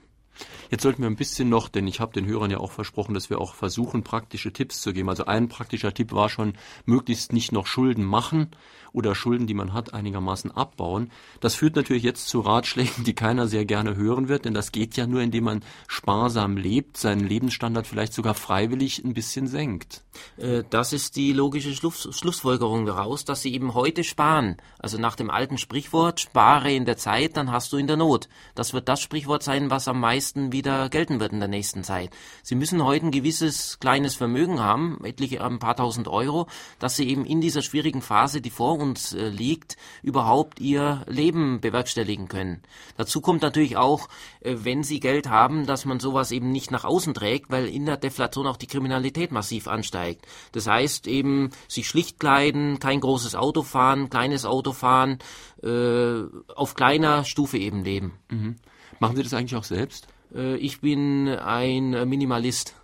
Jetzt 0.69 0.83
sollten 0.83 1.01
wir 1.01 1.09
ein 1.09 1.15
bisschen 1.15 1.49
noch, 1.49 1.67
denn 1.67 1.87
ich 1.87 1.99
habe 1.99 2.13
den 2.13 2.25
Hörern 2.25 2.51
ja 2.51 2.59
auch 2.59 2.71
versprochen, 2.71 3.13
dass 3.13 3.29
wir 3.29 3.41
auch 3.41 3.55
versuchen, 3.55 4.03
praktische 4.03 4.53
Tipps 4.53 4.81
zu 4.81 4.93
geben. 4.93 5.09
Also 5.09 5.25
ein 5.25 5.49
praktischer 5.49 5.93
Tipp 5.93 6.11
war 6.11 6.29
schon, 6.29 6.53
möglichst 6.85 7.33
nicht 7.33 7.51
noch 7.51 7.65
Schulden 7.65 8.03
machen 8.03 8.51
oder 8.93 9.15
Schulden, 9.15 9.47
die 9.47 9.53
man 9.53 9.73
hat, 9.73 9.93
einigermaßen 9.93 10.51
abbauen. 10.51 11.11
Das 11.39 11.55
führt 11.55 11.75
natürlich 11.75 12.03
jetzt 12.03 12.27
zu 12.27 12.41
Ratschlägen, 12.41 13.03
die 13.03 13.13
keiner 13.13 13.47
sehr 13.47 13.65
gerne 13.65 13.95
hören 13.95 14.29
wird, 14.29 14.45
denn 14.45 14.53
das 14.53 14.71
geht 14.71 14.97
ja 14.97 15.07
nur, 15.07 15.21
indem 15.21 15.45
man 15.45 15.63
sparsam 15.87 16.57
lebt, 16.57 16.97
seinen 16.97 17.27
Lebensstandard 17.27 17.87
vielleicht 17.87 18.13
sogar 18.13 18.33
freiwillig 18.33 19.03
ein 19.03 19.13
bisschen 19.13 19.47
senkt. 19.47 20.03
Äh, 20.37 20.63
das 20.69 20.93
ist 20.93 21.15
die 21.15 21.33
logische 21.33 21.73
Schluss, 21.73 22.07
Schlussfolgerung 22.11 22.85
daraus, 22.85 23.25
dass 23.25 23.41
sie 23.41 23.53
eben 23.53 23.73
heute 23.73 24.03
sparen. 24.03 24.57
Also 24.79 24.97
nach 24.97 25.15
dem 25.15 25.29
alten 25.29 25.57
Sprichwort, 25.57 26.19
spare 26.19 26.71
in 26.71 26.85
der 26.85 26.97
Zeit, 26.97 27.37
dann 27.37 27.51
hast 27.51 27.71
du 27.73 27.77
in 27.77 27.87
der 27.87 27.97
Not. 27.97 28.29
Das 28.55 28.73
wird 28.73 28.89
das 28.89 29.01
Sprichwort 29.01 29.43
sein, 29.43 29.69
was 29.69 29.87
am 29.87 29.99
meisten 29.99 30.51
wieder 30.59 30.89
gelten 30.89 31.21
wird 31.21 31.31
in 31.31 31.39
der 31.39 31.47
nächsten 31.47 31.85
Zeit. 31.85 32.09
Sie 32.43 32.55
müssen 32.55 32.83
heute 32.83 33.05
ein 33.05 33.11
gewisses 33.11 33.79
kleines 33.79 34.15
Vermögen 34.15 34.59
haben, 34.59 34.99
etliche 35.05 35.41
ein 35.41 35.59
paar 35.59 35.77
tausend 35.77 36.09
Euro, 36.09 36.47
dass 36.79 36.97
sie 36.97 37.07
eben 37.07 37.25
in 37.25 37.39
dieser 37.39 37.61
schwierigen 37.61 38.01
Phase, 38.01 38.41
die 38.41 38.49
vor 38.49 38.77
uns 38.77 39.13
äh, 39.13 39.29
liegt, 39.29 39.77
überhaupt 40.03 40.59
ihr 40.59 41.05
Leben 41.07 41.61
bewerkstelligen 41.61 42.27
können. 42.27 42.61
Dazu 42.97 43.21
kommt 43.21 43.41
natürlich 43.41 43.77
auch, 43.77 44.09
äh, 44.41 44.57
wenn 44.59 44.83
sie 44.83 44.99
Geld 44.99 45.29
haben, 45.29 45.65
dass 45.65 45.85
man 45.85 46.01
sowas 46.01 46.31
eben 46.31 46.51
nicht 46.51 46.71
nach 46.71 46.83
außen 46.83 47.13
trägt, 47.13 47.49
weil 47.49 47.69
in 47.69 47.85
der 47.85 47.95
Deflation 47.95 48.45
auch 48.45 48.57
die 48.57 48.67
Kriminalität 48.67 49.31
massiv 49.31 49.69
ansteigt. 49.69 50.27
Das 50.51 50.67
heißt 50.67 51.07
eben, 51.07 51.51
sich 51.69 51.87
schlicht 51.87 52.19
kleiden, 52.19 52.79
kein 52.79 52.99
großes 52.99 53.35
Auto 53.35 53.63
fahren, 53.63 54.09
kleines 54.09 54.43
Auto 54.43 54.73
fahren, 54.73 55.19
äh, 55.63 56.23
auf 56.53 56.75
kleiner 56.75 57.23
Stufe 57.23 57.57
eben 57.57 57.85
leben. 57.85 58.19
Mhm. 58.29 58.57
Machen 58.99 59.15
Sie 59.15 59.23
das 59.23 59.33
eigentlich 59.33 59.55
auch 59.55 59.63
selbst? 59.63 60.07
Äh, 60.33 60.55
ich 60.57 60.81
bin 60.81 61.27
ein 61.27 61.91
Minimalist. 62.07 62.75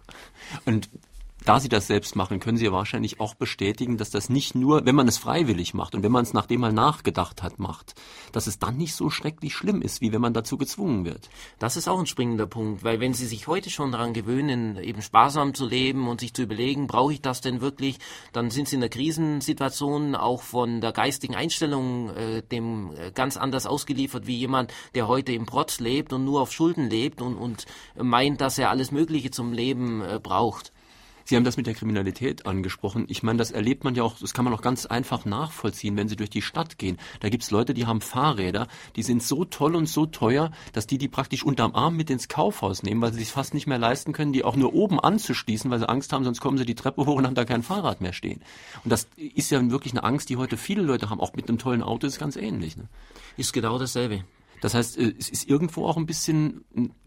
Und 0.65 0.89
da 1.45 1.60
Sie 1.60 1.69
das 1.69 1.88
selbst 1.88 2.15
machen, 2.15 2.39
können 2.39 2.58
Sie 2.58 2.65
ja 2.65 2.71
wahrscheinlich 2.71 3.19
auch 3.19 3.36
bestätigen, 3.36 3.97
dass 3.97 4.10
das 4.10 4.29
nicht 4.29 4.55
nur, 4.55 4.86
wenn 4.86 4.95
man 4.95 5.08
es 5.08 5.19
freiwillig 5.19 5.75
macht 5.75 5.93
und 5.93 6.01
wenn 6.01 6.12
man 6.12 6.23
es 6.23 6.34
nachdem 6.34 6.62
mal 6.62 6.73
nachgedacht 6.73 7.43
hat, 7.43 7.60
macht, 7.60 7.93
dass 8.31 8.47
es 8.47 8.58
dann 8.58 8.77
nicht 8.77 8.95
so 8.95 9.12
schrecklich 9.12 9.53
schlimm 9.53 9.81
ist, 9.81 10.01
wie 10.01 10.12
wenn 10.12 10.21
man 10.21 10.34
dazu 10.34 10.58
gezwungen 10.58 11.05
wird. 11.05 11.29
Das 11.60 11.77
ist 11.77 11.88
auch 11.88 11.99
ein 11.99 12.08
springender 12.08 12.47
Punkt, 12.47 12.84
weil 12.84 12.99
wenn 12.99 13.13
Sie 13.13 13.27
sich 13.27 13.47
heute 13.47 13.69
schon 13.69 13.91
daran 13.91 14.13
gewöhnen, 14.13 14.77
eben 14.77 15.03
sparsam 15.03 15.53
zu 15.53 15.67
leben 15.67 16.08
und 16.08 16.19
sich 16.19 16.34
zu 16.34 16.41
überlegen, 16.41 16.88
brauche 16.88 17.13
ich 17.13 17.21
das 17.21 17.41
denn 17.41 17.62
wirklich, 17.62 17.99
dann 18.34 18.49
sind 18.49 18.67
Sie 18.67 18.75
in 18.75 18.81
der 18.81 18.89
Krisensituation 18.89 20.15
auch 20.15 20.41
von 20.41 20.81
der 20.81 20.93
geistigen 20.93 21.36
Einstellung 21.36 22.10
äh, 22.10 22.41
dem 22.41 22.91
äh, 22.97 23.12
ganz 23.12 23.38
anders 23.38 23.67
ausgeliefert 23.67 24.25
wie 24.25 24.36
jemand, 24.36 24.73
der 24.95 25.08
heute 25.08 25.34
im 25.34 25.45
Protz 25.45 25.79
lebt 25.79 26.12
und 26.12 26.25
nur 26.25 26.41
auf 26.41 26.51
Schulden 26.51 26.89
lebt 26.89 27.21
und, 27.21 27.36
und 27.36 27.65
meint, 27.95 28.41
dass 28.41 28.58
er 28.58 28.71
alles 28.71 28.91
Mögliche 28.91 29.29
zum 29.29 29.53
Leben 29.53 30.01
äh, 30.01 30.19
braucht. 30.21 30.71
Sie 31.25 31.35
haben 31.35 31.43
das 31.43 31.57
mit 31.57 31.65
der 31.65 31.73
Kriminalität 31.73 32.45
angesprochen. 32.45 33.05
Ich 33.09 33.23
meine, 33.23 33.38
das 33.38 33.49
erlebt 33.49 33.83
man 33.83 33.95
ja 33.95 34.03
auch, 34.03 34.19
das 34.19 34.33
kann 34.33 34.45
man 34.45 34.53
auch 34.53 34.61
ganz 34.61 34.85
einfach 34.85 35.25
nachvollziehen, 35.25 35.97
wenn 35.97 36.07
Sie 36.07 36.15
durch 36.15 36.29
die 36.29 36.43
Stadt 36.43 36.77
gehen. 36.77 36.97
Da 37.19 37.29
gibt's 37.29 37.49
Leute, 37.49 37.73
die 37.73 37.88
haben 37.88 37.99
Fahrräder, 37.99 38.67
die 38.95 39.01
sind 39.01 39.23
so 39.23 39.43
toll 39.43 39.75
und 39.75 39.88
so 39.88 40.05
teuer, 40.05 40.51
dass 40.73 40.85
die 40.85 40.99
die 40.99 41.07
praktisch 41.07 41.43
unterm 41.43 41.73
Arm 41.73 41.95
mit 41.97 42.11
ins 42.11 42.27
Kaufhaus 42.27 42.83
nehmen, 42.83 43.01
weil 43.01 43.11
sie 43.11 43.19
sich 43.19 43.31
fast 43.31 43.55
nicht 43.55 43.65
mehr 43.65 43.79
leisten 43.79 44.13
können, 44.13 44.33
die 44.33 44.43
auch 44.43 44.55
nur 44.55 44.73
oben 44.75 44.99
anzuschließen, 44.99 45.71
weil 45.71 45.79
sie 45.79 45.89
Angst 45.89 46.13
haben, 46.13 46.23
sonst 46.23 46.41
kommen 46.41 46.59
sie 46.59 46.65
die 46.65 46.75
Treppe 46.75 47.05
hoch 47.05 47.15
und 47.15 47.25
haben 47.25 47.35
da 47.35 47.43
kein 47.43 47.63
Fahrrad 47.63 48.01
mehr 48.01 48.13
stehen. 48.13 48.41
Und 48.83 48.91
das 48.91 49.07
ist 49.17 49.49
ja 49.49 49.69
wirklich 49.71 49.93
eine 49.93 50.03
Angst, 50.03 50.29
die 50.29 50.38
heute 50.38 50.57
viele 50.57 50.83
Leute 50.83 51.09
haben. 51.09 51.19
Auch 51.19 51.33
mit 51.33 51.49
einem 51.49 51.57
tollen 51.57 51.81
Auto 51.81 52.05
ist 52.05 52.19
ganz 52.19 52.35
ähnlich. 52.35 52.77
Ne? 52.77 52.88
Ist 53.35 53.51
genau 53.51 53.79
dasselbe. 53.79 54.23
Das 54.61 54.73
heißt, 54.73 54.97
äh, 54.97 55.13
es 55.17 55.29
ist 55.29 55.49
irgendwo 55.49 55.85
auch 55.85 55.97
ein 55.97 56.05
bisschen 56.05 56.63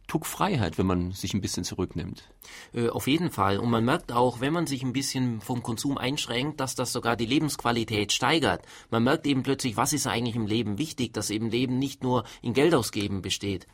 Tuck 0.09 0.27
Freiheit, 0.27 0.79
wenn 0.79 0.87
man 0.87 1.13
sich 1.13 1.35
ein 1.35 1.41
bisschen 1.43 1.65
zurücknimmt. 1.65 2.29
Äh, 2.73 2.89
auf 2.89 3.07
jeden 3.07 3.31
Fall. 3.31 3.59
Und 3.59 3.71
man 3.71 3.85
merkt 3.85 4.11
auch, 4.11 4.41
wenn 4.41 4.55
man 4.55 4.67
sich 4.67 4.83
ein 4.83 4.95
bisschen 4.95 5.41
vom 5.41 5.63
Konsum 5.63 5.99
einschränkt, 5.99 6.61
dass 6.61 6.75
das 6.75 6.93
sogar 6.93 7.15
die 7.15 7.27
Lebensqualität 7.27 8.13
steigert. 8.13 8.63
Man 8.91 9.05
merkt 9.05 9.27
eben 9.27 9.43
plötzlich, 9.43 9.77
was 9.77 9.93
ist 9.93 10.07
eigentlich 10.07 10.35
im 10.35 10.47
Leben 10.47 10.79
wichtig, 10.79 11.13
dass 11.13 11.31
eben 11.31 11.51
Leben 11.51 11.79
nicht 11.79 12.03
nur 12.03 12.25
in 12.43 12.55
Geld 12.55 12.75
ausgeben 12.75 13.23
besteht. 13.23 13.67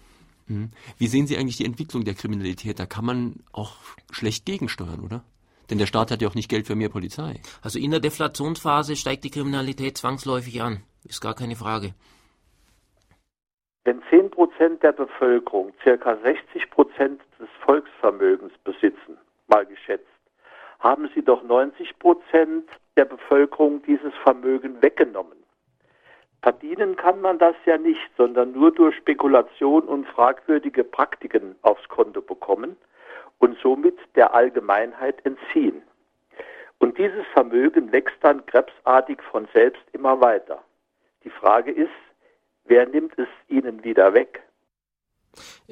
Mhm. 0.48 0.72
Wie 0.98 1.06
sehen 1.06 1.26
Sie 1.26 1.38
eigentlich 1.38 1.56
die 1.56 1.64
Entwicklung 1.64 2.04
der 2.04 2.14
Kriminalität? 2.14 2.78
Da 2.78 2.86
kann 2.86 3.04
man 3.04 3.36
auch 3.52 3.76
schlecht 4.10 4.44
gegensteuern, 4.44 5.00
oder? 5.00 5.24
Denn 5.70 5.78
der 5.78 5.86
Staat 5.86 6.10
hat 6.10 6.20
ja 6.20 6.28
auch 6.28 6.34
nicht 6.34 6.50
Geld 6.50 6.66
für 6.66 6.74
mehr 6.74 6.90
Polizei. 6.90 7.40
Also 7.62 7.78
in 7.78 7.92
der 7.92 8.00
Deflationsphase 8.00 8.96
steigt 8.96 9.24
die 9.24 9.30
Kriminalität 9.30 9.96
zwangsläufig 9.96 10.60
an. 10.60 10.82
Ist 11.04 11.20
gar 11.20 11.34
keine 11.34 11.56
Frage. 11.56 11.94
Wenn 13.84 14.02
10 14.10 14.23
Prozent 14.34 14.82
der 14.82 14.92
Bevölkerung 14.92 15.72
circa 15.82 16.16
60 16.16 16.70
Prozent 16.70 17.22
des 17.38 17.48
Volksvermögens 17.64 18.52
besitzen, 18.64 19.16
mal 19.46 19.64
geschätzt, 19.64 20.06
haben 20.80 21.08
sie 21.14 21.22
doch 21.22 21.42
90 21.42 21.98
Prozent 21.98 22.68
der 22.96 23.04
Bevölkerung 23.04 23.82
dieses 23.82 24.14
Vermögen 24.22 24.82
weggenommen. 24.82 25.38
Verdienen 26.42 26.96
kann 26.96 27.20
man 27.22 27.38
das 27.38 27.54
ja 27.64 27.78
nicht, 27.78 28.10
sondern 28.18 28.52
nur 28.52 28.70
durch 28.70 28.94
Spekulation 28.96 29.84
und 29.84 30.06
fragwürdige 30.08 30.84
Praktiken 30.84 31.56
aufs 31.62 31.88
Konto 31.88 32.20
bekommen 32.20 32.76
und 33.38 33.56
somit 33.62 33.98
der 34.14 34.34
Allgemeinheit 34.34 35.24
entziehen. 35.24 35.82
Und 36.78 36.98
dieses 36.98 37.24
Vermögen 37.32 37.92
wächst 37.92 38.18
dann 38.20 38.44
krebsartig 38.44 39.22
von 39.22 39.48
selbst 39.54 39.82
immer 39.92 40.20
weiter. 40.20 40.62
Die 41.24 41.30
Frage 41.30 41.70
ist, 41.70 41.90
Wer 42.64 42.88
nimmt 42.88 43.12
es 43.18 43.28
ihnen 43.48 43.84
wieder 43.84 44.14
weg? 44.14 44.42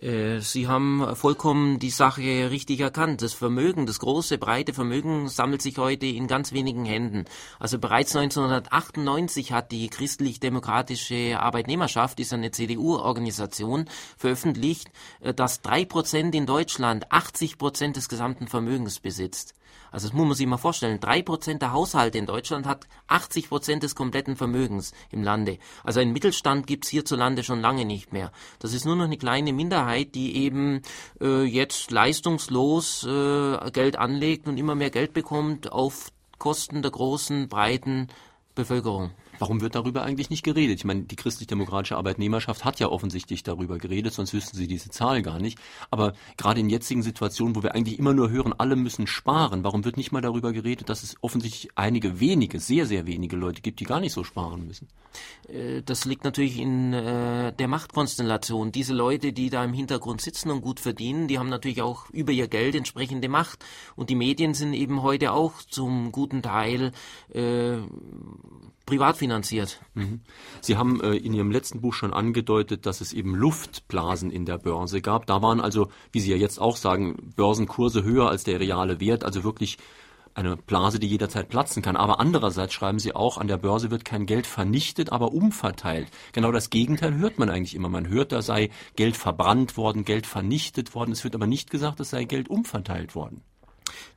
Äh, 0.01 0.41
Sie 0.41 0.69
haben 0.69 1.15
vollkommen 1.17 1.79
die 1.79 1.91
Sache 1.91 2.51
richtig 2.51 2.81
erkannt. 2.81 3.23
Das 3.23 3.35
Vermögen, 3.35 3.87
das 3.87 3.99
große, 3.99 4.39
breite 4.39 4.73
Vermögen 4.73 5.29
sammelt 5.29 5.63
sich 5.63 5.79
heute 5.79 6.07
in 6.07 6.27
ganz 6.27 6.53
wenigen 6.53 6.85
Händen. 6.85 7.25
Also 7.59 7.79
bereits 7.79 8.15
1998 8.17 9.53
hat 9.53 9.73
die 9.73 9.89
christlich-demokratische 9.89 11.39
Arbeitnehmerschaft, 11.39 12.21
ist 12.21 12.33
eine 12.33 12.51
CDU-Organisation, 12.51 13.87
veröffentlicht, 14.17 14.91
äh, 15.21 15.35
dass 15.35 15.63
drei 15.63 15.85
Prozent 15.85 16.35
in 16.35 16.47
Deutschland 16.47 17.11
80 17.11 17.59
Prozent 17.59 17.97
des 17.97 18.09
gesamten 18.09 18.49
Vermögens 18.49 19.01
besitzt. 19.01 19.55
Also 19.91 20.09
das 20.09 20.15
muss 20.15 20.27
man 20.27 20.35
sich 20.35 20.47
mal 20.47 20.57
vorstellen. 20.57 21.01
Drei 21.01 21.23
Prozent 21.23 21.63
der 21.63 21.73
Haushalte 21.73 22.19
in 22.19 22.27
Deutschland 22.27 22.67
hat 22.67 22.87
80 23.09 23.49
Prozent 23.49 23.83
des 23.83 23.95
kompletten 23.95 24.37
Vermögens 24.37 24.93
im 25.11 25.23
Lande. 25.23 25.59
Also 25.85 26.01
einen 26.01 26.13
Mittelstand 26.13 26.67
gibt's 26.67 26.89
hierzulande 26.89 27.45
schon 27.45 27.61
lange 27.61 27.85
nicht 27.85 28.13
mehr. 28.13 28.33
Das 28.59 28.73
ist 28.73 28.85
nur 28.85 28.97
noch 28.97 29.05
eine 29.05 29.19
kleine 29.19 29.53
Minderheit, 29.53 30.15
die 30.15 30.37
eben 30.37 30.83
äh, 31.21 31.43
jetzt 31.43 31.91
leistungslos 31.91 33.05
äh, 33.05 33.71
Geld 33.71 33.97
anlegt 33.97 34.49
und 34.49 34.59
immer 34.59 34.75
mehr 34.75 34.91
Geld 34.91 35.13
bekommt 35.13 35.73
auf 35.73 36.11
Kosten 36.39 36.83
der 36.83 36.91
großen, 36.91 37.49
breiten 37.49 38.09
Bevölkerung. 38.55 39.13
Warum 39.39 39.61
wird 39.61 39.75
darüber 39.75 40.03
eigentlich 40.03 40.31
nicht 40.31 40.43
geredet? 40.43 40.79
Ich 40.79 40.85
meine, 40.85 41.03
die 41.03 41.17
christlich-demokratische 41.17 41.97
Arbeitnehmerschaft 41.97 42.65
hat 42.65 42.81
ja 42.81 42.89
offensichtlich 42.89 43.43
darüber 43.43 43.79
geredet, 43.79 44.13
sonst 44.13 44.33
wüssten 44.33 44.57
sie 44.57 44.67
diese 44.67 44.91
Zahl 44.91 45.23
gar 45.23 45.39
nicht. 45.39 45.59
Aber 45.91 46.13
gerade 46.37 46.61
in 46.61 46.71
jetzigen 46.71 47.03
Situationen, 47.03 47.57
wo 47.57 47.63
wir 47.63 47.75
eigentlich 47.75 47.99
immer 47.99 48.15
nur 48.15 48.31
hören, 48.31 48.55
alle 48.57 48.77
müssen 48.77 49.07
sparen, 49.07 49.65
warum 49.65 49.85
wird 49.85 49.97
nicht 49.97 50.13
mal 50.13 50.21
darüber 50.21 50.53
geredet, 50.53 50.89
dass 50.89 51.03
es 51.03 51.17
offensichtlich 51.21 51.73
einige 51.77 52.21
wenige, 52.21 52.61
sehr, 52.61 52.87
sehr 52.87 53.07
wenige 53.07 53.37
Leute 53.37 53.63
gibt, 53.63 53.81
die 53.81 53.85
gar 53.85 54.01
nicht 54.01 54.13
so 54.13 54.25
sparen 54.25 54.67
müssen? 54.67 54.89
Äh, 55.49 55.83
das 55.83 56.05
liegt 56.05 56.25
natürlich 56.25 56.59
in 56.59 56.93
äh, 56.93 57.53
der 57.53 57.69
Machtkonstellation. 57.69 58.73
Diese 58.73 58.95
Leute, 58.95 59.33
die 59.33 59.51
da 59.51 59.65
im 59.65 59.73
Hintergrund 59.73 60.21
sitzen 60.21 60.51
und 60.51 60.61
gut 60.61 60.81
verdienen, 60.81 61.29
die 61.29 61.39
haben 61.39 61.49
natürlich 61.49 61.83
auch 61.83 62.09
über 62.11 62.33
ihr 62.33 62.49
Geld 62.49 62.75
entsprechende 62.75 63.29
Macht. 63.29 63.65
Und 63.97 64.11
die 64.11 64.15
Medien 64.15 64.55
sind 64.55 64.75
eben 64.75 65.03
heute 65.03 65.33
auch 65.33 65.63
zum 65.63 66.13
guten 66.13 66.43
Teil 66.43 66.93
äh, 67.33 67.79
privat 68.87 69.17
finanziert. 69.17 69.81
Mhm. 69.95 70.21
Sie 70.61 70.77
haben 70.77 71.01
äh, 71.01 71.15
in 71.15 71.35
Ihrem 71.35 71.51
letzten 71.51 71.81
Buch 71.81 71.95
schon 71.95 72.13
angedeutet, 72.13 72.87
dass 72.87 73.01
es 73.01 73.13
eben 73.13 73.35
Luftblasen 73.35 74.31
in 74.31 74.45
der 74.45 74.59
Börse 74.59 75.01
gab. 75.01 75.27
Da 75.27 75.43
waren 75.43 75.61
also, 75.61 75.89
wie 76.11 76.21
Sie 76.21 76.31
ja 76.31 76.37
jetzt 76.37 76.61
auch 76.61 76.77
sagen, 76.77 77.33
Börsenkurse 77.37 78.05
höher 78.05 78.29
als 78.29 78.45
der 78.45 78.61
reale 78.61 79.01
Wert, 79.01 79.25
also 79.25 79.45
wirklich 79.45 79.79
eine 80.35 80.57
Blase, 80.57 80.99
die 80.99 81.07
jederzeit 81.07 81.49
platzen 81.49 81.83
kann. 81.83 81.97
Aber 81.97 82.21
andererseits 82.21 82.73
schreiben 82.73 82.99
Sie 82.99 83.15
auch, 83.15 83.39
an 83.39 83.49
der 83.49 83.59
Börse 83.59 83.91
wird 83.91 84.05
kein 84.05 84.27
Geld 84.27 84.47
vernichtet, 84.47 85.13
aber 85.13 85.33
umverteilt. 85.33 86.09
Genau 86.33 86.53
das 86.53 86.71
Gegenteil 86.71 87.17
hört 87.17 87.39
man 87.39 87.51
eigentlich 87.51 87.75
immer. 87.75 87.89
Man 87.89 88.09
hört, 88.09 88.33
da 88.33 88.43
sei 88.43 88.71
Geld 88.97 89.17
verbrannt 89.17 89.77
worden, 89.77 90.05
Geld 90.05 90.27
vernichtet 90.27 90.95
worden. 90.95 91.13
Es 91.13 91.25
wird 91.25 91.35
aber 91.35 91.47
nicht 91.47 91.71
gesagt, 91.71 92.01
es 92.01 92.11
sei 92.11 92.25
Geld 92.25 92.49
umverteilt 92.49 93.15
worden. 93.15 93.43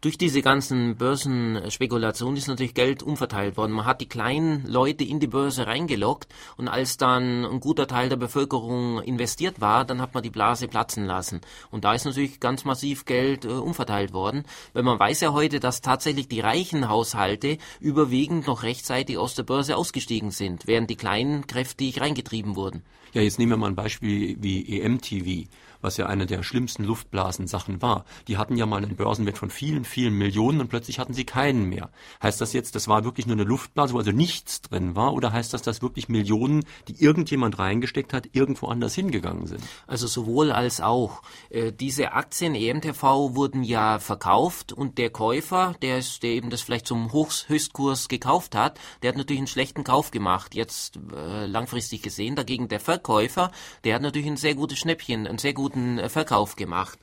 Durch 0.01 0.17
diese 0.17 0.41
ganzen 0.41 0.97
Börsenspekulationen 0.97 2.37
ist 2.37 2.47
natürlich 2.47 2.73
Geld 2.73 3.01
umverteilt 3.01 3.57
worden. 3.57 3.71
Man 3.71 3.85
hat 3.85 4.01
die 4.01 4.07
kleinen 4.07 4.65
Leute 4.67 5.03
in 5.03 5.19
die 5.19 5.27
Börse 5.27 5.67
reingelockt 5.67 6.27
und 6.57 6.67
als 6.67 6.97
dann 6.97 7.45
ein 7.45 7.59
guter 7.59 7.87
Teil 7.87 8.09
der 8.09 8.15
Bevölkerung 8.15 9.01
investiert 9.01 9.61
war, 9.61 9.85
dann 9.85 10.01
hat 10.01 10.13
man 10.13 10.23
die 10.23 10.29
Blase 10.29 10.67
platzen 10.67 11.05
lassen. 11.05 11.41
Und 11.71 11.85
da 11.85 11.93
ist 11.93 12.05
natürlich 12.05 12.39
ganz 12.39 12.65
massiv 12.65 13.05
Geld 13.05 13.45
äh, 13.45 13.49
umverteilt 13.49 14.13
worden, 14.13 14.43
weil 14.73 14.83
man 14.83 14.99
weiß 14.99 15.21
ja 15.21 15.33
heute, 15.33 15.59
dass 15.59 15.81
tatsächlich 15.81 16.27
die 16.27 16.39
reichen 16.39 16.87
Haushalte 16.89 17.57
überwiegend 17.79 18.47
noch 18.47 18.63
rechtzeitig 18.63 19.17
aus 19.17 19.35
der 19.35 19.43
Börse 19.43 19.75
ausgestiegen 19.75 20.31
sind, 20.31 20.67
während 20.67 20.89
die 20.89 20.97
kleinen 20.97 21.47
kräftig 21.47 22.01
reingetrieben 22.01 22.55
wurden. 22.55 22.83
Ja, 23.13 23.21
jetzt 23.21 23.39
nehmen 23.39 23.53
wir 23.53 23.57
mal 23.57 23.67
ein 23.69 23.75
Beispiel 23.75 24.35
wie 24.41 24.81
EMTV 24.81 25.49
was 25.85 25.97
ja 25.97 26.07
eine 26.07 26.25
der 26.25 26.41
schlimmsten 26.43 26.83
Luftblasensachen 26.83 27.81
war. 27.81 28.05
Die 28.27 28.37
hatten 28.37 28.57
ja 28.57 28.65
mal 28.65 28.83
einen 28.83 28.95
Börsenwert 28.95 29.37
von 29.37 29.51
vielen, 29.51 29.85
vielen 29.85 30.15
Millionen 30.15 30.59
und 30.59 30.67
plötzlich 30.67 30.97
hatten 30.97 31.13
sie 31.13 31.25
keinen 31.25 31.69
mehr. 31.69 31.91
Heißt 32.21 32.41
das 32.41 32.53
jetzt, 32.53 32.73
das 32.73 32.87
war 32.87 33.05
wirklich 33.05 33.27
nur 33.27 33.35
eine 33.35 33.43
Luftblase, 33.43 33.93
wo 33.93 33.99
also 33.99 34.11
nichts 34.11 34.61
drin 34.61 34.95
war, 34.95 35.13
oder 35.13 35.31
heißt 35.31 35.53
das, 35.53 35.61
dass 35.61 35.83
wirklich 35.83 36.09
Millionen, 36.09 36.65
die 36.87 37.01
irgendjemand 37.01 37.59
reingesteckt 37.59 38.13
hat, 38.13 38.29
irgendwo 38.33 38.67
anders 38.67 38.95
hingegangen 38.95 39.45
sind? 39.45 39.61
Also 39.85 40.07
sowohl 40.07 40.51
als 40.51 40.81
auch. 40.81 41.21
Äh, 41.51 41.71
diese 41.71 42.13
Aktien 42.13 42.55
EMTV 42.55 43.35
wurden 43.35 43.63
ja 43.63 43.99
verkauft 43.99 44.73
und 44.73 44.97
der 44.97 45.11
Käufer, 45.11 45.75
der, 45.83 45.99
ist, 45.99 46.23
der 46.23 46.31
eben 46.31 46.49
das 46.49 46.61
vielleicht 46.61 46.87
zum 46.87 47.13
Höchstkurs 47.13 48.07
gekauft 48.07 48.55
hat, 48.55 48.79
der 49.03 49.09
hat 49.09 49.17
natürlich 49.17 49.39
einen 49.39 49.47
schlechten 49.47 49.83
Kauf 49.83 50.09
gemacht, 50.09 50.55
jetzt 50.55 50.97
äh, 51.15 51.45
langfristig 51.45 52.01
gesehen. 52.01 52.35
Dagegen 52.35 52.69
der 52.69 52.79
Verkäufer, 52.79 53.51
der 53.83 53.93
hat 53.93 54.01
natürlich 54.01 54.27
ein 54.27 54.37
sehr 54.37 54.55
gutes 54.55 54.79
Schnäppchen, 54.79 55.27
einen 55.27 55.37
sehr 55.37 55.53
guten 55.53 55.74
guten 55.75 55.99
äh, 55.99 56.09
Verkauf 56.09 56.55
gemacht. 56.55 56.97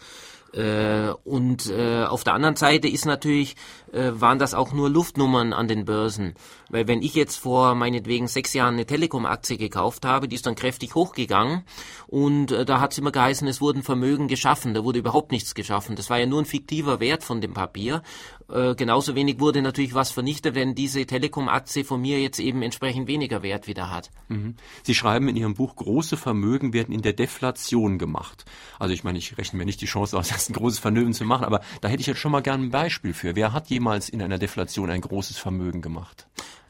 Äh, 0.53 1.11
und 1.25 1.71
äh, 1.71 2.05
auf 2.05 2.25
der 2.25 2.35
anderen 2.35 2.57
Seite 2.57 2.89
ist 2.89 3.07
natürlich, 3.07 3.57
äh, 3.93 4.11
waren 4.15 4.39
das 4.39 4.53
auch 4.55 4.73
nur 4.73 4.91
Luftnummern 4.91 5.53
an 5.53 5.69
den 5.69 5.85
Börsen. 5.85 6.35
Weil 6.73 6.89
wenn 6.89 7.03
ich 7.03 7.15
jetzt 7.15 7.37
vor 7.37 7.75
meinetwegen 7.75 8.27
sechs 8.27 8.55
Jahren 8.55 8.75
eine 8.75 8.87
Telekom-Aktie 8.87 9.59
gekauft 9.59 10.05
habe, 10.05 10.27
die 10.27 10.35
ist 10.35 10.47
dann 10.47 10.55
kräftig 10.55 10.95
hochgegangen 10.95 11.65
und 12.09 12.51
äh, 12.51 12.65
da 12.65 12.81
hat 12.81 12.93
es 12.93 12.99
immer 12.99 13.13
geheißen, 13.13 13.47
es 13.47 13.61
wurden 13.61 13.83
Vermögen 13.83 14.27
geschaffen, 14.27 14.75
da 14.75 14.83
wurde 14.83 14.99
überhaupt 14.99 15.33
nichts 15.33 15.55
geschaffen. 15.55 15.95
Das 15.97 16.09
war 16.11 16.19
ja 16.19 16.27
nur 16.27 16.41
ein 16.41 16.47
fiktiver 16.47 16.99
Wert 16.99 17.23
von 17.23 17.43
dem 17.43 17.53
Papier. 17.53 18.03
Äh, 18.51 18.75
genauso 18.75 19.15
wenig 19.15 19.39
wurde 19.39 19.61
natürlich 19.61 19.95
was 19.95 20.11
vernichtet, 20.11 20.55
wenn 20.55 20.75
diese 20.75 21.05
Telekom-Aktie 21.05 21.85
von 21.85 22.01
mir 22.01 22.21
jetzt 22.21 22.39
eben 22.39 22.63
entsprechend 22.63 23.07
weniger 23.07 23.43
Wert 23.43 23.67
wieder 23.67 23.91
hat. 23.91 24.11
Mhm. 24.29 24.57
Sie 24.83 24.95
schreiben 24.95 25.29
in 25.29 25.37
Ihrem 25.37 25.55
Buch, 25.55 25.77
große 25.77 26.17
Vermögen 26.17 26.73
werden 26.73 26.95
in 26.95 27.03
der 27.03 27.13
Deflation 27.13 27.99
gemacht. 27.99 28.47
Also 28.79 28.95
ich 28.95 29.05
meine, 29.05 29.19
ich 29.19 29.37
rechne 29.37 29.59
mir 29.59 29.67
nicht 29.67 29.83
die 29.83 29.87
Chance 29.87 30.17
aus, 30.19 30.29
das 30.31 30.49
ein 30.49 30.55
großes 30.55 30.79
Vermögen 30.79 31.13
zu 31.13 31.25
machen, 31.25 31.45
aber 31.45 31.61
da 31.83 31.89
hätte 31.89 32.01
ich 32.01 32.07
jetzt 32.07 32.21
schon 32.21 32.33
mal 32.33 32.41
gerne 32.41 32.65
ein 32.65 32.71
Beispiel 32.71 33.13
für. 33.13 33.37
Wer 33.37 33.53
hat 33.53 33.69
jemals 33.69 34.09
in 34.09 34.23
einer 34.23 34.39
Deflation 34.39 34.89
ein 34.89 35.03
großes 35.03 35.37
Vermögen 35.37 35.83
gemacht? 35.83 36.27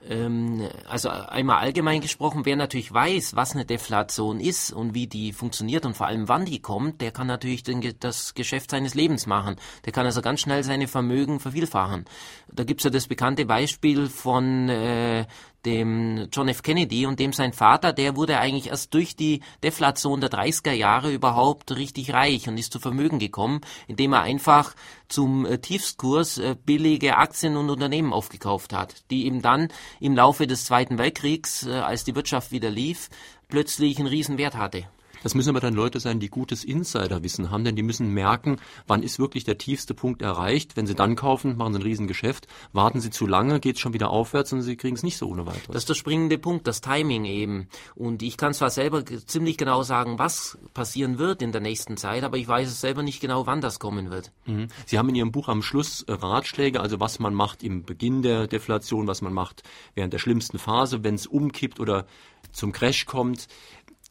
Ähm, 0.08 0.68
also 0.88 1.08
einmal 1.08 1.58
allgemein 1.58 2.00
gesprochen, 2.00 2.44
wer 2.44 2.56
natürlich 2.56 2.92
weiß, 2.92 3.36
was 3.36 3.54
eine 3.54 3.64
Deflation 3.64 4.40
ist 4.40 4.72
und 4.72 4.94
wie 4.94 5.06
die 5.06 5.32
funktioniert 5.32 5.86
und 5.86 5.96
vor 5.96 6.06
allem 6.06 6.28
wann 6.28 6.44
die 6.44 6.60
kommt, 6.60 7.00
der 7.00 7.12
kann 7.12 7.26
natürlich 7.26 7.62
den, 7.62 7.82
das 8.00 8.34
Geschäft 8.34 8.70
seines 8.70 8.94
Lebens 8.94 9.26
machen. 9.26 9.56
Der 9.84 9.92
kann 9.92 10.06
also 10.06 10.22
ganz 10.22 10.40
schnell 10.40 10.64
seine 10.64 10.88
Vermögen 10.88 11.40
vervielfachen. 11.40 12.04
Da 12.50 12.64
gibt's 12.64 12.84
ja 12.84 12.90
das 12.90 13.06
bekannte 13.06 13.46
Beispiel 13.46 14.08
von 14.08 14.68
äh, 14.68 15.26
dem 15.64 16.28
John 16.32 16.48
F. 16.48 16.62
Kennedy 16.62 17.06
und 17.06 17.18
dem 17.18 17.32
sein 17.32 17.52
Vater, 17.52 17.92
der 17.92 18.16
wurde 18.16 18.38
eigentlich 18.38 18.68
erst 18.68 18.92
durch 18.94 19.16
die 19.16 19.40
Deflation 19.62 20.20
der 20.20 20.30
30er 20.30 20.72
Jahre 20.72 21.12
überhaupt 21.12 21.72
richtig 21.72 22.12
reich 22.12 22.48
und 22.48 22.58
ist 22.58 22.72
zu 22.72 22.80
Vermögen 22.80 23.18
gekommen, 23.18 23.60
indem 23.86 24.12
er 24.12 24.22
einfach 24.22 24.74
zum 25.08 25.46
äh, 25.46 25.58
Tiefstkurs 25.58 26.38
äh, 26.38 26.56
billige 26.64 27.16
Aktien 27.16 27.56
und 27.56 27.70
Unternehmen 27.70 28.12
aufgekauft 28.12 28.72
hat, 28.72 29.10
die 29.10 29.26
ihm 29.26 29.42
dann 29.42 29.68
im 30.00 30.16
Laufe 30.16 30.46
des 30.46 30.64
Zweiten 30.64 30.98
Weltkriegs, 30.98 31.66
äh, 31.66 31.72
als 31.72 32.04
die 32.04 32.14
Wirtschaft 32.14 32.52
wieder 32.52 32.70
lief, 32.70 33.08
plötzlich 33.48 33.98
einen 33.98 34.08
Riesenwert 34.08 34.56
hatte. 34.56 34.84
Das 35.22 35.34
müssen 35.34 35.50
aber 35.50 35.60
dann 35.60 35.74
Leute 35.74 36.00
sein, 36.00 36.20
die 36.20 36.28
gutes 36.28 36.64
Insiderwissen 36.64 37.50
haben, 37.50 37.64
denn 37.64 37.76
die 37.76 37.82
müssen 37.82 38.12
merken, 38.12 38.56
wann 38.86 39.02
ist 39.02 39.18
wirklich 39.18 39.44
der 39.44 39.58
tiefste 39.58 39.94
Punkt 39.94 40.22
erreicht. 40.22 40.76
Wenn 40.76 40.86
sie 40.86 40.94
dann 40.94 41.16
kaufen, 41.16 41.56
machen 41.56 41.74
sie 41.74 41.80
ein 41.80 41.82
Riesengeschäft. 41.82 42.46
Warten 42.72 43.00
sie 43.00 43.10
zu 43.10 43.26
lange, 43.26 43.60
geht 43.60 43.76
es 43.76 43.80
schon 43.80 43.92
wieder 43.92 44.10
aufwärts 44.10 44.52
und 44.52 44.62
sie 44.62 44.76
kriegen 44.76 44.96
es 44.96 45.02
nicht 45.02 45.16
so 45.16 45.28
ohne 45.28 45.46
weiteres. 45.46 45.66
Das 45.68 45.76
ist 45.82 45.88
der 45.88 45.94
springende 45.94 46.38
Punkt, 46.38 46.66
das 46.66 46.80
Timing 46.80 47.24
eben. 47.24 47.68
Und 47.94 48.22
ich 48.22 48.36
kann 48.36 48.54
zwar 48.54 48.70
selber 48.70 49.04
ziemlich 49.04 49.56
genau 49.56 49.82
sagen, 49.82 50.18
was 50.18 50.58
passieren 50.74 51.18
wird 51.18 51.42
in 51.42 51.52
der 51.52 51.60
nächsten 51.60 51.96
Zeit, 51.96 52.24
aber 52.24 52.36
ich 52.36 52.48
weiß 52.48 52.68
es 52.68 52.80
selber 52.80 53.02
nicht 53.02 53.20
genau, 53.20 53.46
wann 53.46 53.60
das 53.60 53.78
kommen 53.78 54.10
wird. 54.10 54.32
Mhm. 54.46 54.68
Sie 54.86 54.98
haben 54.98 55.08
in 55.08 55.14
Ihrem 55.14 55.32
Buch 55.32 55.48
am 55.48 55.62
Schluss 55.62 56.02
äh, 56.02 56.12
Ratschläge, 56.12 56.80
also 56.80 57.00
was 57.00 57.18
man 57.18 57.34
macht 57.34 57.62
im 57.62 57.84
Beginn 57.84 58.22
der 58.22 58.46
Deflation, 58.46 59.06
was 59.06 59.22
man 59.22 59.32
macht 59.32 59.62
während 59.94 60.12
der 60.12 60.18
schlimmsten 60.18 60.58
Phase, 60.58 61.04
wenn 61.04 61.14
es 61.14 61.26
umkippt 61.26 61.80
oder 61.80 62.06
zum 62.52 62.72
Crash 62.72 63.06
kommt. 63.06 63.48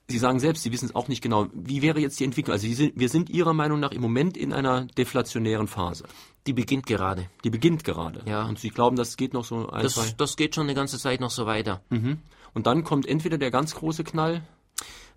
Sie 0.07 0.17
sagen 0.17 0.39
selbst, 0.39 0.63
Sie 0.63 0.71
wissen 0.71 0.85
es 0.85 0.95
auch 0.95 1.07
nicht 1.07 1.21
genau. 1.21 1.47
Wie 1.53 1.81
wäre 1.81 1.99
jetzt 1.99 2.19
die 2.19 2.25
Entwicklung? 2.25 2.53
Also 2.53 2.67
sind, 2.67 2.99
wir 2.99 3.09
sind 3.09 3.29
Ihrer 3.29 3.53
Meinung 3.53 3.79
nach 3.79 3.91
im 3.91 4.01
Moment 4.01 4.35
in 4.35 4.51
einer 4.51 4.85
deflationären 4.85 5.67
Phase. 5.67 6.05
Die 6.47 6.53
beginnt 6.53 6.85
gerade. 6.85 7.29
Die 7.43 7.49
beginnt 7.49 7.83
gerade. 7.83 8.21
Ja. 8.25 8.45
Und 8.45 8.59
Sie 8.59 8.69
glauben, 8.69 8.95
das 8.95 9.15
geht 9.15 9.33
noch 9.33 9.45
so 9.45 9.69
ein, 9.69 9.83
das, 9.83 9.93
zwei? 9.93 10.13
Das 10.17 10.35
geht 10.35 10.55
schon 10.55 10.63
eine 10.63 10.73
ganze 10.73 10.97
Zeit 10.97 11.21
noch 11.21 11.29
so 11.29 11.45
weiter. 11.45 11.81
Mhm. 11.89 12.19
Und 12.53 12.67
dann 12.67 12.83
kommt 12.83 13.07
entweder 13.07 13.37
der 13.37 13.51
ganz 13.51 13.75
große 13.75 14.03
Knall. 14.03 14.41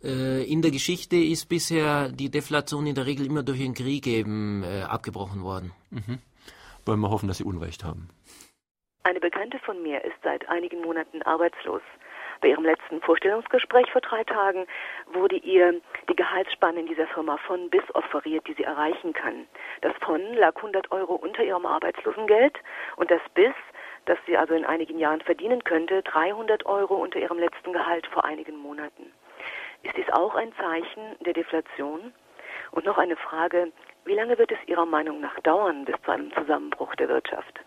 Äh, 0.03 0.45
in 0.45 0.63
der 0.63 0.71
Geschichte 0.71 1.17
ist 1.17 1.49
bisher 1.49 2.11
die 2.11 2.31
Deflation 2.31 2.87
in 2.87 2.95
der 2.95 3.07
Regel 3.07 3.27
immer 3.27 3.43
durch 3.43 3.61
einen 3.61 3.75
Krieg 3.75 4.07
eben 4.07 4.63
äh, 4.63 4.83
abgebrochen 4.83 5.43
worden. 5.43 5.73
Mhm. 5.91 6.19
Wollen 6.85 7.01
wir 7.01 7.11
hoffen, 7.11 7.27
dass 7.27 7.39
Sie 7.39 7.45
Unrecht 7.45 7.85
haben. 7.85 8.09
Eine 9.03 9.21
Bekannte 9.21 9.59
von 9.65 9.83
mir 9.83 10.05
ist 10.05 10.17
seit 10.23 10.49
einigen 10.49 10.83
Monaten 10.83 11.23
arbeitslos. 11.23 11.83
Bei 12.45 12.51
ihrem 12.51 12.67
letzten 12.67 13.01
Vorstellungsgespräch 13.01 13.91
vor 13.91 14.03
drei 14.03 14.23
Tagen 14.23 14.67
wurde 15.15 15.37
ihr 15.37 15.81
die 16.11 16.15
Gehaltsspanne 16.15 16.81
in 16.81 16.87
dieser 16.87 17.07
Firma 17.07 17.39
von 17.39 17.71
bis 17.71 17.83
offeriert, 17.95 18.47
die 18.47 18.53
sie 18.53 18.65
erreichen 18.65 19.15
kann. 19.15 19.47
Das 19.81 19.95
von 20.03 20.21
lag 20.35 20.55
100 20.57 20.93
Euro 20.93 21.15
unter 21.15 21.43
ihrem 21.43 21.65
Arbeitslosengeld 21.65 22.59
und 22.97 23.11
das 23.11 23.23
bis, 23.33 23.55
das 24.05 24.19
sie 24.27 24.37
also 24.37 24.53
in 24.53 24.67
einigen 24.67 24.99
Jahren 24.99 25.23
verdienen 25.23 25.65
könnte, 25.65 26.03
300 26.03 26.67
Euro 26.67 26.97
unter 26.97 27.19
ihrem 27.19 27.39
letzten 27.39 27.73
Gehalt 27.73 28.07
vor 28.09 28.27
einigen 28.27 28.59
Monaten. 28.59 29.11
Ist 29.83 29.97
dies 29.97 30.11
auch 30.13 30.35
ein 30.35 30.53
Zeichen 30.57 31.17
der 31.21 31.33
Deflation? 31.33 32.13
Und 32.73 32.85
noch 32.85 32.99
eine 32.99 33.17
Frage, 33.17 33.73
wie 34.05 34.15
lange 34.17 34.37
wird 34.37 34.53
es 34.53 34.59
Ihrer 34.67 34.85
Meinung 34.85 35.19
nach 35.19 35.41
dauern 35.41 35.87
bis 35.87 35.97
zu 36.03 36.11
einem 36.11 36.31
Zusammenbruch 36.35 36.95
der 36.97 37.09
Wirtschaft? 37.09 37.64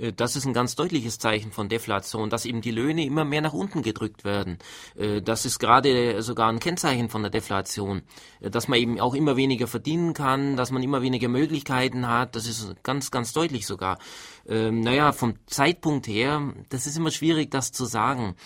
Äh, 0.00 0.12
das 0.12 0.36
ist 0.36 0.46
ein 0.46 0.52
ganz 0.52 0.74
deutliches 0.74 1.18
Zeichen 1.18 1.52
von 1.52 1.68
Deflation, 1.68 2.30
dass 2.30 2.44
eben 2.44 2.60
die 2.60 2.70
Löhne 2.70 3.04
immer 3.04 3.24
mehr 3.24 3.42
nach 3.42 3.52
unten 3.52 3.82
gedrückt 3.82 4.24
werden. 4.24 4.58
Äh, 4.96 5.22
das 5.22 5.44
ist 5.44 5.58
gerade 5.58 6.22
sogar 6.22 6.48
ein 6.48 6.58
Kennzeichen 6.58 7.08
von 7.08 7.22
der 7.22 7.30
Deflation, 7.30 8.02
äh, 8.40 8.50
dass 8.50 8.68
man 8.68 8.78
eben 8.78 9.00
auch 9.00 9.14
immer 9.14 9.36
weniger 9.36 9.66
verdienen 9.66 10.14
kann, 10.14 10.56
dass 10.56 10.70
man 10.70 10.82
immer 10.82 11.02
weniger 11.02 11.28
Möglichkeiten 11.28 12.08
hat. 12.08 12.36
Das 12.36 12.46
ist 12.46 12.74
ganz, 12.82 13.10
ganz 13.10 13.32
deutlich 13.32 13.66
sogar. 13.66 13.98
Ähm, 14.48 14.80
naja, 14.80 15.12
vom 15.12 15.34
Zeitpunkt 15.46 16.06
her, 16.06 16.54
das 16.70 16.86
ist 16.86 16.96
immer 16.96 17.10
schwierig, 17.10 17.50
das 17.50 17.72
zu 17.72 17.84
sagen 17.84 18.36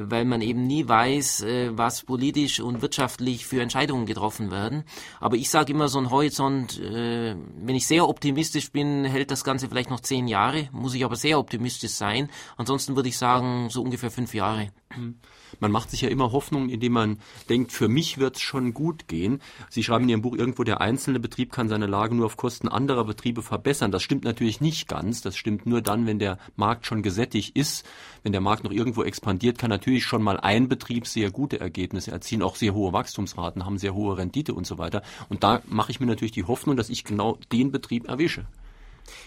weil 0.00 0.24
man 0.24 0.42
eben 0.42 0.66
nie 0.66 0.88
weiß, 0.88 1.42
äh, 1.42 1.70
was 1.76 2.02
politisch 2.02 2.60
und 2.60 2.82
wirtschaftlich 2.82 3.46
für 3.46 3.60
Entscheidungen 3.60 4.06
getroffen 4.06 4.50
werden. 4.50 4.84
Aber 5.20 5.36
ich 5.36 5.50
sage 5.50 5.72
immer, 5.72 5.88
so 5.88 5.98
ein 5.98 6.10
Horizont, 6.10 6.78
äh, 6.80 7.36
wenn 7.60 7.74
ich 7.74 7.86
sehr 7.86 8.08
optimistisch 8.08 8.70
bin, 8.72 9.04
hält 9.04 9.30
das 9.30 9.44
Ganze 9.44 9.68
vielleicht 9.68 9.90
noch 9.90 10.00
zehn 10.00 10.28
Jahre, 10.28 10.68
muss 10.72 10.94
ich 10.94 11.04
aber 11.04 11.16
sehr 11.16 11.38
optimistisch 11.38 11.92
sein. 11.92 12.28
Ansonsten 12.56 12.96
würde 12.96 13.08
ich 13.08 13.18
sagen, 13.18 13.68
so 13.70 13.82
ungefähr 13.82 14.10
fünf 14.10 14.34
Jahre. 14.34 14.70
Mhm. 14.98 15.16
Man 15.60 15.72
macht 15.72 15.90
sich 15.90 16.02
ja 16.02 16.08
immer 16.08 16.32
Hoffnung, 16.32 16.68
indem 16.68 16.92
man 16.92 17.18
denkt, 17.48 17.72
für 17.72 17.88
mich 17.88 18.18
wird 18.18 18.36
es 18.36 18.42
schon 18.42 18.74
gut 18.74 19.08
gehen. 19.08 19.40
Sie 19.70 19.82
schreiben 19.82 20.04
in 20.04 20.10
Ihrem 20.10 20.22
Buch 20.22 20.36
irgendwo, 20.36 20.64
der 20.64 20.80
einzelne 20.80 21.20
Betrieb 21.20 21.52
kann 21.52 21.68
seine 21.68 21.86
Lage 21.86 22.14
nur 22.14 22.26
auf 22.26 22.36
Kosten 22.36 22.68
anderer 22.68 23.04
Betriebe 23.04 23.42
verbessern. 23.42 23.90
Das 23.90 24.02
stimmt 24.02 24.24
natürlich 24.24 24.60
nicht 24.60 24.88
ganz. 24.88 25.22
Das 25.22 25.36
stimmt 25.36 25.66
nur 25.66 25.80
dann, 25.80 26.06
wenn 26.06 26.18
der 26.18 26.38
Markt 26.56 26.86
schon 26.86 27.02
gesättigt 27.02 27.56
ist. 27.56 27.86
Wenn 28.22 28.32
der 28.32 28.40
Markt 28.40 28.64
noch 28.64 28.72
irgendwo 28.72 29.02
expandiert, 29.02 29.58
kann 29.58 29.70
natürlich 29.70 30.04
schon 30.04 30.22
mal 30.22 30.38
ein 30.38 30.68
Betrieb 30.68 31.06
sehr 31.06 31.30
gute 31.30 31.60
Ergebnisse 31.60 32.10
erzielen, 32.10 32.42
auch 32.42 32.56
sehr 32.56 32.74
hohe 32.74 32.92
Wachstumsraten, 32.92 33.64
haben 33.64 33.78
sehr 33.78 33.94
hohe 33.94 34.18
Rendite 34.18 34.54
und 34.54 34.66
so 34.66 34.78
weiter. 34.78 35.02
Und 35.28 35.42
da 35.42 35.62
mache 35.66 35.90
ich 35.90 36.00
mir 36.00 36.06
natürlich 36.06 36.32
die 36.32 36.44
Hoffnung, 36.44 36.76
dass 36.76 36.90
ich 36.90 37.04
genau 37.04 37.38
den 37.52 37.70
Betrieb 37.70 38.08
erwische. 38.08 38.46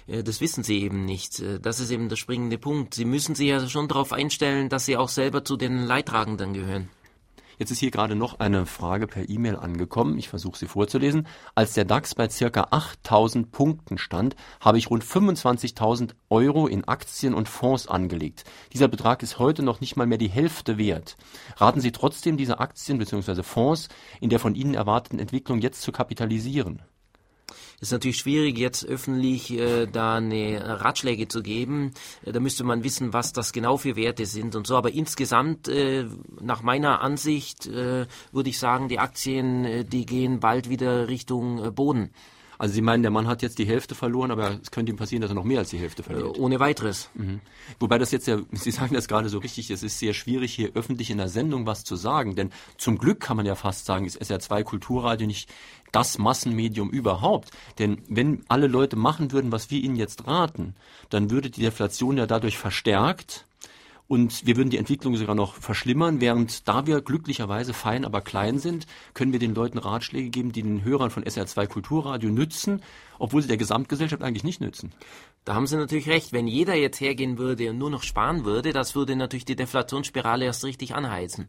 Äh, 0.07 0.23
das 0.23 0.41
wissen 0.41 0.63
sie 0.63 0.81
eben 0.81 1.05
nicht. 1.05 1.39
Äh, 1.39 1.59
das 1.59 1.79
ist 1.79 1.91
eben 1.91 2.09
der 2.09 2.15
springende 2.15 2.57
Punkt. 2.57 2.93
Sie 2.93 3.05
müssen 3.05 3.35
sich 3.35 3.47
ja 3.47 3.67
schon 3.67 3.87
darauf 3.87 4.13
einstellen, 4.13 4.69
dass 4.69 4.85
sie 4.85 4.97
auch 4.97 5.09
selber 5.09 5.43
zu 5.43 5.57
den 5.57 5.85
Leidtragenden 5.85 6.53
gehören. 6.53 6.89
Jetzt 7.61 7.69
ist 7.69 7.77
hier 7.77 7.91
gerade 7.91 8.15
noch 8.15 8.39
eine 8.39 8.65
Frage 8.65 9.05
per 9.05 9.29
E-Mail 9.29 9.55
angekommen. 9.55 10.17
Ich 10.17 10.29
versuche 10.29 10.57
sie 10.57 10.65
vorzulesen. 10.65 11.27
Als 11.53 11.73
der 11.73 11.85
DAX 11.85 12.15
bei 12.15 12.27
circa 12.27 12.69
8000 12.71 13.51
Punkten 13.51 13.99
stand, 13.99 14.35
habe 14.59 14.79
ich 14.79 14.89
rund 14.89 15.03
25.000 15.03 16.15
Euro 16.31 16.65
in 16.65 16.87
Aktien 16.87 17.35
und 17.35 17.47
Fonds 17.47 17.87
angelegt. 17.87 18.45
Dieser 18.73 18.87
Betrag 18.87 19.21
ist 19.21 19.37
heute 19.37 19.61
noch 19.61 19.79
nicht 19.79 19.95
mal 19.95 20.07
mehr 20.07 20.17
die 20.17 20.27
Hälfte 20.27 20.79
wert. 20.79 21.17
Raten 21.55 21.81
Sie 21.81 21.91
trotzdem, 21.91 22.35
diese 22.35 22.59
Aktien 22.59 22.97
bzw. 22.97 23.43
Fonds 23.43 23.89
in 24.21 24.31
der 24.31 24.39
von 24.39 24.55
Ihnen 24.55 24.73
erwarteten 24.73 25.19
Entwicklung 25.19 25.59
jetzt 25.59 25.83
zu 25.83 25.91
kapitalisieren? 25.91 26.81
Es 27.81 27.87
ist 27.87 27.93
natürlich 27.93 28.17
schwierig, 28.17 28.59
jetzt 28.59 28.85
öffentlich 28.85 29.51
äh, 29.51 29.87
da 29.87 30.17
eine 30.17 30.81
Ratschläge 30.81 31.27
zu 31.27 31.41
geben. 31.41 31.93
Äh, 32.23 32.31
da 32.31 32.39
müsste 32.39 32.63
man 32.63 32.83
wissen, 32.83 33.11
was 33.11 33.33
das 33.33 33.53
genau 33.53 33.77
für 33.77 33.95
Werte 33.95 34.27
sind 34.27 34.55
und 34.55 34.67
so. 34.67 34.75
Aber 34.75 34.93
insgesamt, 34.93 35.67
äh, 35.67 36.05
nach 36.39 36.61
meiner 36.61 37.01
Ansicht, 37.01 37.65
äh, 37.65 38.05
würde 38.31 38.49
ich 38.49 38.59
sagen, 38.59 38.87
die 38.87 38.99
Aktien, 38.99 39.65
äh, 39.65 39.83
die 39.83 40.05
gehen 40.05 40.39
bald 40.39 40.69
wieder 40.69 41.07
Richtung 41.07 41.65
äh, 41.65 41.71
Boden. 41.71 42.11
Also 42.61 42.75
Sie 42.75 42.81
meinen, 42.83 43.01
der 43.01 43.09
Mann 43.09 43.25
hat 43.25 43.41
jetzt 43.41 43.57
die 43.57 43.65
Hälfte 43.65 43.95
verloren, 43.95 44.29
aber 44.29 44.59
es 44.61 44.69
könnte 44.69 44.91
ihm 44.91 44.95
passieren, 44.95 45.23
dass 45.23 45.31
er 45.31 45.33
noch 45.33 45.43
mehr 45.43 45.57
als 45.57 45.71
die 45.71 45.79
Hälfte 45.79 46.03
verliert. 46.03 46.37
Ohne 46.37 46.59
weiteres. 46.59 47.09
Mhm. 47.15 47.41
Wobei 47.79 47.97
das 47.97 48.11
jetzt 48.11 48.27
ja, 48.27 48.37
Sie 48.51 48.69
sagen 48.69 48.93
das 48.93 49.07
gerade 49.07 49.29
so 49.29 49.39
richtig, 49.39 49.71
es 49.71 49.81
ist 49.81 49.97
sehr 49.97 50.13
schwierig, 50.13 50.53
hier 50.53 50.69
öffentlich 50.75 51.09
in 51.09 51.17
der 51.17 51.27
Sendung 51.27 51.65
was 51.65 51.83
zu 51.83 51.95
sagen, 51.95 52.35
denn 52.35 52.51
zum 52.77 52.99
Glück 52.99 53.19
kann 53.19 53.35
man 53.35 53.47
ja 53.47 53.55
fast 53.55 53.87
sagen, 53.87 54.05
ist 54.05 54.21
SR2 54.21 54.61
Kulturradio 54.61 55.25
nicht 55.25 55.49
das 55.91 56.17
Massenmedium 56.17 56.89
überhaupt. 56.89 57.51
Denn 57.79 58.01
wenn 58.07 58.43
alle 58.47 58.67
Leute 58.67 58.95
machen 58.95 59.31
würden, 59.31 59.51
was 59.51 59.71
wir 59.71 59.81
ihnen 59.81 59.95
jetzt 59.95 60.27
raten, 60.27 60.75
dann 61.09 61.31
würde 61.31 61.49
die 61.49 61.61
Deflation 61.61 62.17
ja 62.17 62.25
dadurch 62.25 62.57
verstärkt 62.57 63.45
und 64.11 64.45
wir 64.45 64.57
würden 64.57 64.69
die 64.69 64.77
Entwicklung 64.77 65.15
sogar 65.15 65.35
noch 65.35 65.55
verschlimmern, 65.55 66.19
während 66.19 66.67
da 66.67 66.85
wir 66.85 66.99
glücklicherweise 66.99 67.73
fein, 67.73 68.03
aber 68.03 68.19
klein 68.19 68.59
sind, 68.59 68.85
können 69.13 69.31
wir 69.31 69.39
den 69.39 69.55
Leuten 69.55 69.77
Ratschläge 69.77 70.29
geben, 70.29 70.51
die 70.51 70.63
den 70.63 70.83
Hörern 70.83 71.11
von 71.11 71.23
SR2 71.23 71.65
Kulturradio 71.67 72.29
nützen, 72.29 72.81
obwohl 73.19 73.41
sie 73.41 73.47
der 73.47 73.55
Gesamtgesellschaft 73.55 74.21
eigentlich 74.21 74.43
nicht 74.43 74.59
nützen. 74.59 74.91
Da 75.45 75.55
haben 75.55 75.65
Sie 75.65 75.77
natürlich 75.77 76.09
recht. 76.09 76.33
Wenn 76.33 76.45
jeder 76.45 76.75
jetzt 76.75 76.99
hergehen 76.99 77.37
würde 77.37 77.69
und 77.69 77.77
nur 77.77 77.89
noch 77.89 78.03
sparen 78.03 78.43
würde, 78.43 78.73
das 78.73 78.95
würde 78.95 79.15
natürlich 79.15 79.45
die 79.45 79.55
Deflationsspirale 79.55 80.43
erst 80.43 80.65
richtig 80.65 80.93
anheizen. 80.93 81.47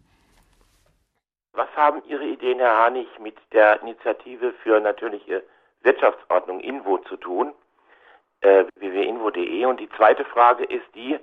Was 1.54 1.68
haben 1.76 2.02
Ihre 2.06 2.24
Ideen, 2.24 2.60
Herr 2.60 2.78
Hanig, 2.78 3.06
mit 3.20 3.36
der 3.52 3.82
Initiative 3.82 4.54
für 4.62 4.80
natürliche 4.80 5.42
Wirtschaftsordnung 5.82 6.60
INVO 6.60 6.98
zu 6.98 7.16
tun? 7.18 7.52
Äh, 8.40 8.64
www.invo.de. 8.76 9.66
Und 9.66 9.78
die 9.78 9.90
zweite 9.90 10.24
Frage 10.24 10.64
ist 10.64 10.86
die, 10.94 11.18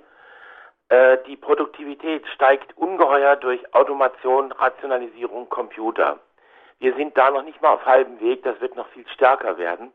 äh, 0.88 1.18
die 1.26 1.36
Produktivität 1.36 2.24
steigt 2.28 2.76
ungeheuer 2.78 3.34
durch 3.34 3.74
Automation, 3.74 4.52
Rationalisierung, 4.52 5.48
Computer. 5.48 6.20
Wir 6.78 6.94
sind 6.94 7.18
da 7.18 7.32
noch 7.32 7.42
nicht 7.42 7.60
mal 7.60 7.74
auf 7.74 7.84
halbem 7.84 8.20
Weg, 8.20 8.44
das 8.44 8.60
wird 8.60 8.76
noch 8.76 8.88
viel 8.90 9.06
stärker 9.08 9.58
werden. 9.58 9.92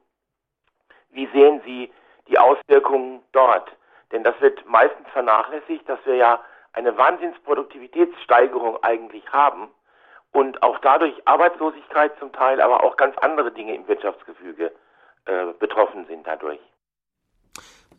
Wie 1.11 1.27
sehen 1.27 1.61
Sie 1.63 1.93
die 2.27 2.37
Auswirkungen 2.37 3.23
dort? 3.31 3.71
Denn 4.11 4.23
das 4.25 4.39
wird 4.41 4.65
meistens 4.65 5.07
vernachlässigt, 5.13 5.87
dass 5.87 6.05
wir 6.05 6.15
ja 6.15 6.43
eine 6.73 6.97
Wahnsinnsproduktivitätssteigerung 6.97 8.83
eigentlich 8.83 9.31
haben 9.31 9.69
und 10.35 10.61
auch 10.61 10.77
dadurch 10.79 11.15
Arbeitslosigkeit 11.25 12.11
zum 12.19 12.33
Teil, 12.33 12.59
aber 12.59 12.83
auch 12.83 12.97
ganz 12.97 13.17
andere 13.19 13.53
Dinge 13.53 13.73
im 13.73 13.87
Wirtschaftsgefüge 13.87 14.71
äh, 15.25 15.53
betroffen 15.59 16.05
sind 16.07 16.27
dadurch. 16.27 16.59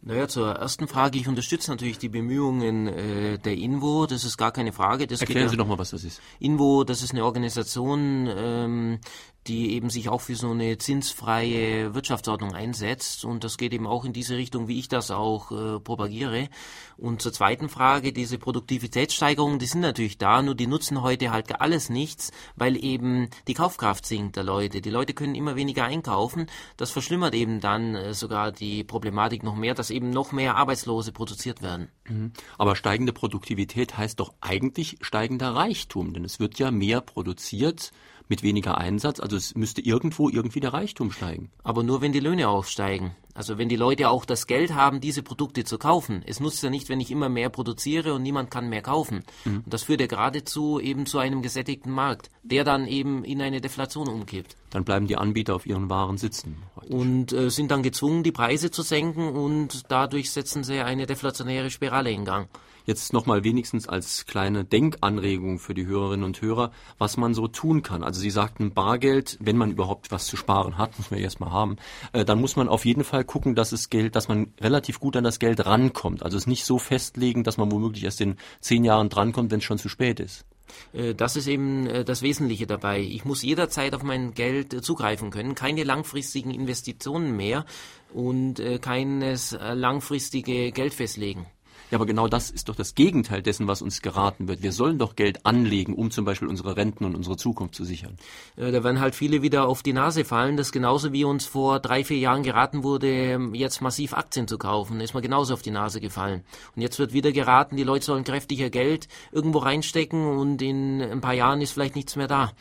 Naja, 0.02 0.28
zur 0.28 0.52
ersten 0.52 0.86
Frage. 0.86 1.18
Ich 1.18 1.28
unterstütze 1.28 1.70
natürlich 1.70 1.98
die 1.98 2.10
Bemühungen 2.10 2.86
äh, 2.86 3.38
der 3.38 3.54
INVO. 3.54 4.06
Das 4.06 4.24
ist 4.24 4.36
gar 4.36 4.52
keine 4.52 4.72
Frage. 4.72 5.06
Das 5.06 5.22
Erklären 5.22 5.48
Sie 5.48 5.56
doch 5.56 5.66
mal, 5.66 5.78
was 5.78 5.90
das 5.90 6.04
ist. 6.04 6.20
INVO, 6.38 6.84
das 6.84 7.02
ist 7.02 7.12
eine 7.12 7.24
Organisation, 7.24 8.28
ähm, 8.28 9.00
die 9.46 9.72
eben 9.72 9.90
sich 9.90 10.08
auch 10.08 10.20
für 10.20 10.34
so 10.34 10.50
eine 10.50 10.78
zinsfreie 10.78 11.94
Wirtschaftsordnung 11.94 12.54
einsetzt. 12.54 13.24
Und 13.24 13.44
das 13.44 13.58
geht 13.58 13.72
eben 13.72 13.86
auch 13.86 14.04
in 14.04 14.12
diese 14.12 14.36
Richtung, 14.36 14.68
wie 14.68 14.78
ich 14.78 14.88
das 14.88 15.10
auch 15.10 15.52
äh, 15.52 15.80
propagiere. 15.80 16.48
Und 16.96 17.22
zur 17.22 17.32
zweiten 17.32 17.68
Frage, 17.68 18.12
diese 18.12 18.38
Produktivitätssteigerungen, 18.38 19.58
die 19.58 19.66
sind 19.66 19.82
natürlich 19.82 20.18
da, 20.18 20.42
nur 20.42 20.54
die 20.54 20.66
nutzen 20.66 21.02
heute 21.02 21.30
halt 21.30 21.60
alles 21.60 21.90
nichts, 21.90 22.32
weil 22.56 22.82
eben 22.82 23.28
die 23.48 23.54
Kaufkraft 23.54 24.06
sinkt 24.06 24.36
der 24.36 24.44
Leute. 24.44 24.80
Die 24.80 24.90
Leute 24.90 25.14
können 25.14 25.34
immer 25.34 25.56
weniger 25.56 25.84
einkaufen. 25.84 26.46
Das 26.76 26.90
verschlimmert 26.90 27.34
eben 27.34 27.60
dann 27.60 27.94
äh, 27.94 28.14
sogar 28.14 28.52
die 28.52 28.84
Problematik 28.84 29.42
noch 29.42 29.56
mehr, 29.56 29.74
dass 29.74 29.90
eben 29.90 30.10
noch 30.10 30.32
mehr 30.32 30.56
Arbeitslose 30.56 31.12
produziert 31.12 31.62
werden. 31.62 31.88
Mhm. 32.08 32.32
Aber 32.58 32.76
steigende 32.76 33.12
Produktivität 33.12 33.96
heißt 33.96 34.20
doch 34.20 34.34
eigentlich 34.40 34.96
steigender 35.00 35.54
Reichtum, 35.54 36.12
denn 36.12 36.24
es 36.24 36.40
wird 36.40 36.58
ja 36.58 36.70
mehr 36.70 37.00
produziert 37.00 37.92
mit 38.28 38.42
weniger 38.42 38.78
Einsatz. 38.78 39.20
Also 39.20 39.36
es 39.36 39.54
müsste 39.54 39.80
irgendwo 39.80 40.28
irgendwie 40.28 40.60
der 40.60 40.72
Reichtum 40.72 41.12
steigen. 41.12 41.50
Aber 41.62 41.82
nur 41.82 42.00
wenn 42.00 42.12
die 42.12 42.20
Löhne 42.20 42.48
aufsteigen. 42.48 43.14
Also 43.36 43.58
wenn 43.58 43.68
die 43.68 43.76
Leute 43.76 44.08
auch 44.08 44.24
das 44.24 44.46
Geld 44.46 44.74
haben, 44.74 45.00
diese 45.00 45.22
Produkte 45.22 45.64
zu 45.64 45.78
kaufen. 45.78 46.22
Es 46.26 46.40
nutzt 46.40 46.62
ja 46.62 46.70
nicht, 46.70 46.88
wenn 46.88 47.00
ich 47.00 47.10
immer 47.10 47.28
mehr 47.28 47.50
produziere 47.50 48.14
und 48.14 48.22
niemand 48.22 48.50
kann 48.50 48.68
mehr 48.68 48.82
kaufen. 48.82 49.24
Mhm. 49.44 49.62
Und 49.64 49.72
das 49.72 49.84
führt 49.84 50.00
ja 50.00 50.06
geradezu 50.06 50.80
eben 50.80 51.06
zu 51.06 51.18
einem 51.18 51.42
gesättigten 51.42 51.92
Markt, 51.92 52.30
der 52.42 52.64
dann 52.64 52.86
eben 52.86 53.24
in 53.24 53.42
eine 53.42 53.60
Deflation 53.60 54.08
umkippt. 54.08 54.56
Dann 54.70 54.84
bleiben 54.84 55.06
die 55.06 55.16
Anbieter 55.16 55.54
auf 55.54 55.66
ihren 55.66 55.90
Waren 55.90 56.18
sitzen. 56.18 56.56
Und 56.88 57.32
äh, 57.32 57.50
sind 57.50 57.70
dann 57.70 57.82
gezwungen, 57.82 58.22
die 58.22 58.32
Preise 58.32 58.70
zu 58.70 58.82
senken 58.82 59.28
und 59.28 59.90
dadurch 59.90 60.30
setzen 60.30 60.64
sie 60.64 60.80
eine 60.80 61.06
deflationäre 61.06 61.70
Spirale 61.70 62.10
in 62.10 62.24
Gang. 62.24 62.48
Jetzt 62.86 63.12
nochmal 63.12 63.42
wenigstens 63.42 63.88
als 63.88 64.26
kleine 64.26 64.64
Denkanregung 64.64 65.58
für 65.58 65.74
die 65.74 65.86
Hörerinnen 65.86 66.24
und 66.24 66.40
Hörer, 66.40 66.70
was 66.98 67.16
man 67.16 67.34
so 67.34 67.48
tun 67.48 67.82
kann. 67.82 68.04
Also 68.04 68.20
Sie 68.20 68.30
sagten 68.30 68.74
Bargeld, 68.74 69.38
wenn 69.40 69.56
man 69.56 69.72
überhaupt 69.72 70.12
was 70.12 70.26
zu 70.26 70.36
sparen 70.36 70.78
hat, 70.78 70.96
muss 70.96 71.10
man 71.10 71.18
erstmal 71.18 71.50
haben, 71.50 71.78
äh, 72.12 72.24
dann 72.24 72.40
muss 72.40 72.54
man 72.54 72.68
auf 72.68 72.84
jeden 72.84 73.02
Fall 73.02 73.24
gucken, 73.26 73.54
dass 73.54 73.72
es 73.72 73.90
Geld, 73.90 74.16
dass 74.16 74.28
man 74.28 74.52
relativ 74.60 75.00
gut 75.00 75.16
an 75.16 75.24
das 75.24 75.38
Geld 75.38 75.64
rankommt. 75.66 76.22
Also 76.22 76.36
es 76.36 76.46
nicht 76.46 76.64
so 76.64 76.78
festlegen, 76.78 77.44
dass 77.44 77.56
man 77.56 77.70
womöglich 77.70 78.04
erst 78.04 78.20
in 78.20 78.36
zehn 78.60 78.84
Jahren 78.84 79.08
drankommt, 79.08 79.50
wenn 79.50 79.58
es 79.58 79.64
schon 79.64 79.78
zu 79.78 79.88
spät 79.88 80.20
ist. 80.20 80.44
Äh, 80.92 81.14
das 81.14 81.36
ist 81.36 81.46
eben 81.46 81.86
äh, 81.86 82.04
das 82.04 82.22
Wesentliche 82.22 82.66
dabei. 82.66 83.00
Ich 83.00 83.24
muss 83.24 83.42
jederzeit 83.42 83.94
auf 83.94 84.02
mein 84.02 84.34
Geld 84.34 84.74
äh, 84.74 84.82
zugreifen 84.82 85.30
können. 85.30 85.54
Keine 85.54 85.84
langfristigen 85.84 86.50
Investitionen 86.50 87.36
mehr 87.36 87.64
und 88.12 88.62
keines 88.80 89.54
langfristige 89.60 90.72
Geld 90.72 90.94
festlegen. 90.94 91.46
Ja, 91.90 91.98
aber 91.98 92.06
genau 92.06 92.26
das 92.26 92.50
ist 92.50 92.68
doch 92.68 92.74
das 92.74 92.94
Gegenteil 92.94 93.42
dessen, 93.42 93.68
was 93.68 93.80
uns 93.80 94.02
geraten 94.02 94.48
wird. 94.48 94.62
Wir 94.62 94.72
sollen 94.72 94.98
doch 94.98 95.14
Geld 95.14 95.46
anlegen, 95.46 95.94
um 95.94 96.10
zum 96.10 96.24
Beispiel 96.24 96.48
unsere 96.48 96.76
Renten 96.76 97.04
und 97.04 97.14
unsere 97.14 97.36
Zukunft 97.36 97.74
zu 97.76 97.84
sichern. 97.84 98.16
Äh, 98.56 98.72
da 98.72 98.82
werden 98.82 99.00
halt 99.00 99.14
viele 99.14 99.42
wieder 99.42 99.68
auf 99.68 99.82
die 99.82 99.92
Nase 99.92 100.24
fallen. 100.24 100.56
Das 100.56 100.68
ist 100.68 100.72
genauso 100.72 101.12
wie 101.12 101.24
uns 101.24 101.46
vor 101.46 101.78
drei, 101.78 102.02
vier 102.02 102.18
Jahren 102.18 102.42
geraten 102.42 102.82
wurde, 102.82 103.38
jetzt 103.52 103.82
massiv 103.82 104.14
Aktien 104.14 104.48
zu 104.48 104.58
kaufen. 104.58 105.00
Ist 105.00 105.14
man 105.14 105.22
genauso 105.22 105.54
auf 105.54 105.62
die 105.62 105.70
Nase 105.70 106.00
gefallen. 106.00 106.42
Und 106.74 106.82
jetzt 106.82 106.98
wird 106.98 107.12
wieder 107.12 107.30
geraten, 107.30 107.76
die 107.76 107.84
Leute 107.84 108.04
sollen 108.04 108.24
kräftiger 108.24 108.70
Geld 108.70 109.08
irgendwo 109.30 109.58
reinstecken 109.58 110.26
und 110.26 110.62
in 110.62 111.00
ein 111.00 111.20
paar 111.20 111.34
Jahren 111.34 111.60
ist 111.60 111.72
vielleicht 111.72 111.94
nichts 111.94 112.16
mehr 112.16 112.28
da. 112.28 112.52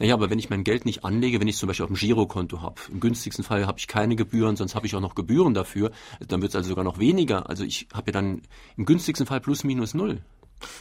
Naja, 0.00 0.14
aber 0.14 0.30
wenn 0.30 0.38
ich 0.38 0.48
mein 0.48 0.64
Geld 0.64 0.86
nicht 0.86 1.04
anlege, 1.04 1.40
wenn 1.40 1.46
ich 1.46 1.58
zum 1.58 1.66
Beispiel 1.66 1.84
auf 1.84 1.90
dem 1.90 1.96
Girokonto 1.96 2.62
habe, 2.62 2.80
im 2.90 3.00
günstigsten 3.00 3.44
Fall 3.44 3.66
habe 3.66 3.78
ich 3.78 3.86
keine 3.86 4.16
Gebühren, 4.16 4.56
sonst 4.56 4.74
habe 4.74 4.86
ich 4.86 4.96
auch 4.96 5.00
noch 5.00 5.14
Gebühren 5.14 5.52
dafür, 5.52 5.90
dann 6.26 6.40
wird 6.40 6.52
es 6.52 6.56
also 6.56 6.70
sogar 6.70 6.84
noch 6.84 6.98
weniger. 6.98 7.50
Also 7.50 7.64
ich 7.64 7.86
habe 7.92 8.06
ja 8.06 8.12
dann 8.12 8.40
im 8.78 8.86
günstigsten 8.86 9.26
Fall 9.26 9.40
plus 9.40 9.62
minus 9.62 9.92
null. 9.92 10.22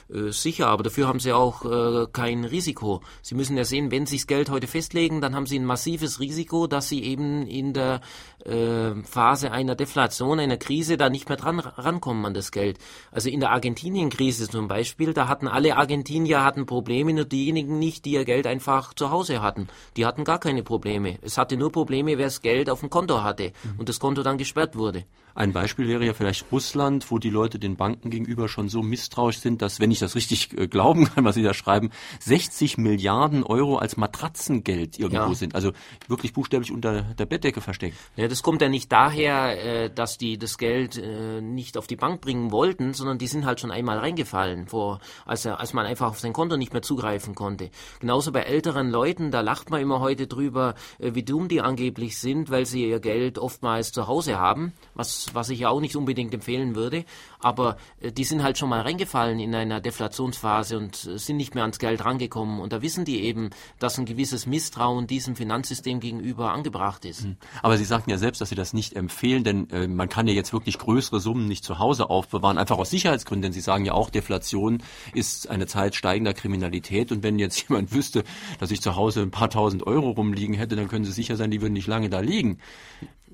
Äh, 0.09 0.31
sicher, 0.31 0.67
aber 0.67 0.83
dafür 0.83 1.07
haben 1.07 1.19
sie 1.19 1.33
auch 1.33 1.65
äh, 1.65 2.07
kein 2.11 2.45
Risiko. 2.45 3.01
Sie 3.21 3.35
müssen 3.35 3.57
ja 3.57 3.63
sehen, 3.63 3.91
wenn 3.91 4.05
sie 4.05 4.17
das 4.17 4.27
Geld 4.27 4.49
heute 4.49 4.67
festlegen, 4.67 5.21
dann 5.21 5.35
haben 5.35 5.45
sie 5.45 5.57
ein 5.59 5.65
massives 5.65 6.19
Risiko, 6.19 6.67
dass 6.67 6.89
sie 6.89 7.03
eben 7.03 7.47
in 7.47 7.73
der 7.73 8.01
äh, 8.45 8.95
Phase 9.03 9.51
einer 9.51 9.75
Deflation, 9.75 10.39
einer 10.39 10.57
Krise, 10.57 10.97
da 10.97 11.09
nicht 11.09 11.29
mehr 11.29 11.37
dran 11.37 11.59
rankommen 11.59 12.25
an 12.25 12.33
das 12.33 12.51
Geld. 12.51 12.77
Also 13.11 13.29
in 13.29 13.39
der 13.39 13.51
Argentinien-Krise 13.51 14.49
zum 14.49 14.67
Beispiel, 14.67 15.13
da 15.13 15.27
hatten 15.27 15.47
alle 15.47 15.77
Argentinier 15.77 16.43
hatten 16.43 16.65
Probleme, 16.65 17.13
nur 17.13 17.25
diejenigen 17.25 17.79
nicht, 17.79 18.05
die 18.05 18.11
ihr 18.11 18.25
Geld 18.25 18.47
einfach 18.47 18.93
zu 18.93 19.11
Hause 19.11 19.41
hatten. 19.41 19.67
Die 19.97 20.05
hatten 20.05 20.23
gar 20.23 20.39
keine 20.39 20.63
Probleme. 20.63 21.17
Es 21.21 21.37
hatte 21.37 21.57
nur 21.57 21.71
Probleme, 21.71 22.17
wer 22.17 22.25
das 22.25 22.41
Geld 22.41 22.69
auf 22.69 22.79
dem 22.79 22.89
Konto 22.89 23.23
hatte 23.23 23.51
mhm. 23.63 23.79
und 23.79 23.89
das 23.89 23.99
Konto 23.99 24.23
dann 24.23 24.37
gesperrt 24.37 24.75
wurde. 24.75 25.05
Ein 25.35 25.53
Beispiel 25.53 25.87
wäre 25.87 26.05
ja 26.05 26.13
vielleicht 26.13 26.51
Russland, 26.51 27.09
wo 27.11 27.17
die 27.17 27.29
Leute 27.29 27.59
den 27.59 27.75
Banken 27.75 28.09
gegenüber 28.09 28.47
schon 28.47 28.69
so 28.69 28.81
misstrauisch 28.81 29.39
sind, 29.39 29.61
dass, 29.61 29.79
wenn 29.79 29.91
ich 29.91 29.99
das 29.99 30.15
richtig 30.15 30.57
äh, 30.57 30.67
glauben 30.67 31.05
kann, 31.05 31.23
was 31.25 31.35
Sie 31.35 31.43
da 31.43 31.53
schreiben, 31.53 31.91
60 32.19 32.77
Milliarden 32.77 33.43
Euro 33.43 33.77
als 33.77 33.97
Matratzengeld 33.97 34.99
irgendwo 34.99 35.29
ja. 35.29 35.35
sind. 35.35 35.55
Also 35.55 35.71
wirklich 36.07 36.33
buchstäblich 36.33 36.71
unter 36.71 37.03
der 37.03 37.25
Bettdecke 37.25 37.61
versteckt. 37.61 37.97
Ja, 38.15 38.27
das 38.27 38.43
kommt 38.43 38.61
ja 38.61 38.69
nicht 38.69 38.91
daher, 38.91 39.85
äh, 39.85 39.89
dass 39.89 40.17
die 40.17 40.37
das 40.37 40.57
Geld 40.57 40.97
äh, 40.97 41.41
nicht 41.41 41.77
auf 41.77 41.87
die 41.87 41.95
Bank 41.95 42.21
bringen 42.21 42.51
wollten, 42.51 42.93
sondern 42.93 43.17
die 43.17 43.27
sind 43.27 43.45
halt 43.45 43.59
schon 43.59 43.71
einmal 43.71 43.99
reingefallen, 43.99 44.67
vor, 44.67 44.99
als, 45.25 45.45
als 45.45 45.73
man 45.73 45.85
einfach 45.85 46.07
auf 46.09 46.19
sein 46.19 46.33
Konto 46.33 46.57
nicht 46.57 46.73
mehr 46.73 46.81
zugreifen 46.81 47.35
konnte. 47.35 47.69
Genauso 47.99 48.31
bei 48.31 48.41
älteren 48.41 48.89
Leuten, 48.89 49.31
da 49.31 49.41
lacht 49.41 49.69
man 49.69 49.81
immer 49.81 49.99
heute 49.99 50.27
drüber, 50.27 50.75
wie 50.99 51.23
dumm 51.23 51.47
die 51.47 51.61
angeblich 51.61 52.17
sind, 52.17 52.49
weil 52.49 52.65
sie 52.65 52.87
ihr 52.87 52.99
Geld 52.99 53.37
oftmals 53.37 53.91
zu 53.91 54.07
Hause 54.07 54.39
haben, 54.39 54.73
was 54.93 55.18
was 55.33 55.49
ich 55.49 55.59
ja 55.59 55.69
auch 55.69 55.81
nicht 55.81 55.95
unbedingt 55.95 56.33
empfehlen 56.33 56.75
würde. 56.75 57.05
Aber 57.39 57.77
äh, 57.99 58.11
die 58.11 58.23
sind 58.23 58.43
halt 58.43 58.57
schon 58.57 58.69
mal 58.69 58.81
reingefallen 58.81 59.39
in 59.39 59.53
einer 59.55 59.81
Deflationsphase 59.81 60.77
und 60.77 60.95
sind 60.95 61.37
nicht 61.37 61.55
mehr 61.55 61.63
ans 61.63 61.79
Geld 61.79 62.03
rangekommen. 62.03 62.59
Und 62.59 62.73
da 62.73 62.81
wissen 62.81 63.05
die 63.05 63.21
eben, 63.21 63.49
dass 63.79 63.97
ein 63.97 64.05
gewisses 64.05 64.45
Misstrauen 64.45 65.07
diesem 65.07 65.35
Finanzsystem 65.35 65.99
gegenüber 65.99 66.51
angebracht 66.51 67.05
ist. 67.05 67.23
Hm. 67.23 67.37
Aber 67.61 67.77
Sie 67.77 67.85
sagten 67.85 68.09
ja 68.09 68.17
selbst, 68.17 68.41
dass 68.41 68.49
Sie 68.49 68.55
das 68.55 68.73
nicht 68.73 68.95
empfehlen, 68.95 69.43
denn 69.43 69.69
äh, 69.69 69.87
man 69.87 70.09
kann 70.09 70.27
ja 70.27 70.33
jetzt 70.33 70.53
wirklich 70.53 70.77
größere 70.77 71.19
Summen 71.19 71.47
nicht 71.47 71.63
zu 71.63 71.79
Hause 71.79 72.09
aufbewahren, 72.09 72.57
einfach 72.57 72.77
aus 72.77 72.89
Sicherheitsgründen. 72.89 73.43
Denn 73.43 73.53
Sie 73.53 73.61
sagen 73.61 73.85
ja 73.85 73.93
auch, 73.93 74.09
Deflation 74.09 74.83
ist 75.13 75.49
eine 75.49 75.67
Zeit 75.67 75.95
steigender 75.95 76.33
Kriminalität. 76.33 77.11
Und 77.11 77.23
wenn 77.23 77.39
jetzt 77.39 77.57
jemand 77.69 77.93
wüsste, 77.93 78.23
dass 78.59 78.71
ich 78.71 78.81
zu 78.81 78.95
Hause 78.95 79.21
ein 79.21 79.31
paar 79.31 79.49
tausend 79.49 79.85
Euro 79.87 80.11
rumliegen 80.11 80.55
hätte, 80.55 80.75
dann 80.75 80.87
können 80.87 81.05
Sie 81.05 81.11
sicher 81.11 81.35
sein, 81.35 81.51
die 81.51 81.61
würden 81.61 81.73
nicht 81.73 81.87
lange 81.87 82.09
da 82.09 82.19
liegen. 82.19 82.59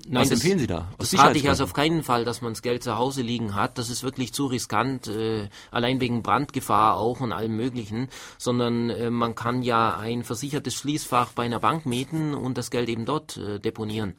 Nein, 0.08 0.22
Was 0.22 0.28
das, 0.28 0.38
empfehlen 0.38 0.58
Sie 0.58 0.66
da? 0.66 0.88
das 0.98 1.18
rate 1.18 1.36
ich 1.36 1.48
also 1.48 1.64
auf 1.64 1.72
keinen 1.72 2.02
Fall, 2.02 2.24
dass 2.24 2.40
man 2.40 2.52
das 2.52 2.62
Geld 2.62 2.82
zu 2.82 2.96
Hause 2.96 3.22
liegen 3.22 3.54
hat. 3.54 3.76
Das 3.78 3.90
ist 3.90 4.04
wirklich 4.04 4.32
zu 4.32 4.46
riskant, 4.46 5.08
äh, 5.08 5.48
allein 5.70 6.00
wegen 6.00 6.22
Brandgefahr 6.22 6.96
auch 6.96 7.20
und 7.20 7.32
allem 7.32 7.56
Möglichen. 7.56 8.08
Sondern 8.38 8.90
äh, 8.90 9.10
man 9.10 9.34
kann 9.34 9.62
ja 9.62 9.96
ein 9.96 10.22
versichertes 10.22 10.74
Schließfach 10.74 11.32
bei 11.32 11.44
einer 11.44 11.60
Bank 11.60 11.86
mieten 11.86 12.34
und 12.34 12.56
das 12.56 12.70
Geld 12.70 12.88
eben 12.88 13.04
dort 13.04 13.36
äh, 13.36 13.58
deponieren. 13.58 14.14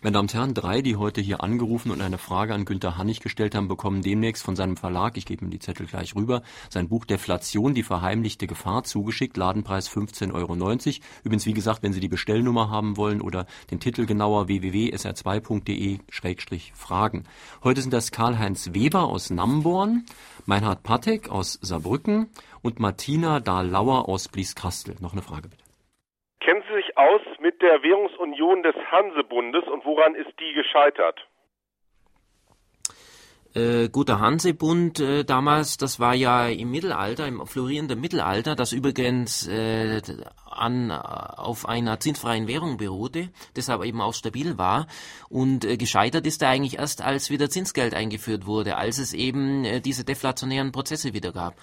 Meine 0.00 0.12
Damen 0.12 0.26
und 0.26 0.34
Herren, 0.34 0.54
drei, 0.54 0.80
die 0.80 0.94
heute 0.94 1.20
hier 1.20 1.42
angerufen 1.42 1.90
und 1.90 2.00
eine 2.00 2.18
Frage 2.18 2.54
an 2.54 2.64
Günter 2.64 2.96
Hannig 2.96 3.18
gestellt 3.18 3.56
haben, 3.56 3.66
bekommen 3.66 4.00
demnächst 4.00 4.44
von 4.44 4.54
seinem 4.54 4.76
Verlag, 4.76 5.16
ich 5.16 5.26
gebe 5.26 5.44
ihm 5.44 5.50
die 5.50 5.58
Zettel 5.58 5.86
gleich 5.86 6.14
rüber, 6.14 6.42
sein 6.70 6.88
Buch 6.88 7.04
Deflation, 7.04 7.74
die 7.74 7.82
verheimlichte 7.82 8.46
Gefahr 8.46 8.84
zugeschickt, 8.84 9.36
Ladenpreis 9.36 9.90
15,90 9.90 10.34
Euro. 10.34 10.54
Übrigens, 11.24 11.46
wie 11.46 11.52
gesagt, 11.52 11.82
wenn 11.82 11.92
Sie 11.92 11.98
die 11.98 12.06
Bestellnummer 12.06 12.70
haben 12.70 12.96
wollen 12.96 13.20
oder 13.20 13.46
den 13.72 13.80
Titel 13.80 14.06
genauer 14.06 14.46
www.sr2.de-fragen. 14.46 17.24
Heute 17.64 17.82
sind 17.82 17.92
das 17.92 18.12
Karl-Heinz 18.12 18.74
Weber 18.74 19.02
aus 19.02 19.30
Namborn, 19.30 20.06
Meinhard 20.46 20.84
Patek 20.84 21.28
aus 21.28 21.58
Saarbrücken 21.60 22.28
und 22.62 22.78
Martina 22.78 23.40
Dahlauer 23.40 24.08
aus 24.08 24.28
Blieskastel. 24.28 24.94
Noch 25.00 25.12
eine 25.12 25.22
Frage 25.22 25.48
bitte 25.48 25.67
der 27.62 27.82
Währungsunion 27.82 28.62
des 28.62 28.74
Hansebundes 28.90 29.64
und 29.68 29.84
woran 29.84 30.14
ist 30.14 30.32
die 30.40 30.52
gescheitert? 30.54 31.26
Äh, 33.54 33.88
guter 33.88 34.20
Hansebund 34.20 35.00
äh, 35.00 35.24
damals, 35.24 35.78
das 35.78 35.98
war 35.98 36.14
ja 36.14 36.48
im 36.48 36.70
Mittelalter, 36.70 37.26
im 37.26 37.46
florierenden 37.46 37.98
Mittelalter, 37.98 38.54
das 38.54 38.72
übrigens 38.72 39.48
äh, 39.48 40.02
an, 40.44 40.90
auf 40.90 41.66
einer 41.66 41.98
zinsfreien 41.98 42.46
Währung 42.46 42.76
beruhte, 42.76 43.30
deshalb 43.56 43.84
eben 43.84 44.02
auch 44.02 44.12
stabil 44.12 44.58
war. 44.58 44.86
Und 45.30 45.64
äh, 45.64 45.78
gescheitert 45.78 46.26
ist 46.26 46.42
er 46.42 46.50
eigentlich 46.50 46.78
erst, 46.78 47.02
als 47.02 47.30
wieder 47.30 47.48
Zinsgeld 47.48 47.94
eingeführt 47.94 48.46
wurde, 48.46 48.76
als 48.76 48.98
es 48.98 49.14
eben 49.14 49.64
äh, 49.64 49.80
diese 49.80 50.04
deflationären 50.04 50.70
Prozesse 50.70 51.14
wieder 51.14 51.32
gab. 51.32 51.54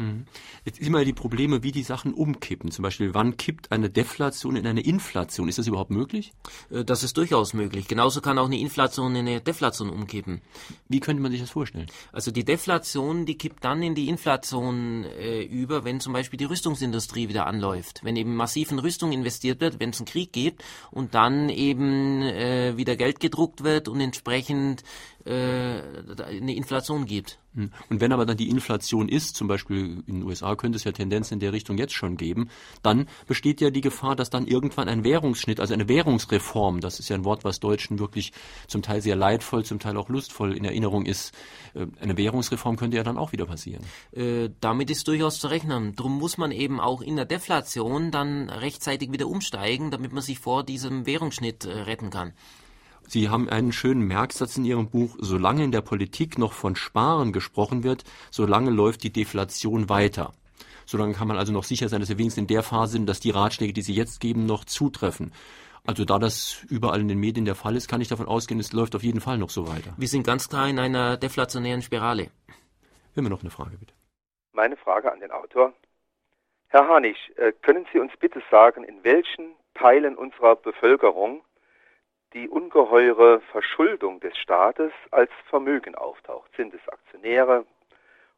Mhm. 0.00 0.24
Jetzt 0.64 0.80
immer 0.80 1.04
die 1.04 1.12
Probleme, 1.12 1.62
wie 1.62 1.72
die 1.72 1.82
Sachen 1.82 2.14
umkippen. 2.14 2.70
Zum 2.70 2.82
Beispiel, 2.82 3.14
wann 3.14 3.36
kippt 3.36 3.70
eine 3.70 3.90
Deflation 3.90 4.56
in 4.56 4.66
eine 4.66 4.80
Inflation? 4.80 5.48
Ist 5.48 5.58
das 5.58 5.66
überhaupt 5.66 5.90
möglich? 5.90 6.32
Äh, 6.70 6.84
das 6.84 7.02
ist 7.02 7.16
durchaus 7.16 7.52
möglich. 7.52 7.86
Genauso 7.86 8.20
kann 8.20 8.38
auch 8.38 8.46
eine 8.46 8.58
Inflation 8.58 9.14
in 9.14 9.28
eine 9.28 9.40
Deflation 9.40 9.90
umkippen. 9.90 10.40
Wie 10.88 11.00
könnte 11.00 11.22
man 11.22 11.30
sich 11.30 11.40
das 11.40 11.50
vorstellen? 11.50 11.86
Also 12.12 12.30
die 12.30 12.44
Deflation, 12.44 13.26
die 13.26 13.36
kippt 13.36 13.64
dann 13.64 13.82
in 13.82 13.94
die 13.94 14.08
Inflation 14.08 15.04
äh, 15.04 15.42
über, 15.42 15.84
wenn 15.84 16.00
zum 16.00 16.12
Beispiel 16.12 16.38
die 16.38 16.44
Rüstungsindustrie 16.44 17.28
wieder 17.28 17.46
anläuft. 17.46 18.00
Wenn 18.02 18.16
eben 18.16 18.34
massiv 18.34 18.72
in 18.72 18.78
Rüstung 18.78 19.12
investiert 19.12 19.60
wird, 19.60 19.80
wenn 19.80 19.90
es 19.90 19.98
einen 19.98 20.06
Krieg 20.06 20.32
gibt 20.32 20.64
und 20.90 21.14
dann 21.14 21.50
eben 21.50 22.22
äh, 22.22 22.76
wieder 22.76 22.96
Geld 22.96 23.20
gedruckt 23.20 23.62
wird 23.64 23.88
und 23.88 24.00
entsprechend 24.00 24.82
äh, 25.24 25.82
eine 26.18 26.54
Inflation 26.54 27.04
gibt. 27.04 27.38
Hm. 27.54 27.70
Und 27.88 28.00
wenn 28.00 28.12
aber 28.12 28.26
dann 28.26 28.36
die 28.36 28.48
Inflation 28.48 29.08
ist, 29.08 29.34
zum 29.34 29.48
Beispiel 29.48 30.04
in 30.06 30.20
den 30.20 30.22
USA 30.22 30.54
könnte 30.54 30.76
es 30.76 30.84
ja 30.84 30.92
Tendenzen 30.92 31.34
in 31.34 31.40
der 31.40 31.52
Richtung 31.52 31.78
jetzt 31.78 31.94
schon 31.94 32.16
geben, 32.16 32.48
dann 32.82 33.08
besteht 33.26 33.60
ja 33.60 33.70
die 33.70 33.80
Gefahr, 33.80 34.14
dass 34.14 34.30
dann 34.30 34.46
irgendwann 34.46 34.88
ein 34.88 35.02
Währungsschnitt, 35.02 35.58
also 35.58 35.74
eine 35.74 35.88
Währungsreform, 35.88 36.80
das 36.80 37.00
ist 37.00 37.08
ja 37.08 37.16
ein 37.16 37.24
Wort, 37.24 37.44
was 37.44 37.58
Deutschen 37.58 37.98
wirklich 37.98 38.32
zum 38.68 38.82
Teil 38.82 39.02
sehr 39.02 39.16
leidvoll, 39.16 39.64
zum 39.64 39.80
Teil 39.80 39.96
auch 39.96 40.08
lustvoll 40.08 40.56
in 40.56 40.64
Erinnerung 40.64 41.06
ist, 41.06 41.34
äh, 41.74 41.86
eine 42.00 42.16
Währungsreform 42.16 42.76
könnte 42.76 42.96
ja 42.96 43.02
dann 43.02 43.18
auch 43.18 43.32
wieder 43.32 43.46
passieren. 43.46 43.84
Äh, 44.12 44.50
damit 44.60 44.90
ist 44.90 45.08
durchaus 45.08 45.40
zu 45.40 45.48
rechnen. 45.48 45.96
Darum 45.96 46.18
muss 46.18 46.38
man 46.38 46.52
eben 46.52 46.78
auch 46.78 47.02
in 47.02 47.16
der 47.16 47.24
Deflation 47.24 48.12
dann 48.12 48.48
rechtzeitig 48.48 49.10
wieder 49.10 49.26
umsteigen, 49.26 49.90
damit 49.90 50.12
man 50.12 50.22
sich 50.22 50.38
vor 50.38 50.62
diesem 50.62 51.04
Währungsschnitt 51.04 51.64
äh, 51.64 51.70
retten 51.80 52.10
kann. 52.10 52.32
Sie 53.10 53.28
haben 53.28 53.48
einen 53.48 53.72
schönen 53.72 54.06
Merksatz 54.06 54.56
in 54.56 54.64
Ihrem 54.64 54.88
Buch, 54.88 55.16
solange 55.18 55.64
in 55.64 55.72
der 55.72 55.80
Politik 55.80 56.38
noch 56.38 56.52
von 56.52 56.76
Sparen 56.76 57.32
gesprochen 57.32 57.82
wird, 57.82 58.04
solange 58.30 58.70
läuft 58.70 59.02
die 59.02 59.12
Deflation 59.12 59.88
weiter. 59.88 60.30
Solange 60.86 61.14
kann 61.14 61.26
man 61.26 61.36
also 61.36 61.52
noch 61.52 61.64
sicher 61.64 61.88
sein, 61.88 61.98
dass 61.98 62.08
wir 62.08 62.18
wenigstens 62.18 62.42
in 62.42 62.46
der 62.46 62.62
Phase 62.62 62.92
sind, 62.92 63.08
dass 63.08 63.18
die 63.18 63.30
Ratschläge, 63.30 63.72
die 63.72 63.82
Sie 63.82 63.94
jetzt 63.94 64.20
geben, 64.20 64.46
noch 64.46 64.64
zutreffen. 64.64 65.32
Also 65.84 66.04
da 66.04 66.20
das 66.20 66.64
überall 66.70 67.00
in 67.00 67.08
den 67.08 67.18
Medien 67.18 67.44
der 67.44 67.56
Fall 67.56 67.74
ist, 67.74 67.88
kann 67.88 68.00
ich 68.00 68.06
davon 68.06 68.28
ausgehen, 68.28 68.60
es 68.60 68.72
läuft 68.72 68.94
auf 68.94 69.02
jeden 69.02 69.20
Fall 69.20 69.38
noch 69.38 69.50
so 69.50 69.66
weiter. 69.66 69.92
Wir 69.96 70.06
sind 70.06 70.24
ganz 70.24 70.48
klar 70.48 70.68
in 70.68 70.78
einer 70.78 71.16
deflationären 71.16 71.82
Spirale. 71.82 72.30
Wir 73.14 73.24
haben 73.24 73.28
noch 73.28 73.40
eine 73.40 73.50
Frage, 73.50 73.76
bitte. 73.76 73.92
Meine 74.52 74.76
Frage 74.76 75.10
an 75.10 75.18
den 75.18 75.32
Autor. 75.32 75.72
Herr 76.68 76.86
Harnig, 76.86 77.16
äh, 77.34 77.50
können 77.62 77.88
Sie 77.92 77.98
uns 77.98 78.12
bitte 78.20 78.40
sagen, 78.52 78.84
in 78.84 79.02
welchen 79.02 79.56
Teilen 79.74 80.14
unserer 80.14 80.54
Bevölkerung 80.54 81.42
die 82.32 82.48
ungeheure 82.48 83.40
Verschuldung 83.52 84.20
des 84.20 84.36
Staates 84.38 84.92
als 85.10 85.30
Vermögen 85.48 85.94
auftaucht. 85.94 86.50
Sind 86.56 86.72
es 86.74 86.88
Aktionäre 86.88 87.64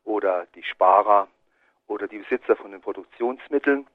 oder 0.04 0.46
die 0.54 0.62
Sparer 0.62 1.28
oder 1.88 2.08
die 2.08 2.18
Besitzer 2.18 2.56
von 2.56 2.72
den 2.72 2.80
Produktionsmitteln? 2.80 3.86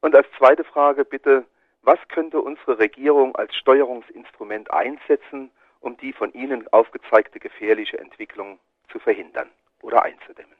Und 0.00 0.14
als 0.14 0.26
zweite 0.36 0.64
Frage 0.64 1.04
bitte, 1.04 1.44
was 1.82 1.98
könnte 2.08 2.40
unsere 2.40 2.78
Regierung 2.78 3.34
als 3.36 3.54
Steuerungsinstrument 3.56 4.70
einsetzen, 4.70 5.50
um 5.80 5.96
die 5.96 6.12
von 6.12 6.32
Ihnen 6.34 6.70
aufgezeigte 6.72 7.38
gefährliche 7.38 7.98
Entwicklung 7.98 8.58
zu 8.92 8.98
verhindern 8.98 9.48
oder 9.80 10.02
einzudämmen? 10.02 10.57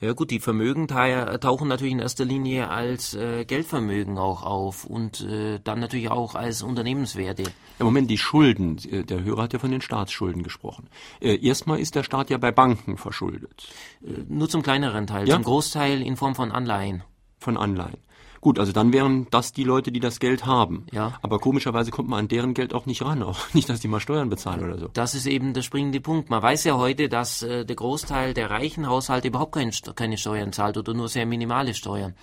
Ja 0.00 0.14
gut, 0.14 0.30
die 0.30 0.40
Vermögen 0.40 0.88
tauchen 0.88 1.68
natürlich 1.68 1.92
in 1.92 1.98
erster 1.98 2.24
Linie 2.24 2.70
als 2.70 3.12
äh, 3.12 3.44
Geldvermögen 3.44 4.16
auch 4.16 4.42
auf 4.42 4.84
und 4.86 5.20
äh, 5.20 5.60
dann 5.62 5.78
natürlich 5.80 6.10
auch 6.10 6.34
als 6.34 6.62
Unternehmenswerte. 6.62 7.44
Im 7.78 7.84
Moment, 7.84 8.10
die 8.10 8.16
Schulden, 8.16 8.78
äh, 8.90 9.04
der 9.04 9.22
Hörer 9.22 9.42
hat 9.42 9.52
ja 9.52 9.58
von 9.58 9.70
den 9.70 9.82
Staatsschulden 9.82 10.42
gesprochen. 10.42 10.88
Äh, 11.20 11.36
erstmal 11.46 11.80
ist 11.80 11.96
der 11.96 12.02
Staat 12.02 12.30
ja 12.30 12.38
bei 12.38 12.50
Banken 12.50 12.96
verschuldet. 12.96 13.68
Äh, 14.02 14.22
nur 14.26 14.48
zum 14.48 14.62
kleineren 14.62 15.06
Teil, 15.06 15.28
ja? 15.28 15.34
zum 15.34 15.44
Großteil 15.44 16.00
in 16.00 16.16
Form 16.16 16.34
von 16.34 16.50
Anleihen. 16.50 17.02
Von 17.38 17.58
Anleihen. 17.58 17.98
Gut, 18.40 18.58
also 18.58 18.72
dann 18.72 18.92
wären 18.92 19.26
das 19.30 19.52
die 19.52 19.64
Leute, 19.64 19.92
die 19.92 20.00
das 20.00 20.18
Geld 20.18 20.46
haben. 20.46 20.86
Ja. 20.92 21.18
Aber 21.20 21.38
komischerweise 21.38 21.90
kommt 21.90 22.08
man 22.08 22.20
an 22.20 22.28
deren 22.28 22.54
Geld 22.54 22.72
auch 22.72 22.86
nicht 22.86 23.02
ran, 23.02 23.22
auch 23.22 23.52
nicht, 23.52 23.68
dass 23.68 23.80
die 23.80 23.88
mal 23.88 24.00
Steuern 24.00 24.30
bezahlen 24.30 24.64
oder 24.64 24.78
so. 24.78 24.88
Das 24.88 25.14
ist 25.14 25.26
eben 25.26 25.52
der 25.52 25.62
springende 25.62 26.00
Punkt. 26.00 26.30
Man 26.30 26.42
weiß 26.42 26.64
ja 26.64 26.76
heute, 26.76 27.08
dass 27.08 27.42
äh, 27.42 27.64
der 27.64 27.76
Großteil 27.76 28.32
der 28.32 28.50
reichen 28.50 28.86
Haushalte 28.86 29.28
überhaupt 29.28 29.52
kein, 29.52 29.70
keine 29.94 30.16
Steuern 30.16 30.52
zahlt 30.52 30.78
oder 30.78 30.94
nur 30.94 31.08
sehr 31.08 31.26
minimale 31.26 31.74
Steuern. 31.74 32.14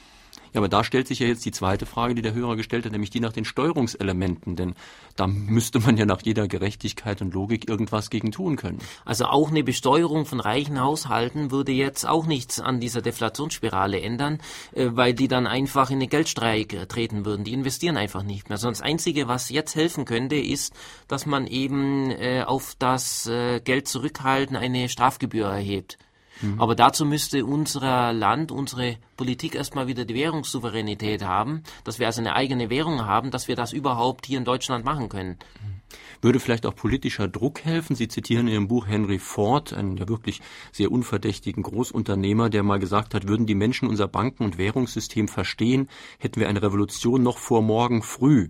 Aber 0.57 0.69
da 0.69 0.83
stellt 0.83 1.07
sich 1.07 1.19
ja 1.19 1.27
jetzt 1.27 1.45
die 1.45 1.51
zweite 1.51 1.85
Frage, 1.85 2.15
die 2.15 2.21
der 2.21 2.33
Hörer 2.33 2.55
gestellt 2.55 2.85
hat, 2.85 2.91
nämlich 2.91 3.09
die 3.09 3.19
nach 3.19 3.33
den 3.33 3.45
Steuerungselementen. 3.45 4.55
Denn 4.55 4.75
da 5.15 5.27
müsste 5.27 5.79
man 5.79 5.97
ja 5.97 6.05
nach 6.05 6.21
jeder 6.23 6.47
Gerechtigkeit 6.47 7.21
und 7.21 7.33
Logik 7.33 7.69
irgendwas 7.69 8.09
gegen 8.09 8.31
tun 8.31 8.55
können. 8.55 8.79
Also 9.05 9.25
auch 9.25 9.49
eine 9.49 9.63
Besteuerung 9.63 10.25
von 10.25 10.39
reichen 10.39 10.79
Haushalten 10.79 11.51
würde 11.51 11.71
jetzt 11.71 12.07
auch 12.07 12.25
nichts 12.25 12.59
an 12.59 12.79
dieser 12.79 13.01
Deflationsspirale 13.01 14.01
ändern, 14.01 14.39
äh, 14.73 14.89
weil 14.91 15.13
die 15.13 15.27
dann 15.27 15.47
einfach 15.47 15.89
in 15.89 15.99
den 15.99 16.09
Geldstreik 16.09 16.73
äh, 16.73 16.85
treten 16.87 17.25
würden. 17.25 17.43
Die 17.43 17.53
investieren 17.53 17.97
einfach 17.97 18.23
nicht 18.23 18.49
mehr. 18.49 18.57
Sonst 18.57 18.79
das 18.79 18.85
Einzige, 18.85 19.27
was 19.27 19.49
jetzt 19.49 19.75
helfen 19.75 20.05
könnte, 20.05 20.35
ist, 20.35 20.73
dass 21.07 21.25
man 21.25 21.47
eben 21.47 22.11
äh, 22.11 22.43
auf 22.45 22.75
das 22.77 23.29
Geld 23.63 23.87
zurückhalten 23.87 24.55
eine 24.55 24.89
Strafgebühr 24.89 25.47
erhebt. 25.47 25.97
Mhm. 26.41 26.61
Aber 26.61 26.75
dazu 26.75 27.05
müsste 27.05 27.45
unser 27.45 28.13
Land, 28.13 28.51
unsere 28.51 28.97
Politik 29.15 29.55
erstmal 29.55 29.87
wieder 29.87 30.05
die 30.05 30.15
Währungssouveränität 30.15 31.23
haben, 31.23 31.63
dass 31.83 31.99
wir 31.99 32.07
also 32.07 32.21
eine 32.21 32.35
eigene 32.35 32.69
Währung 32.69 33.05
haben, 33.05 33.31
dass 33.31 33.47
wir 33.47 33.55
das 33.55 33.73
überhaupt 33.73 34.25
hier 34.25 34.37
in 34.37 34.45
Deutschland 34.45 34.85
machen 34.85 35.09
können. 35.09 35.37
Mhm. 35.63 35.77
Würde 36.21 36.39
vielleicht 36.39 36.65
auch 36.65 36.75
politischer 36.75 37.27
Druck 37.27 37.63
helfen? 37.63 37.95
Sie 37.95 38.07
zitieren 38.07 38.47
in 38.47 38.53
Ihrem 38.53 38.67
Buch 38.67 38.87
Henry 38.87 39.19
Ford, 39.19 39.73
einen 39.73 39.97
ja 39.97 40.07
wirklich 40.07 40.41
sehr 40.71 40.91
unverdächtigen 40.91 41.63
Großunternehmer, 41.63 42.49
der 42.49 42.63
mal 42.63 42.79
gesagt 42.79 43.13
hat, 43.13 43.27
würden 43.27 43.45
die 43.45 43.55
Menschen 43.55 43.87
unser 43.87 44.07
Banken- 44.07 44.43
und 44.43 44.57
Währungssystem 44.57 45.27
verstehen, 45.27 45.89
hätten 46.17 46.39
wir 46.39 46.49
eine 46.49 46.61
Revolution 46.61 47.21
noch 47.23 47.37
vor 47.37 47.61
morgen 47.61 48.01
früh. 48.01 48.49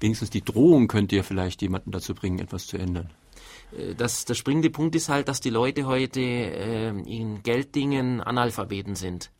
Wenigstens 0.00 0.30
die 0.30 0.44
Drohung 0.44 0.88
könnte 0.88 1.16
ja 1.16 1.22
vielleicht 1.22 1.62
jemanden 1.62 1.90
dazu 1.90 2.14
bringen, 2.14 2.38
etwas 2.38 2.66
zu 2.66 2.76
ändern. 2.76 3.10
Äh, 3.72 3.94
das, 3.94 4.24
der 4.24 4.34
springende 4.34 4.70
Punkt 4.70 4.94
ist 4.94 5.08
halt, 5.08 5.28
dass 5.28 5.40
die 5.40 5.50
Leute 5.50 5.86
heute 5.86 6.20
äh, 6.20 6.88
in 6.88 7.42
Gelddingen 7.42 8.20
Analphabeten 8.20 8.94
sind. 8.94 9.30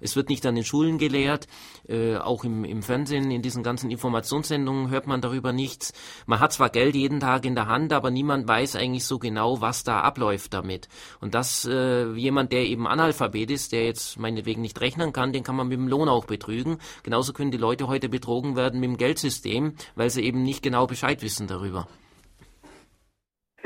Es 0.00 0.16
wird 0.16 0.28
nicht 0.28 0.44
an 0.46 0.54
den 0.54 0.64
Schulen 0.64 0.98
gelehrt, 0.98 1.46
äh, 1.88 2.16
auch 2.16 2.44
im, 2.44 2.64
im 2.64 2.82
Fernsehen, 2.82 3.30
in 3.30 3.42
diesen 3.42 3.62
ganzen 3.62 3.90
Informationssendungen 3.90 4.90
hört 4.90 5.06
man 5.06 5.20
darüber 5.20 5.52
nichts. 5.52 5.92
Man 6.26 6.40
hat 6.40 6.52
zwar 6.52 6.70
Geld 6.70 6.94
jeden 6.94 7.20
Tag 7.20 7.44
in 7.44 7.54
der 7.54 7.66
Hand, 7.66 7.92
aber 7.92 8.10
niemand 8.10 8.46
weiß 8.48 8.76
eigentlich 8.76 9.04
so 9.04 9.18
genau, 9.18 9.60
was 9.60 9.84
da 9.84 10.00
abläuft 10.00 10.54
damit. 10.54 10.88
Und 11.20 11.34
das 11.34 11.66
äh, 11.66 12.12
jemand, 12.12 12.52
der 12.52 12.66
eben 12.66 12.86
Analphabet 12.86 13.50
ist, 13.50 13.72
der 13.72 13.84
jetzt 13.84 14.18
meinetwegen 14.18 14.60
nicht 14.60 14.80
rechnen 14.80 15.12
kann, 15.12 15.32
den 15.32 15.44
kann 15.44 15.56
man 15.56 15.68
mit 15.68 15.78
dem 15.78 15.88
Lohn 15.88 16.08
auch 16.08 16.26
betrügen. 16.26 16.78
Genauso 17.02 17.32
können 17.32 17.50
die 17.50 17.58
Leute 17.58 17.88
heute 17.88 18.08
betrogen 18.08 18.56
werden 18.56 18.80
mit 18.80 18.90
dem 18.90 18.96
Geldsystem, 18.96 19.74
weil 19.94 20.10
sie 20.10 20.22
eben 20.22 20.42
nicht 20.42 20.62
genau 20.62 20.86
Bescheid 20.86 21.22
wissen 21.22 21.46
darüber. 21.46 21.88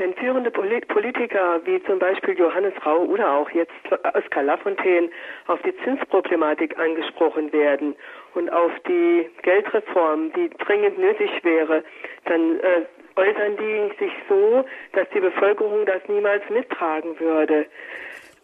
Wenn 0.01 0.15
führende 0.15 0.49
Politiker 0.49 1.61
wie 1.63 1.79
zum 1.83 1.99
Beispiel 1.99 2.35
Johannes 2.35 2.73
Rau 2.83 3.03
oder 3.03 3.33
auch 3.33 3.51
jetzt 3.51 3.71
Oskar 4.15 4.41
Lafontaine 4.41 5.11
auf 5.45 5.61
die 5.61 5.77
Zinsproblematik 5.83 6.75
angesprochen 6.79 7.53
werden 7.53 7.95
und 8.33 8.51
auf 8.51 8.71
die 8.87 9.29
Geldreform, 9.43 10.33
die 10.33 10.49
dringend 10.57 10.97
nötig 10.97 11.29
wäre, 11.43 11.83
dann 12.25 12.59
äh, 12.61 12.81
äußern 13.15 13.57
die 13.57 14.03
sich 14.03 14.11
so, 14.27 14.65
dass 14.93 15.07
die 15.13 15.19
Bevölkerung 15.19 15.85
das 15.85 16.01
niemals 16.07 16.49
mittragen 16.49 17.19
würde. 17.19 17.67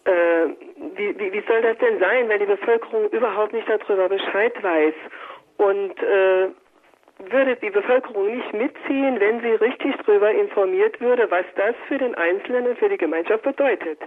Äh, 0.04 0.46
wie, 0.94 1.18
wie, 1.18 1.32
wie 1.32 1.42
soll 1.48 1.60
das 1.62 1.76
denn 1.78 1.98
sein, 1.98 2.28
wenn 2.28 2.38
die 2.38 2.46
Bevölkerung 2.46 3.10
überhaupt 3.10 3.52
nicht 3.52 3.68
darüber 3.68 4.08
Bescheid 4.08 4.54
weiß? 4.62 4.94
Und 5.56 6.00
äh, 6.04 6.50
würde 7.18 7.56
die 7.56 7.70
Bevölkerung 7.70 8.36
nicht 8.36 8.52
mitziehen, 8.52 9.20
wenn 9.20 9.40
sie 9.40 9.52
richtig 9.52 9.96
darüber 10.04 10.30
informiert 10.30 11.00
würde, 11.00 11.30
was 11.30 11.44
das 11.56 11.74
für 11.88 11.98
den 11.98 12.14
Einzelnen 12.14 12.68
und 12.68 12.78
für 12.78 12.88
die 12.88 12.96
Gemeinschaft 12.96 13.42
bedeutet. 13.42 14.00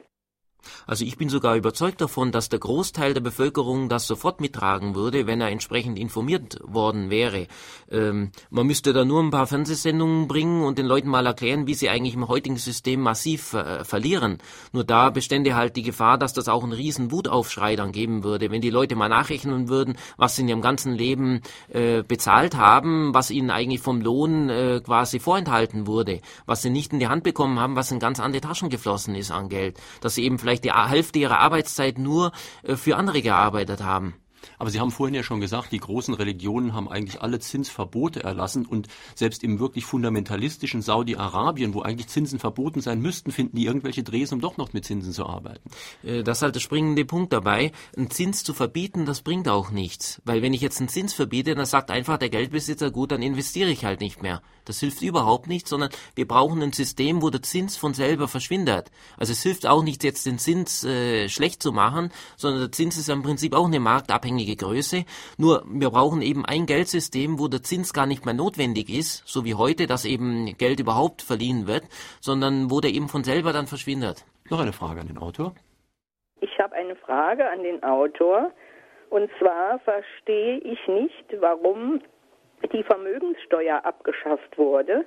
Also 0.86 1.06
ich 1.06 1.18
bin 1.18 1.30
sogar 1.30 1.56
überzeugt 1.56 2.02
davon, 2.02 2.32
dass 2.32 2.50
der 2.50 2.60
Großteil 2.60 3.14
der 3.14 3.22
Bevölkerung 3.22 3.90
das 3.90 4.08
sofort 4.08 4.42
mittragen 4.42 4.96
würde, 4.96 5.28
wenn 5.28 5.42
er 5.42 5.50
entsprechend 5.50 5.98
informiert 5.98 6.60
worden 6.64 7.10
wäre. 7.10 7.48
Ähm, 7.90 8.32
man 8.50 8.68
müsste 8.68 8.94
da 8.94 9.06
nur 9.06 9.22
ein 9.22 9.32
paar 9.32 9.48
Fernsehsendungen 9.48 10.28
bringen 10.28 10.64
und 10.64 10.78
den 10.78 10.86
Leuten 10.86 11.10
mal 11.10 11.26
erklären, 11.26 11.68
wie 11.68 11.74
sie 11.74 11.90
eigentlich 11.90 12.16
im 12.16 12.28
heutigen 12.28 12.58
System 12.58 13.02
massiv 13.02 13.54
äh, 13.54 13.84
verlieren. 13.84 14.38
Nur 14.72 14.84
da 14.84 15.10
bestände 15.10 15.56
halt 15.56 15.76
die 15.76 15.84
Gefahr, 15.84 16.18
dass 16.18 16.34
das 16.34 16.48
auch 16.48 16.64
einen 16.64 16.74
riesen 16.74 17.12
Wutaufschrei 17.12 17.76
dann 17.76 17.92
geben 17.92 18.24
würde, 18.24 18.52
wenn 18.52 18.62
die 18.62 18.70
Leute 18.70 18.96
mal 18.96 19.10
nachrechnen 19.10 19.70
würden, 19.70 19.98
was 20.18 20.36
sie 20.36 20.44
in 20.44 20.50
ihrem 20.50 20.62
ganzen 20.62 20.94
Leben 20.94 21.42
äh, 21.70 22.04
bezahlt 22.04 22.56
haben, 22.56 23.14
was 23.14 23.32
ihnen 23.32 23.50
eigentlich 23.50 23.82
vom 23.82 24.02
Lohn 24.02 24.50
äh, 24.50 24.82
quasi 24.84 25.20
vorenthalten 25.20 25.88
wurde, 25.88 26.22
was 26.46 26.62
sie 26.62 26.70
nicht 26.70 26.94
in 26.94 27.00
die 27.00 27.08
Hand 27.08 27.24
bekommen 27.24 27.60
haben, 27.60 27.76
was 27.76 27.92
in 27.92 28.00
ganz 28.00 28.20
andere 28.20 28.42
Taschen 28.42 28.70
geflossen 28.70 29.16
ist 29.16 29.32
an 29.32 29.50
Geld, 29.50 29.78
dass 30.02 30.16
sie 30.16 30.24
eben 30.24 30.40
vielleicht 30.40 30.51
vielleicht 30.52 30.66
die 30.66 30.74
Hälfte 30.74 31.20
ihrer 31.20 31.40
Arbeitszeit 31.40 31.98
nur 31.98 32.32
äh, 32.64 32.76
für 32.76 32.98
andere 32.98 33.22
gearbeitet 33.22 33.84
haben. 33.84 34.16
Aber 34.58 34.70
Sie 34.70 34.80
haben 34.80 34.92
vorhin 34.92 35.16
ja 35.16 35.24
schon 35.24 35.42
gesagt, 35.42 35.72
die 35.72 35.80
großen 35.80 36.14
Religionen 36.14 36.74
haben 36.74 36.90
eigentlich 36.90 37.22
alle 37.22 37.40
Zinsverbote 37.40 38.24
erlassen 38.24 38.66
und 38.66 38.88
selbst 39.16 39.44
im 39.44 39.60
wirklich 39.60 39.86
fundamentalistischen 39.86 40.82
Saudi-Arabien, 40.82 41.74
wo 41.74 41.82
eigentlich 41.82 42.08
Zinsen 42.08 42.40
verboten 42.40 42.82
sein 42.82 43.02
müssten, 43.02 43.32
finden 43.32 43.58
die 43.58 43.66
irgendwelche 43.66 44.04
Drehs, 44.04 44.32
um 44.32 44.42
doch 44.42 44.58
noch 44.58 44.74
mit 44.74 44.86
Zinsen 44.86 45.14
zu 45.14 45.26
arbeiten. 45.26 45.70
Äh, 46.04 46.24
das 46.24 46.40
ist 46.40 46.42
halt 46.44 46.56
der 46.56 46.60
springende 46.60 47.06
Punkt 47.06 47.34
dabei. 47.34 47.72
Einen 47.96 48.10
Zins 48.10 48.44
zu 48.44 48.54
verbieten, 48.54 49.06
das 49.06 49.22
bringt 49.22 49.48
auch 49.48 49.72
nichts. 49.72 50.22
Weil 50.26 50.42
wenn 50.42 50.54
ich 50.54 50.62
jetzt 50.62 50.80
einen 50.80 50.90
Zins 50.90 51.14
verbiete, 51.14 51.56
dann 51.56 51.66
sagt 51.66 51.92
einfach 51.92 52.18
der 52.18 52.30
Geldbesitzer, 52.30 52.92
gut, 52.92 53.12
dann 53.12 53.22
investiere 53.22 53.70
ich 53.70 53.86
halt 53.86 54.02
nicht 54.02 54.22
mehr. 54.22 54.42
Das 54.66 54.80
hilft 54.80 55.02
überhaupt 55.02 55.48
nicht, 55.48 55.68
sondern 55.68 55.90
wir 56.16 56.28
brauchen 56.28 56.62
ein 56.62 56.72
System, 56.72 57.22
wo 57.22 57.30
der 57.30 57.42
Zins 57.42 57.78
von 57.78 57.94
selber 57.94 58.28
verschwindet. 58.28 58.92
Also 59.18 59.34
es 59.34 59.42
hilft 59.42 59.66
auch 59.66 59.84
nicht, 59.84 60.04
jetzt 60.04 60.26
den 60.26 60.38
Zins 60.38 60.84
äh, 60.84 61.30
schlecht 61.30 61.64
zu 61.64 61.72
machen, 61.72 62.12
sondern 62.38 62.62
der 62.62 62.72
Zins 62.72 62.98
ist 62.98 63.10
im 63.10 63.24
Prinzip 63.24 63.54
auch 63.54 63.66
eine 63.66 63.80
marktabhängige 63.80 64.31
Größe. 64.38 65.06
Nur 65.38 65.64
wir 65.66 65.90
brauchen 65.90 66.22
eben 66.22 66.46
ein 66.46 66.66
Geldsystem, 66.66 67.40
wo 67.40 67.48
der 67.48 67.64
Zins 67.64 67.94
gar 67.94 68.06
nicht 68.06 68.26
mehr 68.26 68.34
notwendig 68.34 68.90
ist, 68.90 69.24
so 69.28 69.46
wie 69.46 69.56
heute, 69.56 69.88
dass 69.88 70.06
eben 70.06 70.56
Geld 70.58 70.80
überhaupt 70.80 71.22
verliehen 71.22 71.68
wird, 71.68 71.84
sondern 72.20 72.72
wo 72.72 72.80
der 72.80 72.92
eben 72.92 73.08
von 73.08 73.24
selber 73.24 73.54
dann 73.54 73.68
verschwindet. 73.68 74.26
Noch 74.50 74.60
eine 74.60 74.74
Frage 74.74 75.02
an 75.02 75.08
den 75.08 75.18
Autor. 75.18 75.54
Ich 76.42 76.58
habe 76.60 76.76
eine 76.76 76.96
Frage 76.96 77.50
an 77.50 77.64
den 77.64 77.84
Autor. 77.84 78.52
Und 79.10 79.30
zwar 79.40 79.80
verstehe 79.80 80.60
ich 80.60 80.80
nicht, 80.88 81.26
warum 81.40 82.02
die 82.72 82.84
Vermögenssteuer 82.84 83.84
abgeschafft 83.84 84.58
wurde. 84.58 85.06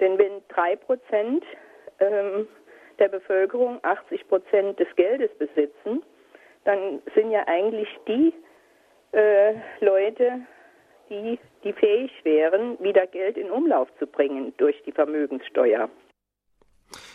Denn 0.00 0.18
wenn 0.18 0.42
drei 0.48 0.76
Prozent 0.76 1.44
ähm, 2.00 2.48
der 2.98 3.08
Bevölkerung 3.08 3.78
80 3.82 4.28
Prozent 4.28 4.78
des 4.78 4.88
Geldes 4.96 5.30
besitzen, 5.38 6.02
dann 6.64 7.02
sind 7.14 7.30
ja 7.30 7.46
eigentlich 7.46 7.88
die 8.08 8.32
äh, 9.14 9.54
Leute, 9.80 10.40
die, 11.08 11.38
die 11.62 11.72
fähig 11.72 12.12
wären, 12.24 12.78
wieder 12.80 13.06
Geld 13.06 13.36
in 13.36 13.50
Umlauf 13.50 13.88
zu 13.98 14.06
bringen 14.06 14.52
durch 14.56 14.82
die 14.84 14.92
Vermögenssteuer. 14.92 15.88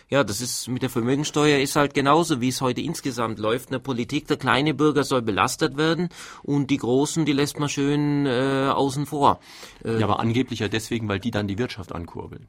Ja, 0.09 0.23
das 0.23 0.41
ist 0.41 0.67
mit 0.67 0.81
der 0.81 0.89
Vermögensteuer 0.89 1.59
ist 1.59 1.75
halt 1.75 1.93
genauso, 1.93 2.41
wie 2.41 2.47
es 2.47 2.61
heute 2.61 2.81
insgesamt 2.81 3.37
läuft 3.37 3.67
in 3.67 3.73
der 3.73 3.79
Politik. 3.79 4.27
Der 4.27 4.37
kleine 4.37 4.73
Bürger 4.73 5.03
soll 5.03 5.21
belastet 5.21 5.77
werden 5.77 6.09
und 6.41 6.71
die 6.71 6.77
Großen, 6.77 7.25
die 7.25 7.31
lässt 7.31 7.59
man 7.59 7.69
schön 7.69 8.25
äh, 8.25 8.71
außen 8.73 9.05
vor. 9.05 9.39
Äh, 9.85 9.99
ja, 9.99 10.07
aber 10.07 10.19
angeblich 10.19 10.61
ja 10.61 10.67
deswegen, 10.67 11.07
weil 11.07 11.19
die 11.19 11.29
dann 11.29 11.47
die 11.47 11.59
Wirtschaft 11.59 11.93
ankurbeln. 11.93 12.47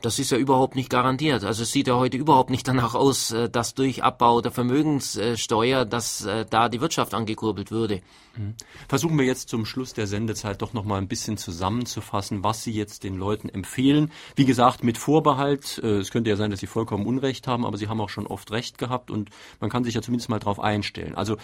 Das 0.00 0.18
ist 0.18 0.30
ja 0.30 0.38
überhaupt 0.38 0.74
nicht 0.74 0.88
garantiert. 0.88 1.44
Also 1.44 1.64
es 1.64 1.70
sieht 1.70 1.86
ja 1.86 1.96
heute 1.96 2.16
überhaupt 2.16 2.48
nicht 2.48 2.66
danach 2.66 2.94
aus, 2.94 3.30
äh, 3.30 3.50
dass 3.50 3.74
durch 3.74 4.02
Abbau 4.02 4.40
der 4.40 4.50
Vermögenssteuer, 4.50 5.84
dass 5.84 6.24
äh, 6.24 6.46
da 6.48 6.70
die 6.70 6.80
Wirtschaft 6.80 7.12
angekurbelt 7.12 7.70
würde. 7.72 8.00
Mhm. 8.36 8.54
Versuchen 8.88 9.18
wir 9.18 9.26
jetzt 9.26 9.50
zum 9.50 9.66
Schluss 9.66 9.92
der 9.92 10.06
Sendezeit 10.06 10.62
doch 10.62 10.72
noch 10.72 10.84
mal 10.84 10.96
ein 10.96 11.08
bisschen 11.08 11.36
zusammenzufassen, 11.36 12.42
was 12.42 12.64
Sie 12.64 12.72
jetzt 12.72 13.04
den 13.04 13.16
Leuten 13.16 13.50
empfehlen. 13.50 14.10
Wie 14.34 14.46
gesagt, 14.46 14.82
mit 14.82 14.96
Vorbehalt. 14.96 15.78
Äh, 15.84 15.98
es 15.98 16.10
könnte 16.10 16.30
ja 16.30 16.36
sein, 16.36 16.53
dass 16.54 16.60
Sie 16.60 16.66
vollkommen 16.66 17.06
Unrecht 17.06 17.46
haben, 17.46 17.64
aber 17.66 17.76
Sie 17.76 17.88
haben 17.88 18.00
auch 18.00 18.08
schon 18.08 18.26
oft 18.26 18.50
Recht 18.50 18.78
gehabt 18.78 19.10
und 19.10 19.30
man 19.60 19.70
kann 19.70 19.84
sich 19.84 19.94
ja 19.94 20.02
zumindest 20.02 20.30
mal 20.30 20.38
darauf 20.38 20.60
einstellen. 20.60 21.14
Also 21.14 21.36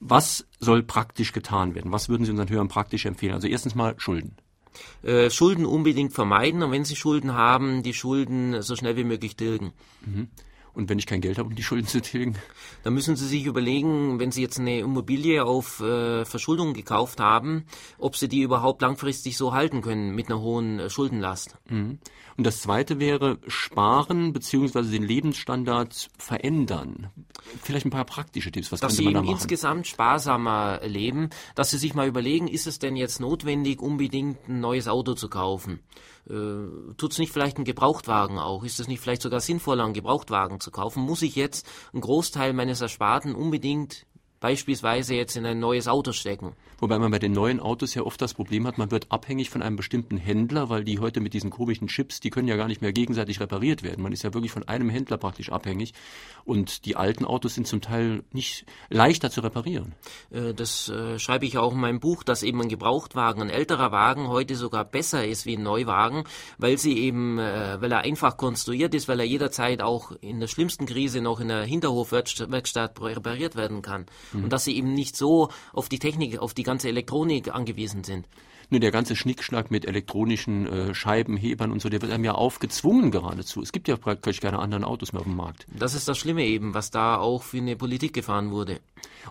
was 0.00 0.46
soll 0.58 0.82
praktisch 0.82 1.32
getan 1.32 1.74
werden? 1.74 1.92
Was 1.92 2.08
würden 2.08 2.24
Sie 2.24 2.30
unseren 2.30 2.48
Hörern 2.48 2.68
praktisch 2.68 3.06
empfehlen? 3.06 3.34
Also 3.34 3.46
erstens 3.46 3.74
mal 3.74 3.94
Schulden. 3.98 4.36
Äh, 5.02 5.30
Schulden 5.30 5.66
unbedingt 5.66 6.12
vermeiden 6.12 6.62
und 6.62 6.72
wenn 6.72 6.84
Sie 6.84 6.96
Schulden 6.96 7.34
haben, 7.34 7.82
die 7.82 7.94
Schulden 7.94 8.60
so 8.62 8.74
schnell 8.76 8.96
wie 8.96 9.04
möglich 9.04 9.36
tilgen. 9.36 9.72
Mhm. 10.04 10.28
Und 10.74 10.88
wenn 10.88 10.98
ich 10.98 11.06
kein 11.06 11.20
Geld 11.20 11.38
habe, 11.38 11.48
um 11.48 11.54
die 11.54 11.62
Schulden 11.62 11.86
zu 11.86 12.02
tilgen? 12.02 12.34
Dann 12.82 12.94
müssen 12.94 13.14
Sie 13.14 13.26
sich 13.26 13.46
überlegen, 13.46 14.18
wenn 14.18 14.32
Sie 14.32 14.42
jetzt 14.42 14.58
eine 14.58 14.80
Immobilie 14.80 15.44
auf 15.44 15.80
äh, 15.80 16.24
Verschuldung 16.24 16.74
gekauft 16.74 17.20
haben, 17.20 17.64
ob 17.96 18.16
Sie 18.16 18.28
die 18.28 18.42
überhaupt 18.42 18.82
langfristig 18.82 19.36
so 19.36 19.52
halten 19.52 19.82
können 19.82 20.14
mit 20.14 20.26
einer 20.26 20.40
hohen 20.40 20.80
äh, 20.80 20.90
Schuldenlast. 20.90 21.56
Mhm. 21.68 21.98
Und 22.36 22.44
das 22.44 22.60
Zweite 22.60 22.98
wäre 22.98 23.38
sparen 23.46 24.32
beziehungsweise 24.32 24.90
den 24.90 25.04
Lebensstandard 25.04 26.10
verändern. 26.18 27.10
Vielleicht 27.62 27.86
ein 27.86 27.90
paar 27.90 28.04
praktische 28.04 28.50
Tipps. 28.50 28.72
Was 28.72 28.80
dass 28.80 28.96
Sie 28.96 29.04
eben 29.04 29.24
insgesamt 29.24 29.86
sparsamer 29.86 30.80
leben, 30.84 31.30
dass 31.54 31.70
Sie 31.70 31.78
sich 31.78 31.94
mal 31.94 32.08
überlegen, 32.08 32.48
ist 32.48 32.66
es 32.66 32.78
denn 32.78 32.96
jetzt 32.96 33.20
notwendig, 33.20 33.80
unbedingt 33.80 34.48
ein 34.48 34.60
neues 34.60 34.88
Auto 34.88 35.14
zu 35.14 35.28
kaufen? 35.28 35.80
Äh, 36.28 36.94
Tut 36.96 37.12
es 37.12 37.18
nicht 37.18 37.32
vielleicht 37.32 37.58
ein 37.58 37.64
Gebrauchtwagen 37.64 38.38
auch? 38.38 38.64
Ist 38.64 38.80
es 38.80 38.88
nicht 38.88 39.00
vielleicht 39.00 39.22
sogar 39.22 39.40
sinnvoller, 39.40 39.84
einen 39.84 39.94
Gebrauchtwagen 39.94 40.58
zu 40.58 40.70
kaufen? 40.70 41.02
Muss 41.02 41.22
ich 41.22 41.36
jetzt 41.36 41.66
einen 41.92 42.00
Großteil 42.00 42.52
meines 42.52 42.80
Ersparten 42.80 43.34
unbedingt 43.34 44.06
beispielsweise 44.44 45.14
jetzt 45.14 45.38
in 45.38 45.46
ein 45.46 45.58
neues 45.58 45.88
Auto 45.88 46.12
stecken. 46.12 46.52
Wobei 46.78 46.98
man 46.98 47.10
bei 47.10 47.18
den 47.18 47.32
neuen 47.32 47.60
Autos 47.60 47.94
ja 47.94 48.02
oft 48.02 48.20
das 48.20 48.34
Problem 48.34 48.66
hat, 48.66 48.76
man 48.76 48.90
wird 48.90 49.10
abhängig 49.10 49.48
von 49.48 49.62
einem 49.62 49.76
bestimmten 49.76 50.18
Händler, 50.18 50.68
weil 50.68 50.84
die 50.84 50.98
heute 50.98 51.20
mit 51.20 51.32
diesen 51.32 51.48
komischen 51.48 51.88
Chips, 51.88 52.20
die 52.20 52.28
können 52.28 52.46
ja 52.46 52.56
gar 52.56 52.68
nicht 52.68 52.82
mehr 52.82 52.92
gegenseitig 52.92 53.40
repariert 53.40 53.82
werden. 53.82 54.02
Man 54.02 54.12
ist 54.12 54.22
ja 54.22 54.34
wirklich 54.34 54.52
von 54.52 54.68
einem 54.68 54.90
Händler 54.90 55.16
praktisch 55.16 55.50
abhängig. 55.50 55.94
Und 56.44 56.84
die 56.84 56.94
alten 56.94 57.24
Autos 57.24 57.54
sind 57.54 57.66
zum 57.66 57.80
Teil 57.80 58.22
nicht 58.32 58.66
leichter 58.90 59.30
zu 59.30 59.40
reparieren. 59.40 59.94
Äh, 60.30 60.52
das 60.52 60.90
äh, 60.90 61.18
schreibe 61.18 61.46
ich 61.46 61.56
auch 61.56 61.72
in 61.72 61.80
meinem 61.80 62.00
Buch, 62.00 62.22
dass 62.22 62.42
eben 62.42 62.60
ein 62.60 62.68
Gebrauchtwagen, 62.68 63.40
ein 63.40 63.48
älterer 63.48 63.92
Wagen 63.92 64.28
heute 64.28 64.56
sogar 64.56 64.84
besser 64.84 65.26
ist 65.26 65.46
wie 65.46 65.56
ein 65.56 65.62
Neuwagen, 65.62 66.24
weil 66.58 66.76
sie 66.76 66.98
eben, 66.98 67.38
äh, 67.38 67.80
weil 67.80 67.92
er 67.92 68.00
einfach 68.00 68.36
konstruiert 68.36 68.94
ist, 68.94 69.08
weil 69.08 69.20
er 69.20 69.26
jederzeit 69.26 69.80
auch 69.80 70.12
in 70.20 70.38
der 70.38 70.48
schlimmsten 70.48 70.84
Krise 70.84 71.22
noch 71.22 71.40
in 71.40 71.48
der 71.48 71.62
Hinterhofwerkstatt 71.62 73.00
repariert 73.00 73.56
werden 73.56 73.80
kann 73.80 74.04
mhm. 74.34 74.44
und 74.44 74.52
dass 74.52 74.64
sie 74.64 74.76
eben 74.76 74.92
nicht 74.92 75.16
so 75.16 75.48
auf 75.72 75.88
die 75.88 75.98
Technik, 75.98 76.38
auf 76.38 76.54
die 76.54 76.62
ganze 76.62 76.88
Elektronik 76.88 77.54
angewiesen 77.54 78.04
sind. 78.04 78.26
Nur 78.74 78.80
der 78.80 78.90
ganze 78.90 79.14
Schnickschnack 79.14 79.70
mit 79.70 79.84
elektronischen 79.84 80.66
äh, 80.66 80.94
Scheibenhebern 80.96 81.70
und 81.70 81.80
so, 81.80 81.88
der 81.88 82.02
wird 82.02 82.10
einem 82.10 82.24
ja 82.24 82.32
aufgezwungen 82.32 83.12
geradezu. 83.12 83.62
Es 83.62 83.70
gibt 83.70 83.86
ja 83.86 83.96
praktisch 83.96 84.40
keine 84.40 84.58
anderen 84.58 84.82
Autos 84.82 85.12
mehr 85.12 85.20
auf 85.20 85.28
dem 85.28 85.36
Markt. 85.36 85.64
Das 85.72 85.94
ist 85.94 86.08
das 86.08 86.18
Schlimme 86.18 86.44
eben, 86.44 86.74
was 86.74 86.90
da 86.90 87.16
auch 87.18 87.44
für 87.44 87.58
eine 87.58 87.76
Politik 87.76 88.14
gefahren 88.14 88.50
wurde. 88.50 88.80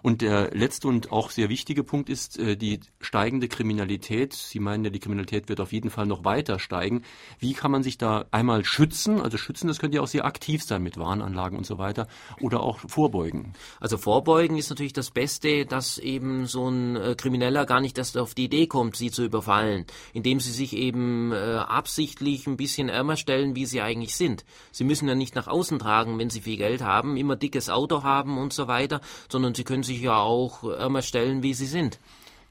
Und 0.01 0.21
der 0.21 0.51
letzte 0.51 0.87
und 0.87 1.11
auch 1.11 1.29
sehr 1.29 1.49
wichtige 1.49 1.83
Punkt 1.83 2.09
ist 2.09 2.39
äh, 2.39 2.55
die 2.55 2.79
steigende 2.99 3.47
Kriminalität. 3.47 4.33
Sie 4.33 4.59
meinen 4.59 4.85
ja, 4.85 4.89
die 4.89 4.99
Kriminalität 4.99 5.49
wird 5.49 5.59
auf 5.59 5.71
jeden 5.71 5.89
Fall 5.89 6.05
noch 6.05 6.23
weiter 6.23 6.59
steigen. 6.59 7.03
Wie 7.39 7.53
kann 7.53 7.71
man 7.71 7.83
sich 7.83 7.97
da 7.97 8.25
einmal 8.31 8.65
schützen? 8.65 9.21
Also 9.21 9.37
schützen, 9.37 9.67
das 9.67 9.79
könnte 9.79 9.97
ja 9.97 10.01
auch 10.01 10.07
sehr 10.07 10.25
aktiv 10.25 10.63
sein 10.63 10.83
mit 10.83 10.97
Warnanlagen 10.97 11.57
und 11.57 11.65
so 11.65 11.77
weiter. 11.77 12.07
Oder 12.39 12.61
auch 12.61 12.79
vorbeugen. 12.79 13.53
Also 13.79 13.97
vorbeugen 13.97 14.57
ist 14.57 14.69
natürlich 14.69 14.93
das 14.93 15.11
Beste, 15.11 15.65
dass 15.65 15.97
eben 15.97 16.47
so 16.47 16.69
ein 16.69 16.95
äh, 16.95 17.15
Krimineller 17.15 17.65
gar 17.65 17.81
nicht 17.81 17.97
erst 17.97 18.17
auf 18.17 18.33
die 18.33 18.45
Idee 18.45 18.67
kommt, 18.67 18.95
sie 18.95 19.11
zu 19.11 19.23
überfallen, 19.33 19.85
indem 20.13 20.39
sie 20.39 20.51
sich 20.51 20.75
eben 20.75 21.31
äh, 21.31 21.35
absichtlich 21.35 22.45
ein 22.45 22.57
bisschen 22.57 22.87
ärmer 22.87 23.17
stellen, 23.17 23.55
wie 23.55 23.65
sie 23.65 23.81
eigentlich 23.81 24.15
sind. 24.15 24.45
Sie 24.71 24.83
müssen 24.83 25.07
ja 25.07 25.15
nicht 25.15 25.35
nach 25.35 25.47
außen 25.47 25.79
tragen, 25.79 26.19
wenn 26.19 26.29
sie 26.29 26.41
viel 26.41 26.57
Geld 26.57 26.81
haben, 26.81 27.17
immer 27.17 27.35
dickes 27.35 27.69
Auto 27.69 28.03
haben 28.03 28.37
und 28.37 28.53
so 28.53 28.67
weiter, 28.67 29.01
sondern 29.29 29.55
sie 29.55 29.63
können 29.63 29.83
sich 29.83 30.01
ja 30.01 30.17
auch 30.17 30.63
ärmer 30.63 31.01
stellen, 31.01 31.41
wie 31.41 31.53
sie 31.53 31.65
sind. 31.65 31.99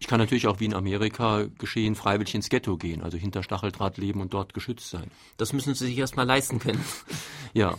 Ich 0.02 0.08
kann 0.08 0.18
natürlich 0.18 0.48
auch 0.48 0.58
wie 0.58 0.64
in 0.64 0.74
Amerika 0.74 1.46
geschehen, 1.58 1.94
freiwillig 1.94 2.34
ins 2.34 2.48
Ghetto 2.48 2.76
gehen, 2.76 3.02
also 3.02 3.16
hinter 3.16 3.44
Stacheldraht 3.44 3.98
leben 3.98 4.20
und 4.20 4.34
dort 4.34 4.52
geschützt 4.52 4.90
sein. 4.90 5.08
Das 5.36 5.52
müssen 5.52 5.76
Sie 5.76 5.86
sich 5.86 5.96
erstmal 5.96 6.26
leisten 6.26 6.58
können. 6.58 6.84
ja. 7.52 7.76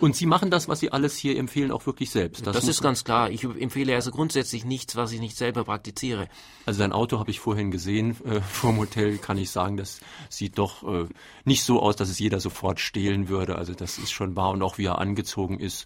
Und 0.00 0.16
Sie 0.16 0.24
machen 0.24 0.50
das, 0.50 0.66
was 0.66 0.80
Sie 0.80 0.92
alles 0.92 1.18
hier 1.18 1.36
empfehlen, 1.36 1.70
auch 1.70 1.84
wirklich 1.84 2.08
selbst. 2.08 2.46
Das, 2.46 2.56
das 2.56 2.68
ist 2.68 2.80
ganz 2.80 3.04
klar. 3.04 3.28
Ich 3.28 3.44
empfehle 3.44 3.94
also 3.94 4.10
grundsätzlich 4.10 4.64
nichts, 4.64 4.96
was 4.96 5.12
ich 5.12 5.20
nicht 5.20 5.36
selber 5.36 5.64
praktiziere. 5.64 6.30
Also 6.64 6.78
sein 6.78 6.92
Auto 6.92 7.18
habe 7.18 7.30
ich 7.30 7.38
vorhin 7.38 7.70
gesehen, 7.70 8.16
äh, 8.24 8.40
vom 8.50 8.78
Hotel 8.78 9.18
kann 9.18 9.36
ich 9.36 9.50
sagen, 9.50 9.76
das 9.76 10.00
sieht 10.30 10.56
doch 10.56 10.82
äh, 10.84 11.06
nicht 11.44 11.64
so 11.64 11.82
aus, 11.82 11.96
dass 11.96 12.08
es 12.08 12.18
jeder 12.18 12.40
sofort 12.40 12.80
stehlen 12.80 13.28
würde. 13.28 13.56
Also 13.56 13.74
das 13.74 13.98
ist 13.98 14.10
schon 14.10 14.36
wahr 14.36 14.52
und 14.52 14.62
auch 14.62 14.78
wie 14.78 14.86
er 14.86 14.96
angezogen 14.96 15.60
ist 15.60 15.84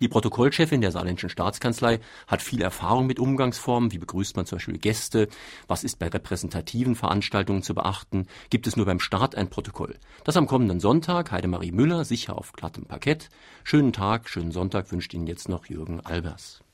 Die 0.00 0.08
Protokollchefin 0.08 0.80
der 0.80 0.90
saarländischen 0.90 1.30
Staatskanzlei 1.30 2.00
hat 2.26 2.42
viel 2.42 2.62
Erfahrung 2.62 3.06
mit 3.06 3.20
Umgangsformen. 3.20 3.92
Wie 3.92 3.98
begrüßt 3.98 4.36
man 4.36 4.44
zum 4.44 4.56
Beispiel 4.56 4.78
Gäste? 4.78 5.28
Was 5.68 5.84
ist 5.84 5.98
bei 5.98 6.08
repräsentativen 6.08 6.96
Veranstaltungen 6.96 7.62
zu 7.62 7.74
beachten? 7.74 8.26
Gibt 8.50 8.66
es 8.66 8.76
nur 8.76 8.86
beim 8.86 9.00
Start 9.00 9.34
ein 9.36 9.50
Protokoll? 9.50 9.96
Das 10.24 10.36
am 10.36 10.46
kommenden 10.46 10.80
Sonntag. 10.80 11.30
Heidemarie 11.30 11.72
Müller, 11.72 12.04
sicher 12.04 12.36
auf 12.36 12.52
glattem 12.52 12.86
Parkett. 12.86 13.28
Schönen 13.62 13.92
Tag, 13.92 14.28
schönen 14.28 14.52
Sonntag 14.52 14.90
wünscht 14.90 15.14
Ihnen 15.14 15.26
jetzt 15.26 15.48
noch 15.48 15.66
Jürgen 15.66 16.00
Albers. 16.00 16.64